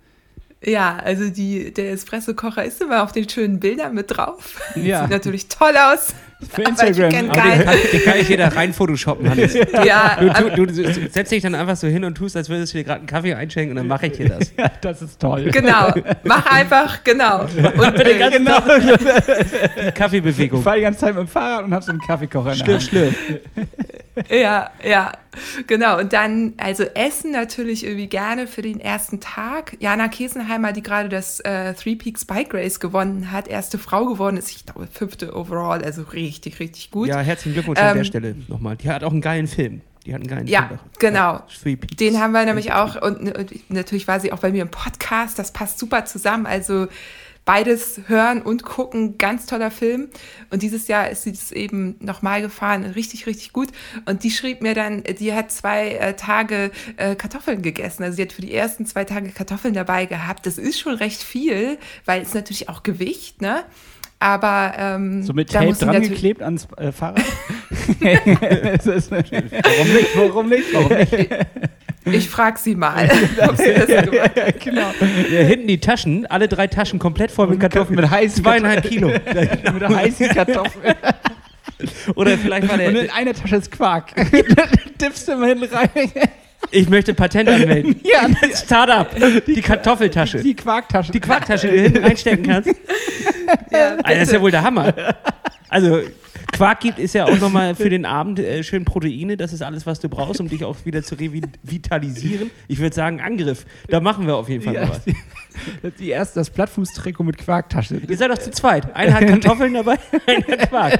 Ja, 0.66 0.98
also 0.98 1.30
die, 1.30 1.72
der 1.72 1.92
Espresso-Kocher 1.92 2.66
ist 2.66 2.82
immer 2.82 3.04
auf 3.04 3.12
den 3.12 3.30
schönen 3.30 3.60
Bildern 3.60 3.94
mit 3.94 4.18
drauf. 4.18 4.60
Ja. 4.76 5.02
Sieht 5.02 5.12
natürlich 5.12 5.48
toll 5.48 5.76
aus. 5.78 6.08
Für 6.50 6.66
Aber 6.66 6.74
ich 6.84 6.88
Instagram. 7.00 7.30
Aber 7.30 7.42
den 7.42 7.66
kann, 7.66 7.78
den 7.92 8.02
kann 8.04 8.18
ich 8.20 8.38
da 8.38 8.48
rein 8.50 8.74
photoshoppen, 8.74 9.30
Hannes. 9.30 9.54
Ja, 9.86 10.18
Du, 10.56 10.66
du, 10.66 10.66
du 10.68 10.94
setzt 11.10 11.32
dich 11.32 11.42
dann 11.44 11.56
einfach 11.56 11.76
so 11.76 11.88
hin 11.88 12.04
und 12.06 12.16
tust, 12.16 12.36
als 12.38 12.50
würdest 12.50 12.74
du 12.74 12.78
dir 12.80 12.84
gerade 12.84 13.00
einen 13.00 13.08
Kaffee 13.08 13.34
einschenken 13.34 13.72
und 13.72 13.78
dann 13.78 13.88
mache 13.88 14.08
ich 14.08 14.14
dir 14.14 14.30
das. 14.30 14.52
Ja, 14.58 14.72
das 14.82 15.02
ist 15.02 15.20
toll. 15.20 15.50
genau. 15.52 15.94
Mach 16.24 16.46
einfach, 16.48 17.04
genau. 17.04 17.42
Und 17.44 17.98
Den 18.00 18.20
ganzen 18.20 18.46
Genau. 18.46 18.60
Kaffeebewegung. 19.96 20.60
Ich 20.60 20.64
fahre 20.64 20.78
die 20.78 20.84
ganze 20.84 21.00
Zeit 21.00 21.16
mit 21.16 21.24
dem 21.24 21.28
Fahrrad 21.28 21.66
und 21.66 21.74
habe 21.74 21.84
so 21.84 21.92
einen 21.92 22.02
Kaffeekocher 22.02 22.54
in 22.54 22.60
der 22.60 22.80
Hand. 22.80 23.16
Ja, 24.30 24.70
ja, 24.82 25.12
genau. 25.68 26.00
Und 26.00 26.14
dann, 26.14 26.54
also 26.58 26.84
Essen 26.94 27.32
natürlich 27.32 27.86
irgendwie 27.86 28.08
gerne 28.08 28.48
für 28.48 28.62
den 28.62 28.80
ersten 28.80 29.20
Tag. 29.20 29.76
Jana 29.82 30.08
Kesenheimer, 30.08 30.72
die 30.72 30.82
gerade 30.84 31.10
das 31.10 31.42
äh, 31.42 31.74
Three 31.74 31.96
Peaks 31.96 32.24
Bike 32.24 32.54
Race 32.54 32.80
gewonnen 32.80 33.32
hat, 33.34 33.50
erste 33.50 33.78
Frau 33.78 34.06
geworden 34.06 34.38
ist, 34.38 34.52
ich 34.52 34.66
glaube, 34.66 34.88
fünfte 34.92 35.36
overall, 35.36 35.84
also 35.84 36.04
richtig, 36.04 36.35
richtig 36.60 36.92
gut. 36.92 37.08
Ja, 37.08 37.20
herzlichen 37.20 37.54
Glückwunsch 37.54 37.80
an 37.80 37.90
Ähm, 37.92 37.98
der 37.98 38.04
Stelle 38.04 38.36
nochmal. 38.48 38.76
Die 38.78 38.90
hat 38.90 39.04
auch 39.04 39.12
einen 39.12 39.22
geilen 39.22 39.48
Film. 39.48 39.82
Die 40.06 40.14
hat 40.14 40.22
einen 40.22 40.30
geilen 40.30 40.48
Ja, 40.48 40.68
Film. 40.68 40.80
genau. 41.00 41.42
Three 41.62 41.76
Peaks. 41.76 41.96
Den 41.96 42.20
haben 42.20 42.32
wir 42.32 42.46
nämlich 42.46 42.74
auch, 42.74 43.02
und, 43.02 43.36
und 43.36 43.70
natürlich 43.70 44.08
war 44.08 44.20
sie 44.20 44.32
auch 44.32 44.40
bei 44.40 44.52
mir 44.52 44.62
im 44.62 44.70
Podcast, 44.70 45.40
das 45.40 45.52
passt 45.52 45.80
super 45.80 46.06
zusammen. 46.06 46.46
Also 46.46 46.88
beides 47.44 48.02
hören 48.08 48.42
und 48.42 48.64
gucken, 48.64 49.18
ganz 49.18 49.46
toller 49.46 49.70
Film. 49.72 50.10
Und 50.50 50.62
dieses 50.64 50.88
Jahr 50.88 51.10
ist 51.10 51.24
sie 51.24 51.32
das 51.32 51.52
eben 51.52 51.96
nochmal 52.00 52.42
gefahren, 52.42 52.84
richtig, 52.86 53.28
richtig 53.28 53.54
gut. 53.54 53.70
Und 54.06 54.24
die 54.24 54.32
schrieb 54.32 54.62
mir 54.62 54.74
dann, 54.74 55.04
die 55.04 55.34
hat 55.34 55.52
zwei 55.52 55.90
äh, 55.92 56.16
Tage 56.16 56.72
äh, 56.98 57.16
Kartoffeln 57.16 57.62
gegessen. 57.62 58.04
Also 58.04 58.16
sie 58.16 58.24
hat 58.24 58.34
für 58.34 58.42
die 58.42 58.54
ersten 58.54 58.86
zwei 58.86 59.06
Tage 59.06 59.30
Kartoffeln 59.30 59.74
dabei 59.76 60.06
gehabt. 60.08 60.46
Das 60.46 60.58
ist 60.58 60.80
schon 60.80 60.96
recht 60.96 61.22
viel, 61.24 61.78
weil 62.06 62.22
es 62.24 62.34
natürlich 62.34 62.68
auch 62.70 62.82
Gewicht, 62.84 63.42
ne? 63.42 63.64
Aber 64.26 64.74
ähm, 64.76 65.22
So 65.22 65.34
mit 65.34 65.54
da 65.54 65.60
Tape 65.60 65.74
dran 65.74 66.02
geklebt 66.02 66.42
ans 66.42 66.68
äh, 66.78 66.92
Fahrrad? 66.92 67.22
Warum 68.00 69.94
nicht? 69.94 70.18
Warum 70.18 70.50
nicht? 70.50 70.74
Warum 70.74 70.98
nicht? 70.98 71.30
Ich 72.06 72.28
frag 72.28 72.58
sie 72.58 72.74
mal, 72.74 73.08
ob 73.48 73.56
sie 73.56 73.72
das 73.72 73.88
ja, 73.88 74.04
genau. 74.64 74.92
Ja, 75.32 75.42
hinten 75.42 75.68
die 75.68 75.80
Taschen, 75.80 76.26
alle 76.26 76.48
drei 76.48 76.66
Taschen 76.66 76.98
komplett 76.98 77.30
voll 77.30 77.50
mit 77.50 77.60
Kartoffeln. 77.60 77.98
Mit 77.98 78.10
heißen 78.10 78.44
Zweieinhalb 78.44 78.90
Kilo. 78.90 79.10
mit 79.10 79.90
heißen 79.90 80.30
Kartoffeln. 80.30 80.96
Oder 82.16 82.36
vielleicht 82.40 82.68
war 82.68 82.76
Und 82.80 82.82
in 82.82 82.94
der. 82.96 83.16
einer 83.16 83.34
Tasche 83.34 83.58
ist 83.58 83.70
Quark. 83.72 84.12
Dippst 85.00 85.28
du 85.28 85.34
immer 85.34 85.46
hinten 85.48 85.66
rein. 85.66 85.90
Ich 86.72 86.90
möchte 86.90 87.14
Patent 87.14 87.50
anmelden. 87.50 87.96
Ja, 88.04 88.28
Startup. 88.56 89.08
Die 89.46 89.62
Kartoffeltasche. 89.62 90.42
Die 90.42 90.56
Quarktasche. 90.56 91.12
Die 91.12 91.20
Quarktasche, 91.20 91.68
die 91.68 91.76
du 91.78 91.82
hinten 91.84 92.04
reinstecken 92.04 92.46
kannst. 92.46 92.70
Ja, 93.72 93.98
Also 94.04 94.20
das 94.20 94.22
ist 94.24 94.32
ja 94.34 94.42
wohl 94.42 94.52
der 94.52 94.64
Hammer. 94.64 94.94
Also 95.70 96.02
Quark 96.52 96.80
gibt 96.80 97.00
ist 97.00 97.14
ja 97.14 97.26
auch 97.26 97.40
nochmal 97.40 97.76
für 97.76 97.90
den 97.90 98.06
Abend 98.06 98.40
äh, 98.40 98.64
schön 98.64 98.86
Proteine. 98.86 99.38
Das 99.38 99.54
ist 99.54 99.62
alles, 99.62 99.86
was 99.86 100.00
du 100.00 100.10
brauchst, 100.10 100.40
um 100.40 100.48
dich 100.48 100.64
auch 100.64 100.78
wieder 100.86 101.04
zu 101.04 101.16
revitalisieren. 101.16 102.50
Ich 102.68 102.80
würde 102.80 102.96
sagen, 102.96 103.22
Angriff. 103.22 103.66
Da 103.90 104.00
machen 104.00 104.26
wir 104.26 104.36
auf 104.38 104.50
jeden 104.50 104.64
Fall 104.64 104.74
Ja, 104.76 104.86
noch 104.86 104.96
was. 104.96 105.94
die, 106.00 106.10
erste, 106.10 106.40
das 106.40 106.50
Plattfußtrikot 106.50 107.24
mit 107.24 107.38
Quarktasche. 107.38 107.98
Ihr 108.08 108.18
seid 108.18 108.32
doch 108.32 108.38
zu 108.38 108.52
zweit. 108.52 108.96
Einer 108.96 109.14
hat 109.14 109.28
Kartoffeln 109.28 109.74
dabei, 109.74 109.98
einer 110.28 110.48
hat 110.48 110.70
Quark. 110.70 111.00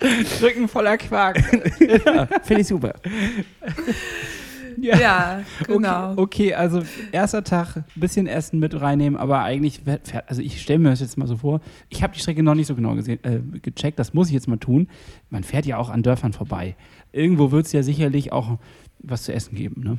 Rücken 0.42 0.68
voller 0.68 0.96
Quark. 0.98 1.38
Ja, 1.80 2.26
Finde 2.42 2.62
ich 2.62 2.68
super. 2.68 2.94
ja, 4.80 5.42
genau. 5.66 6.12
Okay, 6.12 6.20
okay, 6.20 6.54
also 6.54 6.82
erster 7.12 7.44
Tag, 7.44 7.76
ein 7.76 7.84
bisschen 7.96 8.26
Essen 8.26 8.58
mit 8.58 8.80
reinnehmen, 8.80 9.18
aber 9.18 9.40
eigentlich, 9.42 9.82
also 10.26 10.42
ich 10.42 10.60
stelle 10.62 10.78
mir 10.78 10.90
das 10.90 11.00
jetzt 11.00 11.18
mal 11.18 11.26
so 11.26 11.36
vor, 11.36 11.60
ich 11.88 12.02
habe 12.02 12.14
die 12.14 12.20
Strecke 12.20 12.42
noch 12.42 12.54
nicht 12.54 12.66
so 12.66 12.74
genau 12.74 12.94
gesehen, 12.94 13.18
äh, 13.24 13.40
gecheckt, 13.60 13.98
das 13.98 14.14
muss 14.14 14.28
ich 14.28 14.34
jetzt 14.34 14.48
mal 14.48 14.58
tun. 14.58 14.88
Man 15.28 15.44
fährt 15.44 15.66
ja 15.66 15.76
auch 15.76 15.90
an 15.90 16.02
Dörfern 16.02 16.32
vorbei. 16.32 16.76
Irgendwo 17.12 17.50
wird 17.50 17.66
es 17.66 17.72
ja 17.72 17.82
sicherlich 17.82 18.32
auch 18.32 18.58
was 19.00 19.24
zu 19.24 19.32
essen 19.32 19.54
geben, 19.54 19.82
ne? 19.82 19.98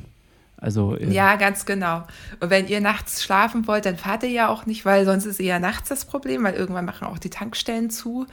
Also, 0.56 0.96
äh, 0.96 1.12
Ja, 1.12 1.34
ganz 1.36 1.66
genau. 1.66 2.04
Und 2.38 2.50
wenn 2.50 2.68
ihr 2.68 2.80
nachts 2.80 3.22
schlafen 3.22 3.66
wollt, 3.66 3.84
dann 3.84 3.96
fahrt 3.96 4.22
ihr 4.22 4.30
ja 4.30 4.48
auch 4.48 4.64
nicht, 4.64 4.84
weil 4.84 5.04
sonst 5.04 5.26
ist 5.26 5.40
eher 5.40 5.58
nachts 5.58 5.88
das 5.88 6.04
Problem, 6.04 6.44
weil 6.44 6.54
irgendwann 6.54 6.84
machen 6.84 7.08
auch 7.08 7.18
die 7.18 7.30
Tankstellen 7.30 7.90
zu. 7.90 8.26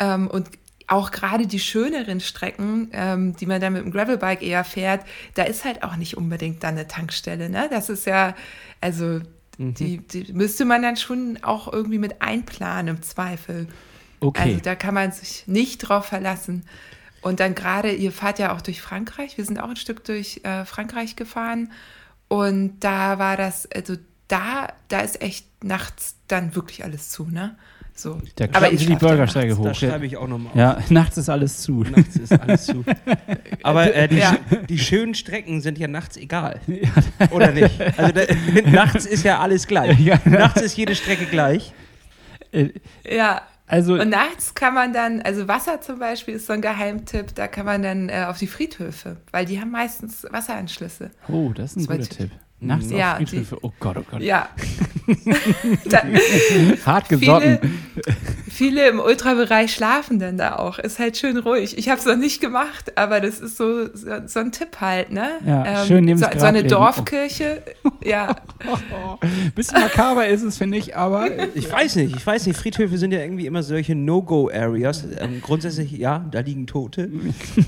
Ähm, 0.00 0.26
und 0.28 0.48
auch 0.86 1.10
gerade 1.10 1.46
die 1.46 1.58
schöneren 1.58 2.20
Strecken, 2.20 2.90
ähm, 2.92 3.36
die 3.36 3.46
man 3.46 3.60
dann 3.60 3.72
mit 3.72 3.82
dem 3.82 3.90
Gravelbike 3.90 4.42
eher 4.42 4.64
fährt, 4.64 5.04
da 5.34 5.42
ist 5.42 5.64
halt 5.64 5.82
auch 5.82 5.96
nicht 5.96 6.16
unbedingt 6.16 6.62
dann 6.62 6.74
eine 6.74 6.86
Tankstelle. 6.86 7.48
Ne? 7.48 7.68
Das 7.70 7.88
ist 7.88 8.06
ja, 8.06 8.36
also 8.80 9.20
die, 9.58 9.98
die 9.98 10.32
müsste 10.32 10.64
man 10.64 10.82
dann 10.82 10.96
schon 10.96 11.38
auch 11.42 11.72
irgendwie 11.72 11.98
mit 11.98 12.20
einplanen 12.20 12.96
im 12.96 13.02
Zweifel. 13.02 13.68
okay. 14.20 14.50
Also 14.50 14.60
da 14.60 14.74
kann 14.74 14.94
man 14.94 15.12
sich 15.12 15.44
nicht 15.46 15.78
drauf 15.78 16.06
verlassen. 16.06 16.64
Und 17.22 17.40
dann 17.40 17.54
gerade, 17.54 17.92
ihr 17.92 18.12
fahrt 18.12 18.38
ja 18.38 18.54
auch 18.54 18.60
durch 18.60 18.80
Frankreich. 18.80 19.36
Wir 19.36 19.44
sind 19.44 19.58
auch 19.58 19.70
ein 19.70 19.76
Stück 19.76 20.04
durch 20.04 20.42
äh, 20.44 20.64
Frankreich 20.64 21.16
gefahren. 21.16 21.72
Und 22.28 22.78
da 22.80 23.18
war 23.18 23.36
das, 23.36 23.70
also 23.72 23.96
da, 24.28 24.68
da 24.88 25.00
ist 25.00 25.22
echt 25.22 25.64
nachts 25.64 26.16
dann 26.28 26.54
wirklich 26.54 26.84
alles 26.84 27.10
zu, 27.10 27.24
ne? 27.24 27.56
So. 27.98 28.20
da 28.36 28.44
Aber 28.52 28.70
ich 28.70 28.84
die 28.86 28.92
da 28.92 28.98
Bürgersteige 28.98 29.48
Das 29.48 29.58
hoch. 29.58 29.74
schreibe 29.74 30.04
ich 30.04 30.16
auch 30.18 30.28
nochmal 30.28 30.52
auf. 30.52 30.56
Ja, 30.58 30.78
nachts 30.90 31.16
ist 31.16 31.30
alles 31.30 31.62
zu. 31.62 31.82
Nachts 31.82 32.16
ist 32.16 32.32
alles 32.38 32.66
zu. 32.66 32.84
Aber 33.62 33.94
äh, 33.94 34.06
die, 34.06 34.16
Ja. 34.18 34.36
die 34.68 34.78
schönen 34.78 35.14
Strecken 35.14 35.62
sind 35.62 35.78
ja 35.78 35.88
nachts 35.88 36.16
egal. 36.18 36.60
Oder 37.30 37.52
nicht? 37.52 37.80
Also 37.98 38.12
da, 38.12 38.22
nachts 38.70 39.06
ist 39.06 39.24
ja 39.24 39.40
alles 39.40 39.66
gleich. 39.66 39.98
Ja. 39.98 40.20
Nachts 40.26 40.60
ist 40.60 40.76
jede 40.76 40.94
Strecke 40.94 41.24
gleich. 41.24 41.72
Äh, 42.52 42.68
Ja. 43.10 43.42
also, 43.66 43.94
Und 43.94 44.10
nachts 44.10 44.54
kann 44.54 44.74
man 44.74 44.92
dann, 44.92 45.22
also 45.22 45.48
Wasser 45.48 45.80
zum 45.80 45.98
Beispiel 45.98 46.34
ist 46.34 46.46
so 46.46 46.52
ein 46.52 46.60
Geheimtipp, 46.60 47.34
da 47.34 47.48
kann 47.48 47.64
man 47.64 47.82
dann 47.82 48.08
äh, 48.10 48.26
auf 48.28 48.36
die 48.38 48.46
Friedhöfe, 48.46 49.16
weil 49.32 49.46
die 49.46 49.58
haben 49.60 49.70
meistens 49.70 50.26
Wasseranschlüsse. 50.30 51.10
oh, 51.28 51.52
das 51.54 51.76
ist 51.76 51.88
ein 51.90 51.98
Das 51.98 52.08
guter 52.08 52.16
Tipp. 52.24 52.30
Nachts 52.58 52.90
Ja, 52.90 53.12
auf 53.12 53.16
Friedhöfe. 53.18 53.58
Oh 53.62 53.72
Gott, 53.78 53.96
oh 53.98 54.04
Gott. 54.10 54.22
Ja. 54.22 54.48
Hart 56.86 57.06
viele, 57.08 57.20
gesotten. 57.20 57.78
viele 58.48 58.88
im 58.88 58.98
Ultrabereich 58.98 59.72
schlafen 59.72 60.18
dann 60.18 60.38
da 60.38 60.56
auch. 60.56 60.78
Ist 60.78 60.98
halt 60.98 61.16
schön 61.16 61.36
ruhig. 61.36 61.76
Ich 61.78 61.88
habe 61.88 62.00
es 62.00 62.06
noch 62.06 62.16
nicht 62.16 62.40
gemacht, 62.40 62.96
aber 62.96 63.20
das 63.20 63.40
ist 63.40 63.56
so, 63.56 63.94
so, 63.94 64.26
so 64.26 64.40
ein 64.40 64.52
Tipp 64.52 64.80
halt, 64.80 65.12
ne? 65.12 65.32
Ja, 65.46 65.84
schön 65.84 66.04
neben 66.06 66.18
so, 66.18 66.26
so 66.36 66.44
eine 66.46 66.58
legen. 66.58 66.70
Dorfkirche. 66.70 67.62
Ja, 68.04 68.36
Bisschen 69.56 69.80
makaber 69.80 70.28
ist 70.28 70.42
es, 70.42 70.58
finde 70.58 70.78
ich, 70.78 70.96
aber 70.96 71.28
Ich 71.56 71.70
weiß 71.70 71.96
nicht, 71.96 72.14
ich 72.14 72.24
weiß 72.24 72.46
nicht. 72.46 72.56
Friedhöfe 72.56 72.98
sind 72.98 73.12
ja 73.12 73.18
irgendwie 73.20 73.46
immer 73.46 73.64
solche 73.64 73.96
No-Go-Areas. 73.96 75.04
Ähm, 75.18 75.40
grundsätzlich, 75.42 75.90
ja, 75.92 76.24
da 76.30 76.40
liegen 76.40 76.68
Tote. 76.68 77.10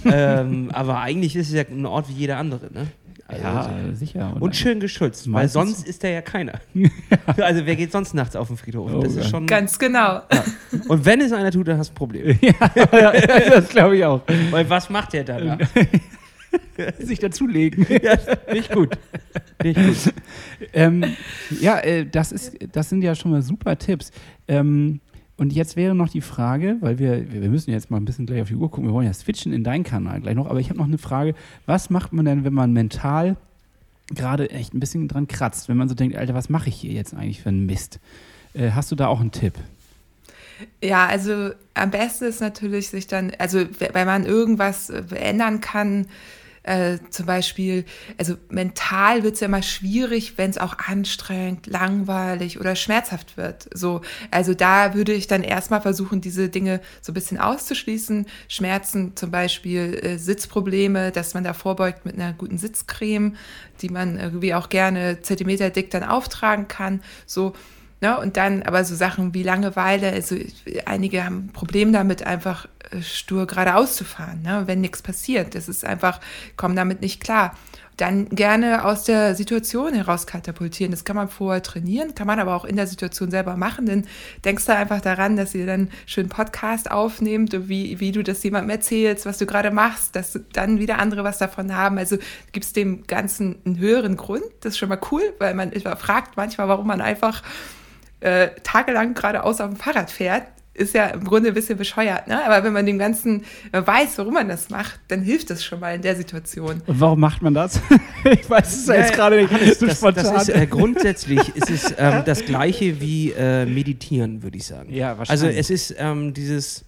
ähm, 0.04 0.70
aber 0.72 1.00
eigentlich 1.00 1.34
ist 1.34 1.48
es 1.48 1.54
ja 1.54 1.62
ein 1.68 1.86
Ort 1.86 2.08
wie 2.08 2.12
jeder 2.12 2.36
andere, 2.36 2.72
ne? 2.72 2.86
Also, 3.30 3.42
ja, 3.44 3.70
sicher. 3.92 4.34
Und 4.40 4.56
schön 4.56 4.80
geschützt, 4.80 5.30
weil 5.30 5.50
sonst 5.50 5.86
ist 5.86 6.02
da 6.02 6.08
ja 6.08 6.22
keiner. 6.22 6.60
also 7.36 7.66
wer 7.66 7.76
geht 7.76 7.92
sonst 7.92 8.14
nachts 8.14 8.34
auf 8.34 8.48
den 8.48 8.56
Friedhof? 8.56 8.90
Oh, 8.90 9.02
das 9.02 9.16
ist 9.16 9.24
ja. 9.24 9.30
schon. 9.30 9.46
ganz 9.46 9.78
genau. 9.78 10.22
Und 10.88 11.04
wenn 11.04 11.20
es 11.20 11.30
einer 11.32 11.50
tut, 11.50 11.68
dann 11.68 11.76
hast 11.76 11.90
du 11.90 11.92
ein 11.92 11.96
Problem. 11.96 12.38
ja, 12.40 13.12
das 13.50 13.68
glaube 13.68 13.98
ich 13.98 14.04
auch. 14.06 14.22
Weil 14.50 14.68
was 14.70 14.88
macht 14.88 15.12
der 15.12 15.24
da? 15.24 15.58
Sich 16.98 17.18
dazulegen. 17.18 17.86
ja, 18.02 18.16
nicht 18.50 18.72
gut. 18.72 18.96
Nicht 19.62 19.78
gut. 19.78 20.14
ähm, 20.72 21.04
ja, 21.60 21.80
äh, 21.80 22.06
das, 22.06 22.32
ist, 22.32 22.56
das 22.72 22.88
sind 22.88 23.02
ja 23.02 23.14
schon 23.14 23.32
mal 23.32 23.42
super 23.42 23.76
Tipps. 23.76 24.10
Ähm, 24.46 25.00
und 25.38 25.52
jetzt 25.52 25.76
wäre 25.76 25.94
noch 25.94 26.08
die 26.08 26.20
Frage, 26.20 26.76
weil 26.80 26.98
wir, 26.98 27.32
wir 27.32 27.48
müssen 27.48 27.70
jetzt 27.70 27.90
mal 27.90 27.96
ein 27.96 28.04
bisschen 28.04 28.26
gleich 28.26 28.42
auf 28.42 28.48
die 28.48 28.56
Uhr 28.56 28.70
gucken, 28.70 28.88
wir 28.88 28.92
wollen 28.92 29.06
ja 29.06 29.14
switchen 29.14 29.52
in 29.52 29.62
deinen 29.62 29.84
Kanal 29.84 30.20
gleich 30.20 30.34
noch, 30.34 30.48
aber 30.48 30.58
ich 30.58 30.68
habe 30.68 30.78
noch 30.78 30.86
eine 30.86 30.98
Frage, 30.98 31.34
was 31.64 31.90
macht 31.90 32.12
man 32.12 32.24
denn, 32.24 32.44
wenn 32.44 32.52
man 32.52 32.72
mental 32.72 33.36
gerade 34.10 34.50
echt 34.50 34.74
ein 34.74 34.80
bisschen 34.80 35.06
dran 35.06 35.28
kratzt, 35.28 35.68
wenn 35.68 35.76
man 35.76 35.88
so 35.88 35.94
denkt, 35.94 36.16
Alter, 36.16 36.34
was 36.34 36.48
mache 36.48 36.68
ich 36.68 36.76
hier 36.76 36.92
jetzt 36.92 37.14
eigentlich 37.14 37.40
für 37.40 37.50
einen 37.50 37.66
Mist? 37.66 38.00
Äh, 38.52 38.72
hast 38.72 38.90
du 38.90 38.96
da 38.96 39.06
auch 39.06 39.20
einen 39.20 39.30
Tipp? 39.30 39.54
Ja, 40.82 41.06
also 41.06 41.50
am 41.74 41.90
besten 41.92 42.24
ist 42.24 42.40
natürlich 42.40 42.88
sich 42.88 43.06
dann, 43.06 43.32
also 43.38 43.64
wenn 43.78 44.06
man 44.06 44.26
irgendwas 44.26 44.90
äh, 44.90 45.04
ändern 45.14 45.60
kann, 45.60 46.06
Äh, 46.68 46.98
zum 47.08 47.24
Beispiel, 47.24 47.86
also 48.18 48.34
mental 48.50 49.22
wird 49.22 49.34
es 49.34 49.40
ja 49.40 49.46
immer 49.46 49.62
schwierig, 49.62 50.36
wenn 50.36 50.50
es 50.50 50.58
auch 50.58 50.76
anstrengend, 50.86 51.66
langweilig 51.66 52.60
oder 52.60 52.76
schmerzhaft 52.76 53.38
wird. 53.38 53.70
So, 53.72 54.02
also 54.30 54.52
da 54.52 54.92
würde 54.92 55.14
ich 55.14 55.26
dann 55.26 55.42
erstmal 55.42 55.80
versuchen, 55.80 56.20
diese 56.20 56.50
Dinge 56.50 56.82
so 57.00 57.12
ein 57.12 57.14
bisschen 57.14 57.38
auszuschließen. 57.38 58.26
Schmerzen, 58.48 59.16
zum 59.16 59.30
Beispiel 59.30 59.98
äh, 60.02 60.18
Sitzprobleme, 60.18 61.10
dass 61.10 61.32
man 61.32 61.42
da 61.42 61.54
vorbeugt 61.54 62.04
mit 62.04 62.16
einer 62.16 62.34
guten 62.34 62.58
Sitzcreme, 62.58 63.36
die 63.80 63.88
man 63.88 64.18
irgendwie 64.18 64.52
auch 64.52 64.68
gerne 64.68 65.22
Zentimeter 65.22 65.70
dick 65.70 65.90
dann 65.90 66.04
auftragen 66.04 66.68
kann. 66.68 67.00
So, 67.24 67.54
Ne? 68.00 68.16
Und 68.18 68.36
dann 68.36 68.62
aber 68.62 68.84
so 68.84 68.94
Sachen 68.94 69.34
wie 69.34 69.42
Langeweile, 69.42 70.12
also 70.12 70.36
einige 70.84 71.24
haben 71.24 71.46
ein 71.46 71.52
Problem 71.52 71.92
damit, 71.92 72.24
einfach 72.24 72.68
äh, 72.90 73.02
stur 73.02 73.46
geradeaus 73.46 73.96
zu 73.96 74.04
fahren, 74.04 74.42
ne? 74.42 74.62
wenn 74.66 74.80
nichts 74.80 75.02
passiert. 75.02 75.56
Das 75.56 75.68
ist 75.68 75.84
einfach, 75.84 76.20
kommen 76.56 76.76
damit 76.76 77.00
nicht 77.00 77.20
klar. 77.20 77.56
Dann 77.96 78.28
gerne 78.28 78.84
aus 78.84 79.02
der 79.02 79.34
Situation 79.34 79.92
heraus 79.92 80.28
katapultieren. 80.28 80.92
Das 80.92 81.04
kann 81.04 81.16
man 81.16 81.28
vorher 81.28 81.64
trainieren, 81.64 82.14
kann 82.14 82.28
man 82.28 82.38
aber 82.38 82.54
auch 82.54 82.64
in 82.64 82.76
der 82.76 82.86
Situation 82.86 83.32
selber 83.32 83.56
machen. 83.56 83.86
Dann 83.86 84.06
denkst 84.44 84.66
du 84.66 84.76
einfach 84.76 85.00
daran, 85.00 85.34
dass 85.34 85.52
ihr 85.56 85.66
dann 85.66 85.90
schön 86.06 86.28
Podcast 86.28 86.92
aufnehmt, 86.92 87.68
wie, 87.68 87.98
wie 87.98 88.12
du 88.12 88.22
das 88.22 88.40
jemandem 88.44 88.70
erzählst, 88.70 89.26
was 89.26 89.38
du 89.38 89.46
gerade 89.46 89.72
machst, 89.72 90.14
dass 90.14 90.38
dann 90.52 90.78
wieder 90.78 91.00
andere 91.00 91.24
was 91.24 91.38
davon 91.38 91.74
haben. 91.74 91.98
Also 91.98 92.18
gibt 92.52 92.66
es 92.66 92.72
dem 92.72 93.04
Ganzen 93.08 93.56
einen 93.66 93.78
höheren 93.78 94.16
Grund. 94.16 94.44
Das 94.60 94.74
ist 94.74 94.78
schon 94.78 94.90
mal 94.90 95.00
cool, 95.10 95.34
weil 95.40 95.54
man 95.54 95.72
fragt 95.72 96.36
manchmal, 96.36 96.68
warum 96.68 96.86
man 96.86 97.00
einfach 97.00 97.42
äh, 98.20 98.48
tagelang 98.62 99.14
geradeaus 99.14 99.60
auf 99.60 99.70
dem 99.70 99.76
Fahrrad 99.76 100.10
fährt, 100.10 100.44
ist 100.78 100.94
ja 100.94 101.08
im 101.08 101.24
Grunde 101.24 101.48
ein 101.48 101.54
bisschen 101.54 101.76
bescheuert, 101.76 102.28
ne? 102.28 102.44
Aber 102.44 102.64
wenn 102.64 102.72
man 102.72 102.86
dem 102.86 102.98
Ganzen 102.98 103.44
weiß, 103.72 104.16
warum 104.18 104.34
man 104.34 104.48
das 104.48 104.70
macht, 104.70 105.00
dann 105.08 105.22
hilft 105.22 105.50
das 105.50 105.64
schon 105.64 105.80
mal 105.80 105.94
in 105.94 106.02
der 106.02 106.14
Situation. 106.14 106.82
Und 106.86 107.00
warum 107.00 107.20
macht 107.20 107.42
man 107.42 107.52
das? 107.52 107.80
ich 108.24 108.48
weiß 108.48 108.76
es 108.76 108.86
ja, 108.86 108.94
jetzt 108.94 109.12
gerade 109.14 109.36
nicht. 109.36 109.52
Das, 109.52 110.00
das, 110.00 110.14
das 110.14 110.48
ist, 110.48 110.54
äh, 110.54 110.66
grundsätzlich 110.66 111.48
ist 111.56 111.70
es 111.70 111.94
ähm, 111.98 112.22
das 112.24 112.44
Gleiche 112.44 113.00
wie 113.00 113.32
äh, 113.32 113.66
Meditieren, 113.66 114.42
würde 114.42 114.56
ich 114.56 114.66
sagen. 114.66 114.92
Ja, 114.92 115.18
wahrscheinlich. 115.18 115.30
Also 115.30 115.46
es 115.46 115.70
ist 115.70 115.94
ähm, 115.98 116.32
dieses 116.32 116.84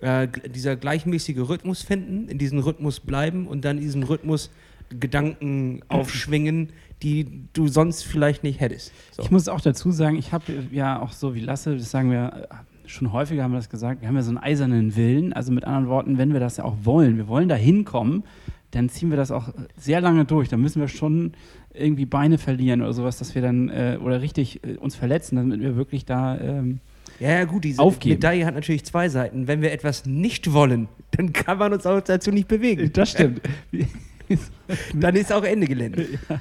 äh, 0.00 0.28
dieser 0.28 0.76
gleichmäßige 0.76 1.38
Rhythmus 1.38 1.82
finden, 1.82 2.28
in 2.28 2.38
diesem 2.38 2.58
Rhythmus 2.58 3.00
bleiben 3.00 3.46
und 3.46 3.64
dann 3.64 3.78
in 3.78 3.82
diesem 3.82 4.02
Rhythmus 4.02 4.50
Gedanken 4.90 5.82
aufschwingen, 5.88 6.70
die 7.02 7.44
du 7.52 7.68
sonst 7.68 8.02
vielleicht 8.02 8.42
nicht 8.42 8.60
hättest. 8.60 8.92
So. 9.12 9.22
Ich 9.22 9.30
muss 9.30 9.48
auch 9.48 9.60
dazu 9.60 9.90
sagen, 9.90 10.16
ich 10.16 10.32
habe 10.32 10.44
ja 10.72 11.00
auch 11.00 11.12
so 11.12 11.34
wie 11.34 11.40
Lasse, 11.40 11.76
das 11.76 11.90
sagen 11.90 12.10
wir 12.10 12.48
äh, 12.50 12.88
schon 12.88 13.12
häufiger, 13.12 13.42
haben 13.42 13.52
wir 13.52 13.58
das 13.58 13.70
gesagt, 13.70 14.00
wir 14.00 14.08
haben 14.08 14.16
ja 14.16 14.22
so 14.22 14.30
einen 14.30 14.38
eisernen 14.38 14.96
Willen. 14.96 15.32
Also 15.32 15.52
mit 15.52 15.64
anderen 15.64 15.88
Worten, 15.88 16.18
wenn 16.18 16.32
wir 16.32 16.40
das 16.40 16.56
ja 16.56 16.64
auch 16.64 16.76
wollen, 16.82 17.16
wir 17.16 17.28
wollen 17.28 17.48
da 17.48 17.54
hinkommen, 17.54 18.24
dann 18.70 18.88
ziehen 18.88 19.10
wir 19.10 19.16
das 19.16 19.30
auch 19.30 19.48
sehr 19.76 20.00
lange 20.00 20.24
durch. 20.24 20.48
Dann 20.48 20.60
müssen 20.60 20.80
wir 20.80 20.88
schon 20.88 21.32
irgendwie 21.72 22.06
Beine 22.06 22.38
verlieren 22.38 22.82
oder 22.82 22.92
sowas, 22.92 23.18
dass 23.18 23.34
wir 23.34 23.42
dann 23.42 23.68
äh, 23.68 23.98
oder 24.02 24.20
richtig 24.20 24.64
äh, 24.64 24.76
uns 24.76 24.96
verletzen, 24.96 25.36
damit 25.36 25.60
wir 25.60 25.76
wirklich 25.76 26.04
da 26.04 26.38
ähm, 26.38 26.80
ja, 27.20 27.30
ja, 27.30 27.44
gut, 27.44 27.64
diese 27.64 27.82
aufgeben. 27.82 28.14
Medaille 28.14 28.46
hat 28.46 28.54
natürlich 28.54 28.84
zwei 28.84 29.08
Seiten. 29.08 29.48
Wenn 29.48 29.60
wir 29.60 29.72
etwas 29.72 30.06
nicht 30.06 30.52
wollen, 30.52 30.88
dann 31.12 31.32
kann 31.32 31.58
man 31.58 31.72
uns 31.72 31.84
auch 31.84 32.00
dazu 32.00 32.30
nicht 32.30 32.46
bewegen. 32.46 32.92
Das 32.92 33.10
stimmt. 33.10 33.40
dann 34.94 35.16
ist 35.16 35.32
auch 35.32 35.42
Ende 35.42 35.66
Gelände. 35.66 36.06
Ja. 36.28 36.40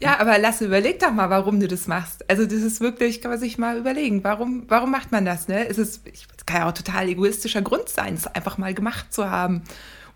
Ja, 0.00 0.18
aber 0.18 0.38
Lasse, 0.38 0.66
überleg 0.66 0.98
doch 0.98 1.12
mal, 1.12 1.30
warum 1.30 1.60
du 1.60 1.68
das 1.68 1.86
machst. 1.86 2.28
Also 2.28 2.44
das 2.44 2.60
ist 2.60 2.80
wirklich, 2.80 3.20
kann 3.20 3.30
man 3.30 3.40
sich 3.40 3.58
mal 3.58 3.78
überlegen, 3.78 4.24
warum, 4.24 4.64
warum 4.68 4.90
macht 4.90 5.12
man 5.12 5.24
das? 5.24 5.48
Ne? 5.48 5.68
Es 5.68 5.78
ist, 5.78 6.02
es 6.06 6.46
kann 6.46 6.62
ja 6.62 6.68
auch 6.68 6.74
total 6.74 7.08
egoistischer 7.08 7.62
Grund 7.62 7.88
sein, 7.88 8.14
es 8.14 8.26
einfach 8.26 8.58
mal 8.58 8.74
gemacht 8.74 9.12
zu 9.12 9.30
haben 9.30 9.62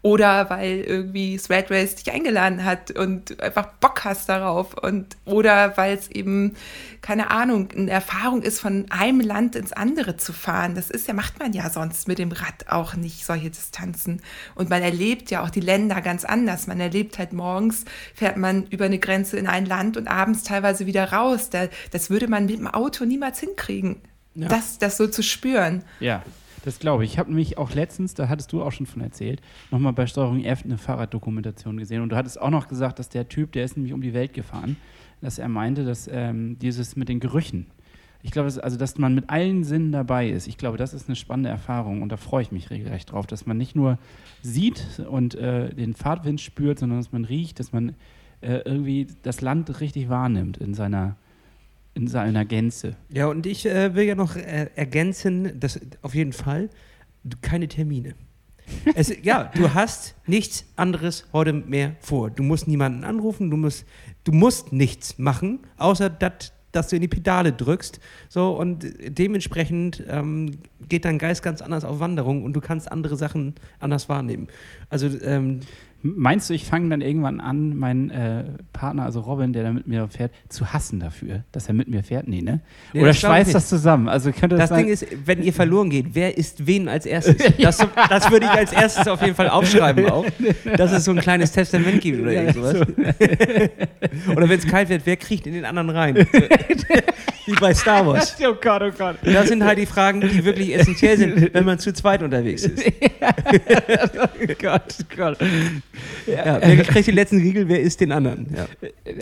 oder 0.04 0.50
weil 0.50 0.80
irgendwie 0.80 1.38
Thread 1.38 1.70
Race 1.70 1.94
dich 1.94 2.12
eingeladen 2.12 2.62
hat 2.62 2.90
und 2.90 3.40
einfach 3.40 3.68
Bock 3.80 4.04
hast 4.04 4.28
darauf 4.28 4.74
und 4.74 5.16
oder 5.24 5.78
weil 5.78 5.96
es 5.96 6.10
eben 6.10 6.56
keine 7.00 7.30
Ahnung 7.30 7.70
eine 7.74 7.90
Erfahrung 7.90 8.42
ist 8.42 8.60
von 8.60 8.84
einem 8.90 9.20
Land 9.20 9.56
ins 9.56 9.72
andere 9.72 10.18
zu 10.18 10.34
fahren. 10.34 10.74
Das 10.74 10.90
ist 10.90 11.08
ja 11.08 11.14
macht 11.14 11.38
man 11.38 11.54
ja 11.54 11.70
sonst 11.70 12.06
mit 12.06 12.18
dem 12.18 12.32
Rad 12.32 12.68
auch 12.68 12.96
nicht 12.96 13.24
solche 13.24 13.48
Distanzen 13.48 14.20
und 14.54 14.68
man 14.68 14.82
erlebt 14.82 15.30
ja 15.30 15.42
auch 15.42 15.48
die 15.48 15.60
Länder 15.60 16.02
ganz 16.02 16.26
anders. 16.26 16.66
Man 16.66 16.80
erlebt 16.80 17.18
halt 17.18 17.32
morgens 17.32 17.86
fährt 18.14 18.36
man 18.36 18.66
über 18.66 18.84
eine 18.84 18.98
Grenze 18.98 19.38
in 19.38 19.46
ein 19.46 19.64
Land 19.64 19.96
und 19.96 20.06
abends 20.06 20.42
teilweise 20.42 20.84
wieder 20.84 21.12
raus. 21.12 21.48
Das 21.48 22.10
würde 22.10 22.28
man 22.28 22.44
mit 22.44 22.58
dem 22.58 22.66
Auto 22.66 23.06
niemals 23.06 23.40
hinkriegen. 23.40 24.02
Ja. 24.34 24.48
Das, 24.48 24.76
das 24.78 24.98
so 24.98 25.06
zu 25.06 25.22
spüren. 25.22 25.82
Ja, 25.98 26.22
das 26.64 26.78
glaube 26.78 27.04
ich. 27.04 27.12
Ich 27.12 27.18
habe 27.18 27.28
nämlich 27.28 27.58
auch 27.58 27.74
letztens, 27.74 28.14
da 28.14 28.28
hattest 28.28 28.52
du 28.52 28.62
auch 28.62 28.72
schon 28.72 28.86
von 28.86 29.02
erzählt, 29.02 29.42
nochmal 29.70 29.92
bei 29.92 30.06
Steuerung 30.06 30.42
F 30.42 30.64
eine 30.64 30.78
Fahrraddokumentation 30.78 31.76
gesehen. 31.76 32.00
Und 32.00 32.08
du 32.08 32.16
hattest 32.16 32.40
auch 32.40 32.50
noch 32.50 32.68
gesagt, 32.68 32.98
dass 32.98 33.10
der 33.10 33.28
Typ, 33.28 33.52
der 33.52 33.64
ist 33.64 33.76
nämlich 33.76 33.92
um 33.92 34.00
die 34.00 34.14
Welt 34.14 34.32
gefahren, 34.32 34.76
dass 35.20 35.38
er 35.38 35.48
meinte, 35.48 35.84
dass 35.84 36.08
ähm, 36.10 36.58
dieses 36.58 36.96
mit 36.96 37.10
den 37.10 37.20
Gerüchen, 37.20 37.66
ich 38.22 38.30
glaube, 38.30 38.50
also 38.62 38.78
dass 38.78 38.96
man 38.96 39.14
mit 39.14 39.28
allen 39.28 39.64
Sinnen 39.64 39.92
dabei 39.92 40.30
ist. 40.30 40.46
Ich 40.46 40.56
glaube, 40.56 40.78
das 40.78 40.94
ist 40.94 41.08
eine 41.08 41.16
spannende 41.16 41.50
Erfahrung 41.50 42.00
und 42.00 42.08
da 42.08 42.16
freue 42.16 42.42
ich 42.42 42.50
mich 42.50 42.70
regelrecht 42.70 43.12
drauf, 43.12 43.26
dass 43.26 43.44
man 43.44 43.58
nicht 43.58 43.76
nur 43.76 43.98
sieht 44.40 45.02
und 45.06 45.34
äh, 45.34 45.68
den 45.74 45.92
Fahrtwind 45.92 46.40
spürt, 46.40 46.78
sondern 46.78 46.98
dass 46.98 47.12
man 47.12 47.26
riecht, 47.26 47.60
dass 47.60 47.74
man 47.74 47.90
äh, 48.40 48.60
irgendwie 48.64 49.06
das 49.22 49.42
Land 49.42 49.80
richtig 49.80 50.08
wahrnimmt 50.08 50.56
in 50.56 50.72
seiner 50.72 51.16
in 51.94 52.08
seiner 52.08 52.44
Gänze. 52.44 52.96
Ja, 53.08 53.26
und 53.26 53.46
ich 53.46 53.66
äh, 53.66 53.94
will 53.94 54.04
ja 54.04 54.14
noch 54.14 54.36
äh, 54.36 54.68
ergänzen, 54.74 55.58
dass 55.60 55.80
auf 56.02 56.14
jeden 56.14 56.32
Fall 56.32 56.68
keine 57.40 57.68
Termine. 57.68 58.14
es, 58.94 59.12
ja, 59.22 59.50
du 59.54 59.74
hast 59.74 60.14
nichts 60.26 60.64
anderes 60.76 61.26
heute 61.32 61.52
mehr 61.52 61.96
vor. 62.00 62.30
Du 62.30 62.42
musst 62.42 62.66
niemanden 62.66 63.04
anrufen, 63.04 63.50
du 63.50 63.56
musst, 63.56 63.86
du 64.24 64.32
musst 64.32 64.72
nichts 64.72 65.18
machen, 65.18 65.60
außer 65.76 66.10
dat, 66.10 66.52
dass 66.72 66.88
du 66.88 66.96
in 66.96 67.02
die 67.02 67.08
Pedale 67.08 67.52
drückst. 67.52 68.00
So, 68.28 68.58
und 68.58 68.86
dementsprechend 69.06 70.02
ähm, 70.08 70.58
geht 70.88 71.04
dein 71.04 71.18
Geist 71.18 71.42
ganz 71.42 71.62
anders 71.62 71.84
auf 71.84 72.00
Wanderung 72.00 72.42
und 72.42 72.54
du 72.54 72.60
kannst 72.60 72.90
andere 72.90 73.16
Sachen 73.16 73.54
anders 73.78 74.08
wahrnehmen. 74.08 74.48
Also 74.88 75.08
ähm, 75.22 75.60
Meinst 76.06 76.50
du, 76.50 76.54
ich 76.54 76.66
fange 76.66 76.90
dann 76.90 77.00
irgendwann 77.00 77.40
an, 77.40 77.78
meinen 77.78 78.10
äh, 78.10 78.44
Partner, 78.74 79.04
also 79.04 79.20
Robin, 79.20 79.54
der 79.54 79.62
da 79.62 79.72
mit 79.72 79.86
mir 79.86 80.06
fährt, 80.08 80.32
zu 80.50 80.70
hassen 80.70 81.00
dafür, 81.00 81.44
dass 81.50 81.66
er 81.66 81.72
mit 81.72 81.88
mir 81.88 82.04
fährt? 82.04 82.28
Nee, 82.28 82.42
ne? 82.42 82.60
Nee, 82.92 83.00
Oder 83.00 83.14
schweißt 83.14 83.54
das 83.54 83.70
zusammen? 83.70 84.10
Also 84.10 84.30
könnte 84.30 84.56
das, 84.56 84.68
das 84.68 84.78
Ding 84.78 84.88
ist, 84.88 85.06
wenn 85.24 85.42
ihr 85.42 85.54
verloren 85.54 85.88
geht, 85.88 86.08
wer 86.12 86.36
ist 86.36 86.66
wen 86.66 86.88
als 86.88 87.06
erstes? 87.06 87.36
Das, 87.64 87.78
ja. 87.78 87.88
das 88.10 88.30
würde 88.30 88.44
ich 88.44 88.52
als 88.52 88.72
erstes 88.72 89.08
auf 89.08 89.22
jeden 89.22 89.34
Fall 89.34 89.48
aufschreiben 89.48 90.10
auch. 90.10 90.26
Dass 90.76 90.92
es 90.92 91.04
so 91.04 91.12
ein 91.12 91.20
kleines 91.20 91.52
Testament 91.52 92.02
gibt 92.02 92.20
oder 92.20 92.32
ja, 92.32 92.42
irgendwas. 92.42 92.72
So. 92.72 94.32
oder 94.32 94.48
wenn 94.48 94.58
es 94.58 94.66
kalt 94.66 94.90
wird, 94.90 95.06
wer 95.06 95.16
kriegt 95.16 95.46
in 95.46 95.54
den 95.54 95.64
anderen 95.64 95.88
rein? 95.88 96.16
Wie 97.46 97.54
bei 97.54 97.72
Star 97.72 98.06
Wars. 98.06 98.36
Oh 98.46 98.54
Gott, 98.60 98.82
oh 98.82 98.90
Gott. 98.90 99.16
Das 99.22 99.48
sind 99.48 99.64
halt 99.64 99.78
die 99.78 99.86
Fragen, 99.86 100.20
die 100.20 100.44
wirklich 100.44 100.74
essentiell 100.74 101.16
sind, 101.16 101.54
wenn 101.54 101.64
man 101.64 101.78
zu 101.78 101.94
zweit 101.94 102.22
unterwegs 102.22 102.64
ist. 102.64 102.84
oh 102.86 104.54
Gott, 104.58 104.96
oh 105.00 105.16
Gott. 105.16 105.38
Ja, 106.26 106.60
wer 106.60 106.84
kriegt 106.84 107.06
den 107.06 107.14
letzten 107.14 107.38
Riegel, 107.38 107.68
wer 107.68 107.80
ist 107.80 108.00
den 108.00 108.12
anderen? 108.12 108.54
Ja. 108.54 108.66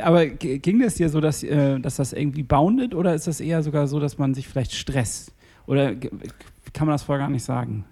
Aber 0.04 0.26
ging 0.26 0.80
das 0.80 0.94
dir 0.94 1.08
so, 1.08 1.20
dass, 1.20 1.42
äh, 1.42 1.78
dass 1.80 1.96
das 1.96 2.12
irgendwie 2.12 2.42
boundet 2.42 2.94
oder 2.94 3.14
ist 3.14 3.26
das 3.26 3.40
eher 3.40 3.62
sogar 3.62 3.86
so, 3.86 4.00
dass 4.00 4.18
man 4.18 4.34
sich 4.34 4.48
vielleicht 4.48 4.74
stresst? 4.74 5.32
Oder 5.66 5.94
kann 5.94 6.86
man 6.86 6.94
das 6.94 7.02
vorher 7.02 7.24
gar 7.24 7.30
nicht 7.30 7.44
sagen? 7.44 7.84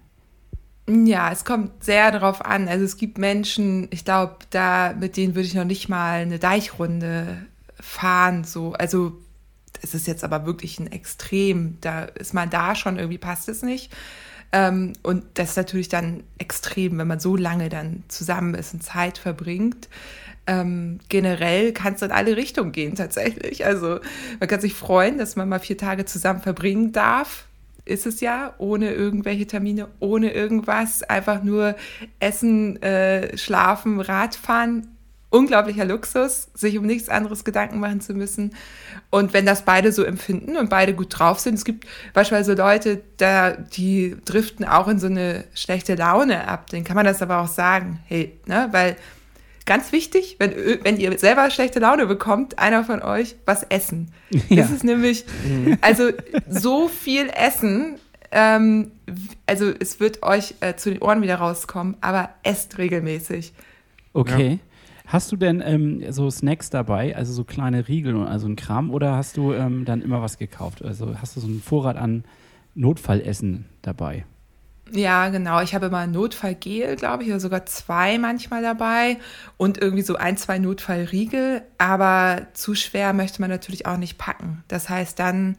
Ja, 0.89 1.31
es 1.31 1.45
kommt 1.45 1.85
sehr 1.85 2.11
darauf 2.11 2.45
an. 2.45 2.67
Also 2.67 2.85
es 2.85 2.97
gibt 2.97 3.19
Menschen, 3.19 3.89
ich 3.91 4.05
glaube, 4.05 4.37
da 4.51 4.95
mit 4.99 5.17
denen 5.17 5.35
würde 5.35 5.47
ich 5.47 5.55
noch 5.55 5.65
nicht 5.65 5.89
mal 5.89 6.21
eine 6.21 6.39
Deichrunde 6.39 7.47
fahren. 7.79 8.45
So, 8.45 8.73
also 8.73 9.13
es 9.83 9.95
ist 9.95 10.07
jetzt 10.07 10.25
aber 10.25 10.47
wirklich 10.47 10.79
ein 10.81 10.91
Extrem. 10.91 11.79
Da 11.81 12.05
ist 12.05 12.35
man 12.35 12.51
da 12.51 12.75
schon 12.75 12.99
irgendwie 12.99 13.19
passt 13.19 13.49
es 13.49 13.63
nicht. 13.63 13.93
Ähm, 14.53 14.95
und 15.03 15.25
das 15.35 15.51
ist 15.51 15.57
natürlich 15.57 15.89
dann 15.89 16.25
extrem, 16.39 16.99
wenn 16.99 17.07
man 17.07 17.21
so 17.21 17.37
lange 17.37 17.69
dann 17.69 18.03
zusammen 18.09 18.55
ist 18.55 18.75
und 18.75 18.83
Zeit 18.83 19.19
verbringt. 19.19 19.89
Ähm, 20.47 20.99
generell 21.09 21.73
kann 21.73 21.95
es 21.95 22.03
in 22.03 22.11
alle 22.11 22.37
Richtungen 22.37 22.73
gehen 22.73 22.97
tatsächlich. 22.97 23.65
Also 23.65 24.01
man 24.41 24.49
kann 24.49 24.61
sich 24.61 24.75
freuen, 24.75 25.19
dass 25.19 25.37
man 25.37 25.49
mal 25.49 25.61
vier 25.61 25.79
Tage 25.79 26.05
zusammen 26.05 26.41
verbringen 26.41 26.93
darf. 26.93 27.47
Ist 27.85 28.07
es 28.07 28.21
ja, 28.21 28.55
ohne 28.59 28.93
irgendwelche 28.93 29.47
Termine, 29.47 29.89
ohne 30.01 30.33
irgendwas, 30.33 31.03
einfach 31.03 31.43
nur 31.43 31.77
essen, 32.19 32.81
äh, 32.83 33.37
schlafen, 33.37 34.01
Radfahren, 34.01 34.89
unglaublicher 35.31 35.85
Luxus, 35.85 36.49
sich 36.55 36.77
um 36.77 36.85
nichts 36.85 37.09
anderes 37.09 37.45
Gedanken 37.45 37.81
machen 37.81 38.01
zu 38.01 38.15
müssen. 38.15 38.55
Und 39.11 39.33
wenn 39.33 39.47
das 39.47 39.65
beide 39.65 39.93
so 39.93 40.03
empfinden 40.03 40.57
und 40.57 40.69
beide 40.71 40.95
gut 40.95 41.19
drauf 41.19 41.39
sind, 41.39 41.55
es 41.55 41.65
gibt 41.65 41.87
beispielsweise 42.13 42.55
Leute, 42.55 43.01
da, 43.17 43.53
die 43.53 44.17
driften 44.25 44.65
auch 44.65 44.89
in 44.89 44.99
so 44.99 45.07
eine 45.07 45.45
schlechte 45.55 45.95
Laune 45.95 46.49
ab, 46.49 46.69
denen 46.71 46.85
kann 46.85 46.97
man 46.97 47.07
das 47.07 47.23
aber 47.23 47.41
auch 47.41 47.49
sagen, 47.49 48.01
hey, 48.07 48.39
ne, 48.47 48.69
weil 48.73 48.97
ganz 49.67 49.93
wichtig, 49.93 50.37
wenn, 50.41 50.53
wenn 50.83 50.97
ihr 50.97 51.17
selber 51.19 51.49
schlechte 51.51 51.79
Laune 51.79 52.07
bekommt, 52.07 52.59
einer 52.59 52.85
von 52.85 53.03
euch 53.03 53.37
was 53.47 53.65
essen. 53.65 54.13
Ja. 54.49 54.63
Das 54.63 54.71
ist 54.71 54.85
nämlich, 54.85 55.25
mhm. 55.45 55.79
also 55.81 56.11
so 56.49 56.87
viel 56.87 57.29
Essen, 57.31 57.99
ähm, 58.31 58.93
also 59.47 59.73
es 59.77 59.99
wird 59.99 60.23
euch 60.23 60.55
äh, 60.61 60.77
zu 60.77 60.91
den 60.91 61.03
Ohren 61.03 61.21
wieder 61.21 61.37
rauskommen, 61.37 61.97
aber 62.01 62.31
esst 62.45 62.79
regelmäßig 62.79 63.53
Okay. 64.13 64.59
Hast 65.11 65.33
du 65.33 65.37
denn 65.37 65.61
ähm, 65.61 66.05
so 66.13 66.31
Snacks 66.31 66.71
dabei, 66.71 67.17
also 67.17 67.33
so 67.33 67.43
kleine 67.43 67.89
Riegel 67.89 68.15
und 68.15 68.29
also 68.29 68.47
ein 68.47 68.55
Kram, 68.55 68.93
oder 68.93 69.17
hast 69.17 69.37
du 69.37 69.53
ähm, 69.53 69.85
dann 69.85 70.03
immer 70.03 70.23
was 70.23 70.39
gekauft? 70.39 70.85
Also 70.85 71.21
hast 71.21 71.35
du 71.35 71.41
so 71.41 71.49
einen 71.49 71.61
Vorrat 71.61 71.97
an 71.97 72.23
Notfallessen 72.77 73.65
dabei? 73.83 74.25
Ja, 74.93 75.29
genau. 75.31 75.61
Ich 75.63 75.75
habe 75.75 75.87
immer 75.87 76.07
Notfallgel, 76.07 76.95
glaube 76.95 77.25
ich, 77.25 77.29
oder 77.29 77.41
sogar 77.41 77.67
zwei 77.67 78.19
manchmal 78.19 78.63
dabei 78.63 79.19
und 79.57 79.79
irgendwie 79.79 80.03
so 80.05 80.15
ein, 80.15 80.37
zwei 80.37 80.61
Notfallriegel. 80.61 81.63
Aber 81.79 82.47
zu 82.53 82.77
schwer 82.77 83.13
möchte 83.13 83.41
man 83.41 83.51
natürlich 83.51 83.87
auch 83.87 83.97
nicht 83.97 84.17
packen. 84.17 84.63
Das 84.69 84.89
heißt, 84.89 85.19
dann 85.19 85.57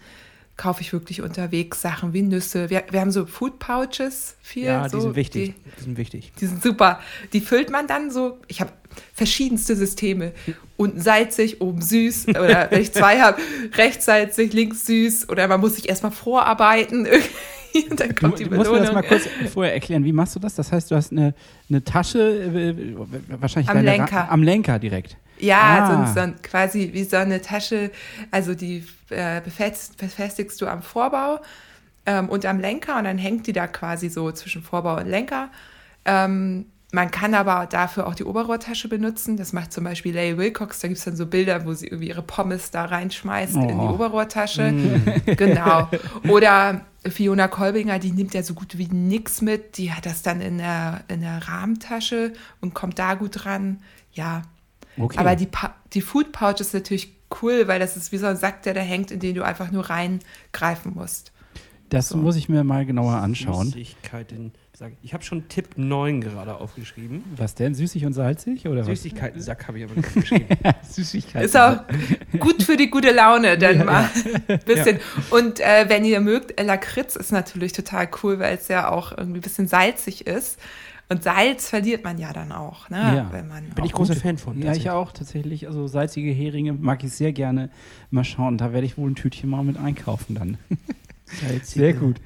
kaufe 0.58 0.82
ich 0.82 0.94
wirklich 0.94 1.22
unterwegs 1.22 1.82
Sachen 1.82 2.14
wie 2.14 2.22
Nüsse. 2.22 2.70
Wir, 2.70 2.84
wir 2.92 3.02
haben 3.02 3.12
so 3.12 3.26
Food 3.26 3.58
Pouches 3.60 4.36
viel. 4.42 4.66
Ja, 4.66 4.88
so, 4.90 4.98
die 4.98 5.02
sind 5.04 5.16
wichtig. 5.16 5.54
Die, 5.56 5.72
Die 5.78 5.84
sind 5.84 5.98
wichtig. 5.98 6.32
die 6.40 6.46
sind 6.46 6.62
super. 6.62 7.00
Die 7.34 7.42
füllt 7.42 7.72
man 7.72 7.88
dann 7.88 8.12
so. 8.12 8.38
Ich 8.48 8.62
habe 8.62 8.72
verschiedenste 9.14 9.76
Systeme. 9.76 10.34
Unten 10.78 11.00
salzig, 11.02 11.62
oben 11.62 11.82
süß. 11.82 12.28
Oder 12.30 12.70
wenn 12.70 12.82
ich 12.82 12.92
zwei 12.92 13.20
habe, 13.22 13.42
rechts 13.76 14.06
salzig, 14.06 14.54
links 14.54 14.86
süß. 14.86 15.30
Oder 15.30 15.48
man 15.48 15.60
muss 15.62 15.76
sich 15.76 15.90
erstmal 15.90 16.12
vorarbeiten. 16.12 17.08
Dann 17.96 18.10
Du, 18.10 18.14
kommt 18.16 18.40
die 18.40 18.44
du 18.46 18.56
musst 18.56 18.72
mir 18.72 18.80
das 18.80 18.90
Belohnung. 18.90 18.94
mal 18.94 19.04
kurz 19.04 19.28
vorher 19.54 19.74
erklären. 19.74 20.04
Wie 20.04 20.12
machst 20.14 20.36
du 20.36 20.40
das? 20.40 20.56
Das 20.56 20.72
heißt, 20.72 20.92
du 20.92 20.96
hast 20.96 21.12
eine, 21.12 21.34
eine 21.70 21.84
Tasche, 21.84 22.20
äh, 22.20 22.96
wahrscheinlich 23.40 23.70
Am 23.70 23.78
deine 23.78 23.90
Ra- 23.92 23.96
Lenker. 23.96 24.32
am 24.32 24.44
Lenker 24.44 24.80
direkt. 24.80 25.18
Ja, 25.40 25.58
Ah. 25.90 26.08
so, 26.08 26.22
so 26.22 26.28
quasi 26.44 26.90
wie 26.94 27.04
so 27.04 27.18
eine 27.18 27.42
Tasche, 27.42 27.92
also 28.30 28.54
die 28.54 28.86
äh, 29.10 29.42
befest, 29.42 29.98
befestigst 29.98 30.62
du 30.62 30.68
am 30.68 30.82
Vorbau 30.84 31.40
ähm, 32.06 32.30
und 32.30 32.46
am 32.46 32.60
Lenker 32.60 32.98
und 32.98 33.06
dann 33.06 33.18
hängt 33.18 33.48
die 33.48 33.54
da 33.54 33.66
quasi 33.68 34.10
so 34.10 34.32
zwischen 34.32 34.62
Vorbau 34.62 34.98
und 34.98 35.08
Lenker. 35.08 35.50
Ähm, 36.06 36.66
man 36.92 37.10
kann 37.12 37.34
aber 37.34 37.68
dafür 37.68 38.06
auch 38.08 38.16
die 38.16 38.24
Oberrohrtasche 38.26 38.88
benutzen. 38.90 39.38
Das 39.38 39.54
macht 39.54 39.72
zum 39.72 39.84
Beispiel 39.86 40.14
Leigh 40.14 40.38
Wilcox. 40.38 40.80
Da 40.80 40.88
gibt 40.90 40.98
es 40.98 41.06
dann 41.06 41.16
so 41.16 41.26
Bilder, 41.26 41.66
wo 41.66 41.74
sie 41.74 41.88
irgendwie 41.88 42.10
ihre 42.10 42.22
Pommes 42.22 42.70
da 42.72 42.86
reinschmeißt 42.86 43.56
in 43.56 43.68
die 43.70 43.74
Oh. 43.74 43.92
Oberrohrtasche. 43.94 44.74
Genau. 45.38 45.90
Oder 46.28 46.82
Fiona 47.08 47.48
Kolbinger, 47.48 47.98
die 48.00 48.12
nimmt 48.12 48.34
ja 48.34 48.44
so 48.44 48.54
gut 48.54 48.78
wie 48.78 48.88
nichts 48.88 49.42
mit. 49.42 49.78
Die 49.78 49.94
hat 49.94 50.06
das 50.06 50.22
dann 50.22 50.42
in 50.42 50.58
der, 50.58 51.02
in 51.08 51.22
der 51.22 51.48
Rahmentasche 51.48 52.34
und 52.60 52.74
kommt 52.74 53.00
da 53.00 53.14
gut 53.16 53.44
dran. 53.46 53.82
Ja, 54.12 54.42
Okay. 54.98 55.18
aber 55.18 55.38
die, 55.38 55.46
Pa- 55.46 55.74
die 55.94 56.02
Food 56.02 56.34
Pouch 56.34 56.60
ist 56.60 56.74
natürlich 56.74 57.14
cool, 57.42 57.70
weil 57.70 57.80
das 57.80 57.96
ist 57.96 58.12
wie 58.12 58.18
so 58.18 58.26
ein 58.26 58.36
Sack, 58.36 58.64
der 58.64 58.74
da 58.74 58.82
hängt, 58.82 59.10
in 59.10 59.22
den 59.22 59.36
du 59.36 59.44
einfach 59.46 59.72
nur 59.72 59.90
reingreifen 59.90 60.94
musst. 60.94 61.32
das 61.90 62.14
muss 62.14 62.36
ich 62.36 62.50
mir 62.50 62.66
mal 62.66 62.86
genauer 62.86 63.14
anschauen. 63.16 63.68
Süßigkeiten. 63.68 64.52
Sack. 64.82 64.94
Ich 65.04 65.14
habe 65.14 65.24
schon 65.24 65.48
Tipp 65.48 65.78
9 65.78 66.22
gerade 66.22 66.56
aufgeschrieben. 66.56 67.24
Was 67.36 67.54
denn? 67.54 67.76
Süßig 67.76 68.04
und 68.04 68.14
salzig? 68.14 68.68
Oder 68.68 68.80
was? 68.80 68.88
Süßigkeiten-Sack 68.88 69.68
habe 69.68 69.78
ich 69.78 69.84
aber 69.84 69.94
nicht 69.94 70.12
geschrieben. 70.12 70.48
Süßigkeiten. 70.90 71.46
Ist 71.46 71.56
auch 71.56 71.84
gut 72.40 72.64
für 72.64 72.78
die 72.78 72.90
gute 72.90 73.12
Laune, 73.12 73.60
dann 73.60 73.86
mal 73.86 74.10
ein 74.48 74.60
bisschen. 74.66 75.00
Und 75.30 75.60
äh, 75.60 75.86
wenn 75.88 76.04
ihr 76.04 76.20
mögt, 76.20 76.60
äh, 76.60 76.64
Lakritz 76.64 77.16
ist 77.16 77.32
natürlich 77.32 77.74
total 77.74 78.10
cool, 78.24 78.40
weil 78.40 78.58
es 78.58 78.70
ja 78.70 78.90
auch 78.90 79.16
irgendwie 79.16 79.38
ein 79.38 79.44
bisschen 79.44 79.68
salzig 79.68 80.26
ist. 80.26 80.60
Und 81.10 81.22
Salz 81.22 81.70
verliert 81.70 82.04
man 82.04 82.18
ja 82.18 82.34
dann 82.34 82.52
auch, 82.52 82.90
ne? 82.90 82.98
Ja. 82.98 83.30
Wenn 83.32 83.50
man 83.50 83.66
Bin 83.76 83.86
ich 83.86 83.92
großer 83.92 84.16
Fan 84.16 84.40
von. 84.40 84.60
Ja, 84.64 84.74
ich 84.74 84.90
auch 84.90 85.12
tatsächlich. 85.12 85.68
Also 85.68 85.86
salzige 85.86 86.32
Heringe 86.32 86.74
mag 86.74 87.04
ich 87.04 87.12
sehr 87.12 87.34
gerne. 87.34 87.70
Mal 88.10 88.24
schauen, 88.24 88.58
da 88.58 88.74
werde 88.74 88.88
ich 88.88 88.98
wohl 88.98 89.12
ein 89.12 89.16
Tütchen 89.16 89.50
mal 89.50 89.62
mit 89.62 89.78
einkaufen 89.78 90.36
dann. 90.36 90.58
Sehr 91.64 91.94
gut. 91.94 92.18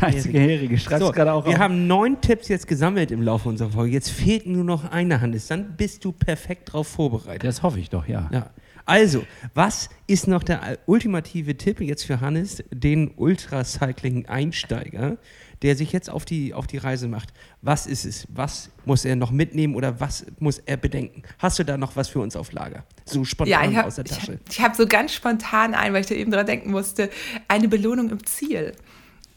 Salzige 0.00 0.38
Heringe. 0.38 0.78
Schreib's 0.78 1.04
So, 1.04 1.12
gerade 1.12 1.32
auch 1.32 1.44
wir 1.46 1.54
auf. 1.54 1.58
haben 1.58 1.86
neun 1.86 2.20
Tipps 2.20 2.48
jetzt 2.48 2.66
gesammelt 2.68 3.10
im 3.10 3.22
Laufe 3.22 3.48
unserer 3.48 3.70
Folge. 3.70 3.92
Jetzt 3.92 4.10
fehlt 4.10 4.46
nur 4.46 4.64
noch 4.64 4.90
eine 4.90 5.20
Hannes. 5.20 5.46
Dann 5.48 5.76
bist 5.76 6.04
du 6.04 6.12
perfekt 6.12 6.72
drauf 6.72 6.88
vorbereitet. 6.88 7.44
Das 7.44 7.62
hoffe 7.62 7.80
ich 7.80 7.90
doch, 7.90 8.06
ja. 8.08 8.28
Ja. 8.32 8.50
Also, 8.86 9.24
was 9.54 9.88
ist 10.06 10.28
noch 10.28 10.42
der 10.42 10.78
ultimative 10.86 11.56
Tipp 11.56 11.80
jetzt 11.80 12.04
für 12.04 12.20
Hannes, 12.20 12.62
den 12.70 13.12
Ultracycling-Einsteiger, 13.16 15.16
der 15.64 15.74
sich 15.74 15.90
jetzt 15.92 16.08
auf 16.10 16.24
die, 16.24 16.54
auf 16.54 16.66
die 16.68 16.76
Reise 16.76 17.08
macht? 17.08 17.30
Was 17.62 17.86
ist 17.86 18.04
es? 18.04 18.26
Was 18.28 18.70
muss 18.84 19.04
er 19.04 19.16
noch 19.16 19.32
mitnehmen 19.32 19.74
oder 19.74 19.98
was 19.98 20.24
muss 20.38 20.58
er 20.58 20.76
bedenken? 20.76 21.22
Hast 21.40 21.58
du 21.58 21.64
da 21.64 21.76
noch 21.76 21.96
was 21.96 22.08
für 22.08 22.20
uns 22.20 22.36
auf 22.36 22.52
Lager? 22.52 22.84
So 23.06 23.24
spontan 23.24 23.72
Ja, 23.72 23.80
ich 23.80 23.86
aus 23.86 23.98
habe 23.98 24.06
der 24.08 24.16
ich 24.16 24.18
Tasche. 24.24 24.32
hab, 24.34 24.48
ich 24.50 24.60
hab 24.60 24.76
so 24.76 24.86
ganz 24.86 25.12
spontan 25.14 25.74
ein, 25.74 25.92
weil 25.92 26.02
ich 26.02 26.06
da 26.06 26.14
eben 26.14 26.30
dran 26.30 26.46
denken 26.46 26.70
musste, 26.70 27.10
eine 27.48 27.66
Belohnung 27.66 28.10
im 28.10 28.24
Ziel. 28.24 28.72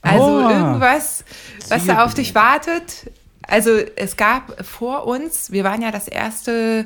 Also 0.01 0.25
Oh. 0.45 0.49
irgendwas, 0.49 1.23
was 1.69 1.85
da 1.85 2.03
auf 2.05 2.13
dich 2.13 2.35
wartet. 2.35 3.09
Also 3.41 3.71
es 3.95 4.17
gab 4.17 4.63
vor 4.65 5.07
uns, 5.07 5.51
wir 5.51 5.63
waren 5.63 5.81
ja 5.81 5.91
das 5.91 6.07
erste 6.09 6.85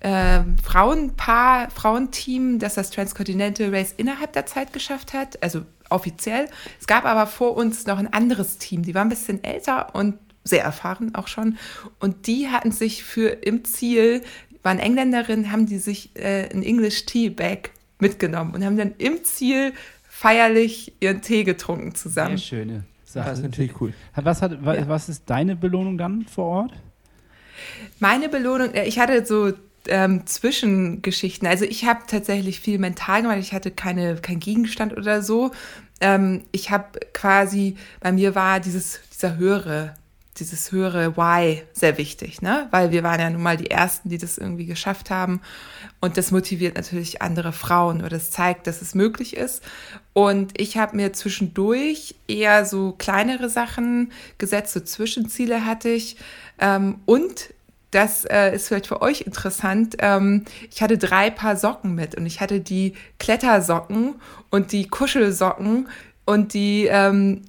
äh, 0.00 0.40
Frauenpaar, 0.62 1.70
Frauenteam, 1.70 2.58
das 2.58 2.74
das 2.74 2.90
Transcontinental 2.90 3.74
Race 3.74 3.94
innerhalb 3.96 4.32
der 4.32 4.46
Zeit 4.46 4.72
geschafft 4.72 5.12
hat, 5.12 5.42
also 5.42 5.62
offiziell. 5.90 6.46
Es 6.80 6.86
gab 6.86 7.04
aber 7.04 7.26
vor 7.26 7.56
uns 7.56 7.86
noch 7.86 7.98
ein 7.98 8.12
anderes 8.12 8.58
Team, 8.58 8.82
die 8.82 8.94
war 8.94 9.02
ein 9.02 9.08
bisschen 9.08 9.42
älter 9.42 9.94
und 9.94 10.14
sehr 10.44 10.62
erfahren 10.64 11.14
auch 11.14 11.28
schon. 11.28 11.58
Und 11.98 12.26
die 12.26 12.48
hatten 12.48 12.72
sich 12.72 13.02
für 13.04 13.28
im 13.28 13.64
Ziel, 13.64 14.22
waren 14.62 14.78
Engländerinnen, 14.78 15.50
haben 15.52 15.66
die 15.66 15.78
sich 15.78 16.10
äh, 16.14 16.48
ein 16.52 16.62
English 16.62 17.04
Tea 17.06 17.28
Bag 17.30 17.70
mitgenommen 17.98 18.54
und 18.54 18.64
haben 18.64 18.76
dann 18.76 18.94
im 18.98 19.24
Ziel 19.24 19.72
feierlich 20.08 20.92
ihren 21.00 21.22
Tee 21.22 21.44
getrunken 21.44 21.90
Sehr 21.90 21.94
zusammen. 21.94 22.38
schöne 22.38 22.84
Sache. 23.04 23.28
Das 23.30 23.38
ist 23.38 23.44
natürlich 23.44 23.80
cool. 23.80 23.92
Was, 24.14 24.42
hat, 24.42 24.64
wa- 24.64 24.74
Ja. 24.74 24.88
was 24.88 25.08
ist 25.08 25.24
deine 25.26 25.56
Belohnung 25.56 25.98
dann 25.98 26.24
vor 26.26 26.44
Ort? 26.44 26.72
Meine 27.98 28.28
Belohnung, 28.28 28.72
äh, 28.74 28.84
ich 28.84 28.98
hatte 28.98 29.24
so 29.26 29.52
ähm, 29.88 30.26
Zwischengeschichten. 30.26 31.46
Also 31.48 31.64
ich 31.64 31.84
habe 31.84 32.00
tatsächlich 32.06 32.60
viel 32.60 32.78
mental 32.78 33.22
gemacht. 33.22 33.38
Ich 33.38 33.52
hatte 33.52 33.70
keine, 33.70 34.16
keinen 34.16 34.40
Gegenstand 34.40 34.96
oder 34.96 35.22
so. 35.22 35.50
Ähm, 36.00 36.44
ich 36.52 36.70
habe 36.70 37.00
quasi, 37.12 37.76
bei 38.00 38.12
mir 38.12 38.34
war 38.34 38.60
dieses, 38.60 39.00
dieser 39.12 39.36
höhere, 39.36 39.94
dieses 40.38 40.70
höhere 40.70 41.16
Why 41.16 41.62
sehr 41.72 41.98
wichtig, 41.98 42.42
ne? 42.42 42.68
Weil 42.70 42.92
wir 42.92 43.02
waren 43.02 43.20
ja 43.20 43.28
nun 43.28 43.42
mal 43.42 43.56
die 43.56 43.70
Ersten, 43.70 44.08
die 44.08 44.18
das 44.18 44.38
irgendwie 44.38 44.66
geschafft 44.66 45.10
haben. 45.10 45.40
Und 46.00 46.16
das 46.16 46.30
motiviert 46.30 46.76
natürlich 46.76 47.22
andere 47.22 47.52
Frauen 47.52 47.98
oder 47.98 48.10
das 48.10 48.30
zeigt, 48.30 48.68
dass 48.68 48.80
es 48.80 48.94
möglich 48.94 49.36
ist. 49.36 49.62
Und 50.12 50.58
ich 50.60 50.76
habe 50.76 50.96
mir 50.96 51.12
zwischendurch 51.12 52.14
eher 52.28 52.64
so 52.64 52.92
kleinere 52.92 53.48
Sachen 53.48 54.12
gesetzt, 54.38 54.74
so 54.74 54.80
Zwischenziele 54.80 55.64
hatte 55.64 55.88
ich. 55.88 56.16
Ähm, 56.60 57.00
und 57.04 57.52
das 57.90 58.24
äh, 58.26 58.54
ist 58.54 58.68
vielleicht 58.68 58.86
für 58.86 59.00
euch 59.00 59.22
interessant. 59.22 59.96
Ähm, 60.00 60.44
ich 60.70 60.82
hatte 60.82 60.98
drei 60.98 61.30
Paar 61.30 61.56
Socken 61.56 61.94
mit 61.94 62.14
und 62.16 62.26
ich 62.26 62.40
hatte 62.40 62.60
die 62.60 62.94
Klettersocken 63.18 64.16
und 64.50 64.72
die 64.72 64.88
Kuschelsocken 64.88 65.88
und 66.26 66.52
die, 66.52 66.86
ähm, 66.86 67.42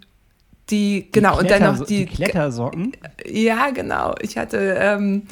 die, 0.69 1.09
genau, 1.11 1.39
und 1.39 1.49
dann 1.49 1.63
noch 1.63 1.85
die, 1.85 2.05
die 2.05 2.15
Klettersocken. 2.15 2.95
ja, 3.25 3.71
genau. 3.71 4.15
Ich 4.21 4.37
hatte 4.37 4.77
ähm, 4.79 5.23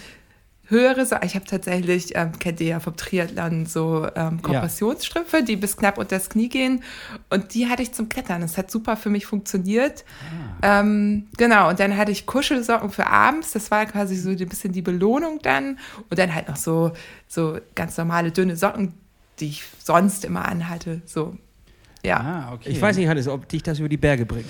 höhere 0.69 1.05
Socken. 1.05 1.27
Ich 1.27 1.35
habe 1.35 1.45
tatsächlich, 1.45 2.15
ähm, 2.15 2.37
kennt 2.39 2.59
ihr 2.59 2.67
ja 2.67 2.79
vom 2.79 2.95
Triathlon, 2.95 3.65
so 3.65 4.07
ähm, 4.15 4.41
Kompressionsstrümpfe, 4.41 5.43
die 5.43 5.55
bis 5.55 5.77
knapp 5.77 5.97
unter 5.97 6.17
das 6.17 6.29
Knie 6.29 6.49
gehen. 6.49 6.83
Und 7.29 7.53
die 7.53 7.67
hatte 7.67 7.83
ich 7.83 7.93
zum 7.93 8.09
Klettern. 8.09 8.41
Das 8.41 8.57
hat 8.57 8.69
super 8.69 8.97
für 8.97 9.09
mich 9.09 9.25
funktioniert. 9.25 10.03
Ähm, 10.61 11.27
genau, 11.37 11.69
und 11.69 11.79
dann 11.79 11.95
hatte 11.97 12.11
ich 12.11 12.25
Kuschelsocken 12.25 12.89
für 12.89 13.07
abends. 13.07 13.53
Das 13.53 13.71
war 13.71 13.85
quasi 13.85 14.15
so 14.15 14.29
ein 14.29 14.49
bisschen 14.49 14.73
die 14.73 14.81
Belohnung 14.81 15.39
dann. 15.41 15.79
Und 16.09 16.19
dann 16.19 16.33
halt 16.33 16.49
noch 16.49 16.57
so, 16.57 16.91
so 17.27 17.57
ganz 17.75 17.97
normale 17.97 18.31
dünne 18.31 18.55
Socken, 18.55 18.93
die 19.39 19.47
ich 19.47 19.63
sonst 19.83 20.25
immer 20.25 20.45
anhatte. 20.45 21.01
So, 21.05 21.37
ja. 22.07 22.19
Ah, 22.49 22.53
okay. 22.53 22.69
Ich 22.71 22.81
weiß 22.81 22.97
nicht, 22.97 23.07
Hannes, 23.07 23.27
ob 23.27 23.47
dich 23.47 23.61
das 23.63 23.79
über 23.79 23.89
die 23.89 23.97
Berge 23.97 24.25
bringt. 24.25 24.45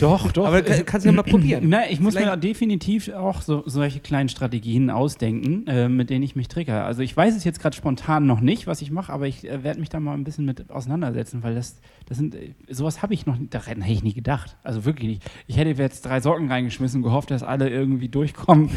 Doch, 0.00 0.32
doch. 0.32 0.46
Aber 0.46 0.62
kann- 0.62 0.84
kannst 0.86 1.04
du 1.04 1.10
ja 1.10 1.14
mal 1.14 1.22
probieren. 1.30 1.64
Na, 1.68 1.88
ich 1.90 2.00
muss 2.00 2.14
mir 2.14 2.20
Vielleicht- 2.20 2.42
definitiv 2.44 3.08
auch 3.12 3.42
so, 3.42 3.62
solche 3.66 4.00
kleinen 4.00 4.28
Strategien 4.28 4.90
ausdenken, 4.90 5.66
äh, 5.66 5.88
mit 5.88 6.10
denen 6.10 6.22
ich 6.22 6.34
mich 6.36 6.48
trigger. 6.48 6.84
Also 6.84 7.02
ich 7.02 7.16
weiß 7.16 7.36
es 7.36 7.44
jetzt 7.44 7.60
gerade 7.60 7.76
spontan 7.76 8.26
noch 8.26 8.40
nicht, 8.40 8.66
was 8.66 8.82
ich 8.82 8.90
mache, 8.90 9.12
aber 9.12 9.26
ich 9.26 9.48
äh, 9.48 9.62
werde 9.62 9.80
mich 9.80 9.88
da 9.90 10.00
mal 10.00 10.14
ein 10.14 10.24
bisschen 10.24 10.44
mit 10.44 10.70
auseinandersetzen, 10.70 11.42
weil 11.42 11.54
das, 11.54 11.76
das 12.12 12.18
sind, 12.18 12.34
äh, 12.34 12.52
sowas 12.68 13.00
habe 13.00 13.14
ich 13.14 13.24
noch, 13.24 13.38
daran 13.48 13.80
hätte 13.80 13.94
ich 13.94 14.02
nie 14.02 14.12
gedacht. 14.12 14.58
Also 14.62 14.84
wirklich 14.84 15.08
nicht. 15.08 15.22
Ich 15.46 15.56
hätte 15.56 15.70
jetzt 15.70 16.04
drei 16.04 16.20
Socken 16.20 16.50
reingeschmissen 16.50 16.98
und 16.98 17.04
gehofft, 17.04 17.30
dass 17.30 17.42
alle 17.42 17.70
irgendwie 17.70 18.10
durchkommen 18.10 18.68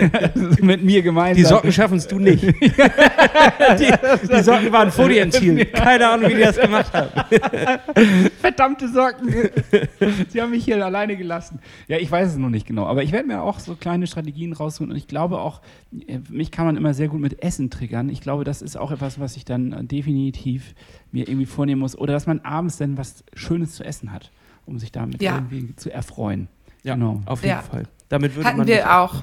mit 0.62 0.82
mir 0.82 1.02
gemeinsam. 1.02 1.42
Die 1.42 1.46
Socken 1.46 1.72
schaffen 1.72 1.98
es 1.98 2.08
du 2.08 2.18
nicht. 2.18 2.42
die, 2.42 3.92
die 4.32 4.42
Socken 4.42 4.72
waren 4.72 4.90
vor 4.90 5.10
dir 5.10 5.24
im 5.24 5.30
Ziel. 5.30 5.66
Keine 5.66 6.08
Ahnung, 6.08 6.30
wie 6.30 6.36
die 6.36 6.40
das 6.40 6.58
gemacht 6.58 6.90
haben. 6.94 7.10
Verdammte 8.40 8.88
Socken. 8.88 9.50
Sie 10.30 10.40
haben 10.40 10.52
mich 10.52 10.64
hier 10.64 10.82
alleine 10.82 11.18
gelassen. 11.18 11.58
Ja, 11.86 11.98
ich 11.98 12.10
weiß 12.10 12.30
es 12.30 12.38
noch 12.38 12.48
nicht 12.48 12.66
genau. 12.66 12.86
Aber 12.86 13.02
ich 13.02 13.12
werde 13.12 13.28
mir 13.28 13.42
auch 13.42 13.58
so 13.58 13.74
kleine 13.74 14.06
Strategien 14.06 14.54
raussuchen. 14.54 14.90
Und 14.90 14.96
ich 14.96 15.06
glaube 15.06 15.38
auch, 15.38 15.60
äh, 16.06 16.20
mich 16.30 16.50
kann 16.50 16.64
man 16.64 16.78
immer 16.78 16.94
sehr 16.94 17.08
gut 17.08 17.20
mit 17.20 17.42
Essen 17.42 17.68
triggern. 17.68 18.08
Ich 18.08 18.22
glaube, 18.22 18.44
das 18.44 18.62
ist 18.62 18.78
auch 18.78 18.90
etwas, 18.90 19.20
was 19.20 19.36
ich 19.36 19.44
dann 19.44 19.74
äh, 19.74 19.84
definitiv 19.84 20.74
mir 21.12 21.28
irgendwie 21.28 21.46
vornehmen 21.46 21.80
muss. 21.80 21.96
Oder 21.96 22.12
dass 22.12 22.26
man 22.26 22.40
abends 22.40 22.76
dann 22.78 22.96
was 22.96 23.24
Schönes 23.34 23.74
zu 23.74 23.84
essen 23.84 24.12
hat, 24.12 24.30
um 24.66 24.78
sich 24.78 24.92
damit 24.92 25.22
Ja. 25.22 25.36
irgendwie 25.36 25.74
zu 25.76 25.92
erfreuen. 25.92 26.48
Ja, 26.82 26.94
Genau. 26.94 27.20
auf 27.26 27.42
jeden 27.42 27.56
Ja. 27.56 27.62
Fall. 27.62 27.84
Damit 28.08 28.34
würde 28.34 28.48
Hatten 28.48 28.58
man 28.58 28.66
wir 28.66 28.98
auch. 28.98 29.22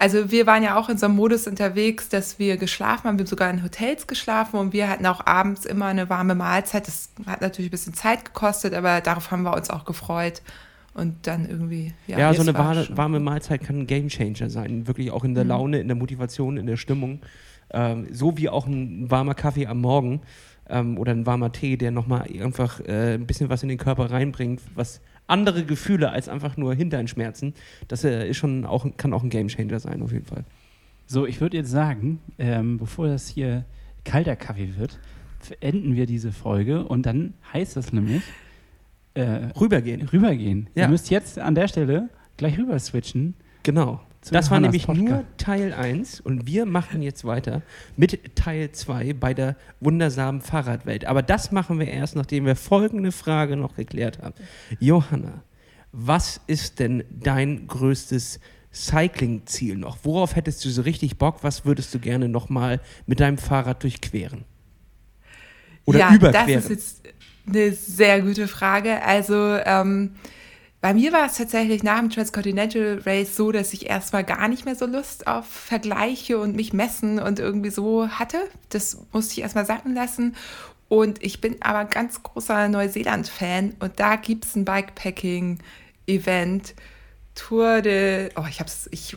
Also 0.00 0.30
wir 0.30 0.46
waren 0.46 0.62
ja 0.62 0.76
auch 0.76 0.88
in 0.88 0.96
so 0.96 1.06
einem 1.06 1.16
Modus 1.16 1.48
unterwegs, 1.48 2.08
dass 2.08 2.38
wir 2.38 2.56
geschlafen 2.56 3.04
haben. 3.04 3.18
Wir 3.18 3.24
haben 3.24 3.26
sogar 3.28 3.50
in 3.50 3.64
Hotels 3.64 4.06
geschlafen 4.06 4.56
und 4.58 4.72
wir 4.72 4.88
hatten 4.88 5.04
auch 5.06 5.26
abends 5.26 5.66
immer 5.66 5.86
eine 5.86 6.08
warme 6.08 6.36
Mahlzeit. 6.36 6.86
Das 6.86 7.10
hat 7.26 7.40
natürlich 7.40 7.68
ein 7.68 7.72
bisschen 7.72 7.94
Zeit 7.94 8.24
gekostet, 8.24 8.74
aber 8.74 9.00
darauf 9.00 9.32
haben 9.32 9.42
wir 9.42 9.54
uns 9.54 9.70
auch 9.70 9.84
gefreut. 9.84 10.42
Und 10.94 11.26
dann 11.26 11.48
irgendwie, 11.48 11.94
ja. 12.06 12.18
Ja, 12.18 12.34
so 12.34 12.42
eine 12.42 12.54
warme, 12.54 12.88
warme, 12.96 13.20
Mahlzeit 13.20 13.62
kann 13.62 13.80
ein 13.80 13.86
Gamechanger 13.86 14.50
sein. 14.50 14.86
Wirklich 14.86 15.10
auch 15.10 15.24
in 15.24 15.34
der 15.34 15.44
mhm. 15.44 15.50
Laune, 15.50 15.80
in 15.80 15.88
der 15.88 15.96
Motivation, 15.96 16.56
in 16.56 16.66
der 16.66 16.76
Stimmung. 16.76 17.20
Ähm, 17.70 18.06
so 18.12 18.36
wie 18.36 18.48
auch 18.48 18.66
ein 18.66 19.10
warmer 19.10 19.34
Kaffee 19.34 19.66
am 19.66 19.80
Morgen 19.80 20.22
ähm, 20.68 20.98
oder 20.98 21.12
ein 21.12 21.26
warmer 21.26 21.52
Tee, 21.52 21.76
der 21.76 21.90
nochmal 21.90 22.28
einfach 22.42 22.80
äh, 22.80 23.14
ein 23.14 23.26
bisschen 23.26 23.48
was 23.48 23.62
in 23.62 23.68
den 23.68 23.78
Körper 23.78 24.10
reinbringt, 24.10 24.60
was 24.74 25.00
andere 25.26 25.64
Gefühle 25.64 26.10
als 26.10 26.28
einfach 26.28 26.56
nur 26.56 26.74
Hinternschmerzen. 26.74 27.54
Das 27.86 28.04
äh, 28.04 28.28
ist 28.28 28.36
schon 28.36 28.64
auch, 28.64 28.86
kann 28.96 29.12
auch 29.12 29.22
ein 29.22 29.30
Gamechanger 29.30 29.78
sein, 29.80 30.02
auf 30.02 30.12
jeden 30.12 30.24
Fall. 30.24 30.44
So, 31.06 31.26
ich 31.26 31.40
würde 31.40 31.56
jetzt 31.56 31.70
sagen, 31.70 32.20
ähm, 32.38 32.78
bevor 32.78 33.08
das 33.08 33.28
hier 33.28 33.64
kalter 34.04 34.36
Kaffee 34.36 34.76
wird, 34.76 34.98
enden 35.60 35.96
wir 35.96 36.06
diese 36.06 36.32
Folge 36.32 36.84
und 36.84 37.06
dann 37.06 37.34
heißt 37.52 37.76
das 37.76 37.92
nämlich 37.92 38.22
äh, 39.14 39.48
rübergehen. 39.58 40.02
Rübergehen. 40.08 40.68
Ja. 40.74 40.84
Ihr 40.84 40.88
müsst 40.88 41.10
jetzt 41.10 41.38
an 41.38 41.54
der 41.54 41.68
Stelle 41.68 42.08
gleich 42.36 42.58
rüber 42.58 42.78
switchen. 42.78 43.34
Genau. 43.62 44.00
Das 44.30 44.50
war 44.50 44.60
nämlich 44.60 44.86
Podcast. 44.86 45.08
nur 45.08 45.24
Teil 45.36 45.72
1 45.72 46.20
und 46.20 46.46
wir 46.46 46.66
machen 46.66 47.02
jetzt 47.02 47.24
weiter 47.24 47.62
mit 47.96 48.34
Teil 48.34 48.72
2 48.72 49.14
bei 49.14 49.32
der 49.32 49.56
wundersamen 49.80 50.40
Fahrradwelt. 50.40 51.04
Aber 51.06 51.22
das 51.22 51.52
machen 51.52 51.78
wir 51.78 51.88
erst, 51.88 52.16
nachdem 52.16 52.44
wir 52.44 52.56
folgende 52.56 53.12
Frage 53.12 53.56
noch 53.56 53.76
geklärt 53.76 54.20
haben. 54.20 54.34
Johanna, 54.80 55.42
was 55.92 56.40
ist 56.46 56.78
denn 56.78 57.04
dein 57.10 57.66
größtes 57.66 58.40
Cycling-Ziel 58.72 59.76
noch? 59.76 59.98
Worauf 60.02 60.36
hättest 60.36 60.64
du 60.64 60.68
so 60.68 60.82
richtig 60.82 61.16
Bock? 61.16 61.38
Was 61.42 61.64
würdest 61.64 61.94
du 61.94 61.98
gerne 61.98 62.28
nochmal 62.28 62.80
mit 63.06 63.20
deinem 63.20 63.38
Fahrrad 63.38 63.82
durchqueren? 63.82 64.44
Oder 65.84 66.00
ja, 66.00 66.14
überqueren? 66.14 66.54
Das 66.54 66.64
ist 66.64 66.70
jetzt 66.70 67.02
eine 67.46 67.72
sehr 67.72 68.20
gute 68.20 68.46
Frage. 68.46 69.02
Also, 69.02 69.56
ähm, 69.64 70.16
bei 70.80 70.94
mir 70.94 71.12
war 71.12 71.26
es 71.26 71.36
tatsächlich 71.36 71.82
nach 71.82 71.98
dem 71.98 72.08
Transcontinental 72.08 73.02
Race 73.04 73.34
so, 73.34 73.50
dass 73.50 73.72
ich 73.72 73.90
erstmal 73.90 74.22
gar 74.22 74.46
nicht 74.46 74.64
mehr 74.64 74.76
so 74.76 74.86
Lust 74.86 75.26
auf 75.26 75.46
Vergleiche 75.46 76.38
und 76.38 76.54
mich 76.54 76.72
messen 76.72 77.18
und 77.18 77.40
irgendwie 77.40 77.70
so 77.70 78.08
hatte. 78.08 78.38
Das 78.68 78.98
musste 79.12 79.32
ich 79.32 79.42
erstmal 79.42 79.66
sacken 79.66 79.94
lassen. 79.94 80.36
Und 80.88 81.22
ich 81.22 81.40
bin 81.40 81.56
aber 81.60 81.84
ganz 81.84 82.22
großer 82.22 82.68
Neuseeland-Fan 82.68 83.74
und 83.80 83.98
da 83.98 84.16
gibt 84.16 84.44
es 84.44 84.54
ein 84.54 84.64
Bikepacking-Event. 84.64 86.74
Tour 87.34 87.82
de, 87.82 88.30
oh, 88.36 88.44
ich 88.48 88.60
hab's, 88.60 88.88
ich, 88.92 89.16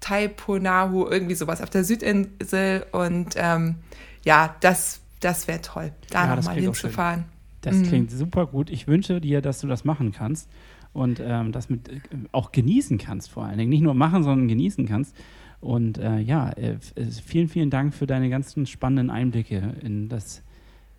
Taiponahu, 0.00 1.06
irgendwie 1.06 1.34
sowas 1.34 1.62
auf 1.62 1.70
der 1.70 1.84
Südinsel 1.84 2.84
und 2.92 3.34
ähm, 3.36 3.76
ja, 4.24 4.54
das, 4.60 5.00
das 5.20 5.48
wäre 5.48 5.62
toll, 5.62 5.92
da 6.10 6.26
ja, 6.26 6.36
nochmal 6.36 6.56
hinzufahren. 6.56 7.24
Das 7.62 7.76
mhm. 7.76 7.88
klingt 7.88 8.10
super 8.10 8.46
gut. 8.46 8.70
Ich 8.70 8.86
wünsche 8.86 9.20
dir, 9.20 9.42
dass 9.42 9.60
du 9.60 9.66
das 9.66 9.84
machen 9.84 10.12
kannst 10.12 10.48
und 10.92 11.20
ähm, 11.24 11.52
das 11.52 11.70
mit 11.70 11.88
äh, 11.88 12.00
auch 12.32 12.52
genießen 12.52 12.98
kannst 12.98 13.30
vor 13.30 13.44
allen 13.44 13.58
Dingen. 13.58 13.70
Nicht 13.70 13.82
nur 13.82 13.94
machen, 13.94 14.22
sondern 14.22 14.48
genießen 14.48 14.86
kannst. 14.86 15.16
Und 15.60 15.98
äh, 15.98 16.18
ja, 16.18 16.50
äh, 16.52 16.76
vielen, 17.24 17.48
vielen 17.48 17.70
Dank 17.70 17.94
für 17.94 18.06
deine 18.06 18.30
ganzen 18.30 18.66
spannenden 18.66 19.10
Einblicke 19.10 19.74
in 19.82 20.08
das 20.08 20.42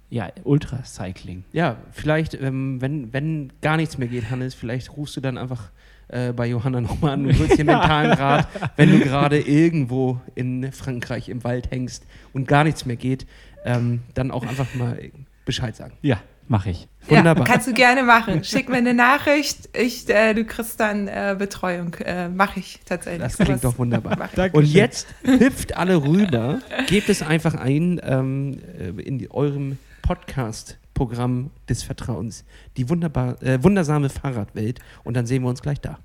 ja, 0.09 0.29
Ultracycling. 0.43 1.45
Ja, 1.53 1.77
vielleicht, 1.91 2.33
ähm, 2.35 2.81
wenn, 2.81 3.11
wenn 3.13 3.53
gar 3.61 3.77
nichts 3.77 3.97
mehr 3.97 4.07
geht, 4.07 4.29
Hannes, 4.29 4.53
vielleicht 4.53 4.95
rufst 4.95 5.15
du 5.15 5.21
dann 5.21 5.37
einfach 5.37 5.71
äh, 6.09 6.33
bei 6.33 6.47
Johanna 6.47 6.81
nochmal 6.81 7.13
an 7.13 7.25
und 7.25 7.39
holst 7.39 7.57
dir 7.57 7.65
mentalen 7.65 8.11
Rat, 8.11 8.47
wenn 8.75 8.91
du 8.91 8.99
gerade 8.99 9.39
irgendwo 9.39 10.19
in 10.35 10.71
Frankreich 10.73 11.29
im 11.29 11.43
Wald 11.43 11.71
hängst 11.71 12.05
und 12.33 12.47
gar 12.47 12.65
nichts 12.65 12.85
mehr 12.85 12.97
geht, 12.97 13.25
ähm, 13.63 14.01
dann 14.13 14.31
auch 14.31 14.45
einfach 14.45 14.75
mal 14.75 14.99
Bescheid 15.45 15.75
sagen. 15.75 15.93
Ja, 16.01 16.21
Mache 16.47 16.71
ich. 16.71 16.87
Wunderbar. 17.07 17.45
Ja, 17.45 17.53
kannst 17.53 17.67
du 17.67 17.73
gerne 17.73 18.03
machen. 18.03 18.43
Schick 18.43 18.69
mir 18.69 18.77
eine 18.77 18.93
Nachricht. 18.93 19.69
Ich, 19.75 20.07
äh, 20.09 20.33
du 20.33 20.45
kriegst 20.45 20.79
dann 20.79 21.07
äh, 21.07 21.35
Betreuung. 21.37 21.93
Äh, 21.95 22.29
Mache 22.29 22.59
ich 22.59 22.79
tatsächlich. 22.85 23.21
Das 23.21 23.37
klingt 23.37 23.63
doch 23.63 23.77
wunderbar. 23.77 24.29
Und 24.53 24.65
jetzt 24.65 25.07
hüpft 25.23 25.77
alle 25.77 26.03
rüber. 26.03 26.59
Gebt 26.87 27.09
es 27.09 27.21
einfach 27.21 27.55
ein 27.55 27.99
ähm, 28.03 28.59
äh, 28.77 29.01
in 29.01 29.17
die, 29.17 29.31
eurem 29.31 29.77
Podcast-Programm 30.01 31.51
des 31.69 31.83
Vertrauens. 31.83 32.43
Die 32.77 32.89
wunderbar, 32.89 33.41
äh, 33.41 33.63
wundersame 33.63 34.09
Fahrradwelt. 34.09 34.79
Und 35.03 35.15
dann 35.15 35.25
sehen 35.25 35.43
wir 35.43 35.49
uns 35.49 35.61
gleich 35.61 35.79
da. 35.79 35.99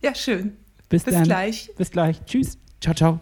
Ja, 0.00 0.14
schön. 0.14 0.56
Bis, 0.88 1.04
Bis 1.04 1.22
gleich. 1.22 1.70
Bis 1.76 1.90
gleich. 1.90 2.24
Tschüss. 2.24 2.58
Ciao, 2.80 2.94
ciao. 2.94 3.20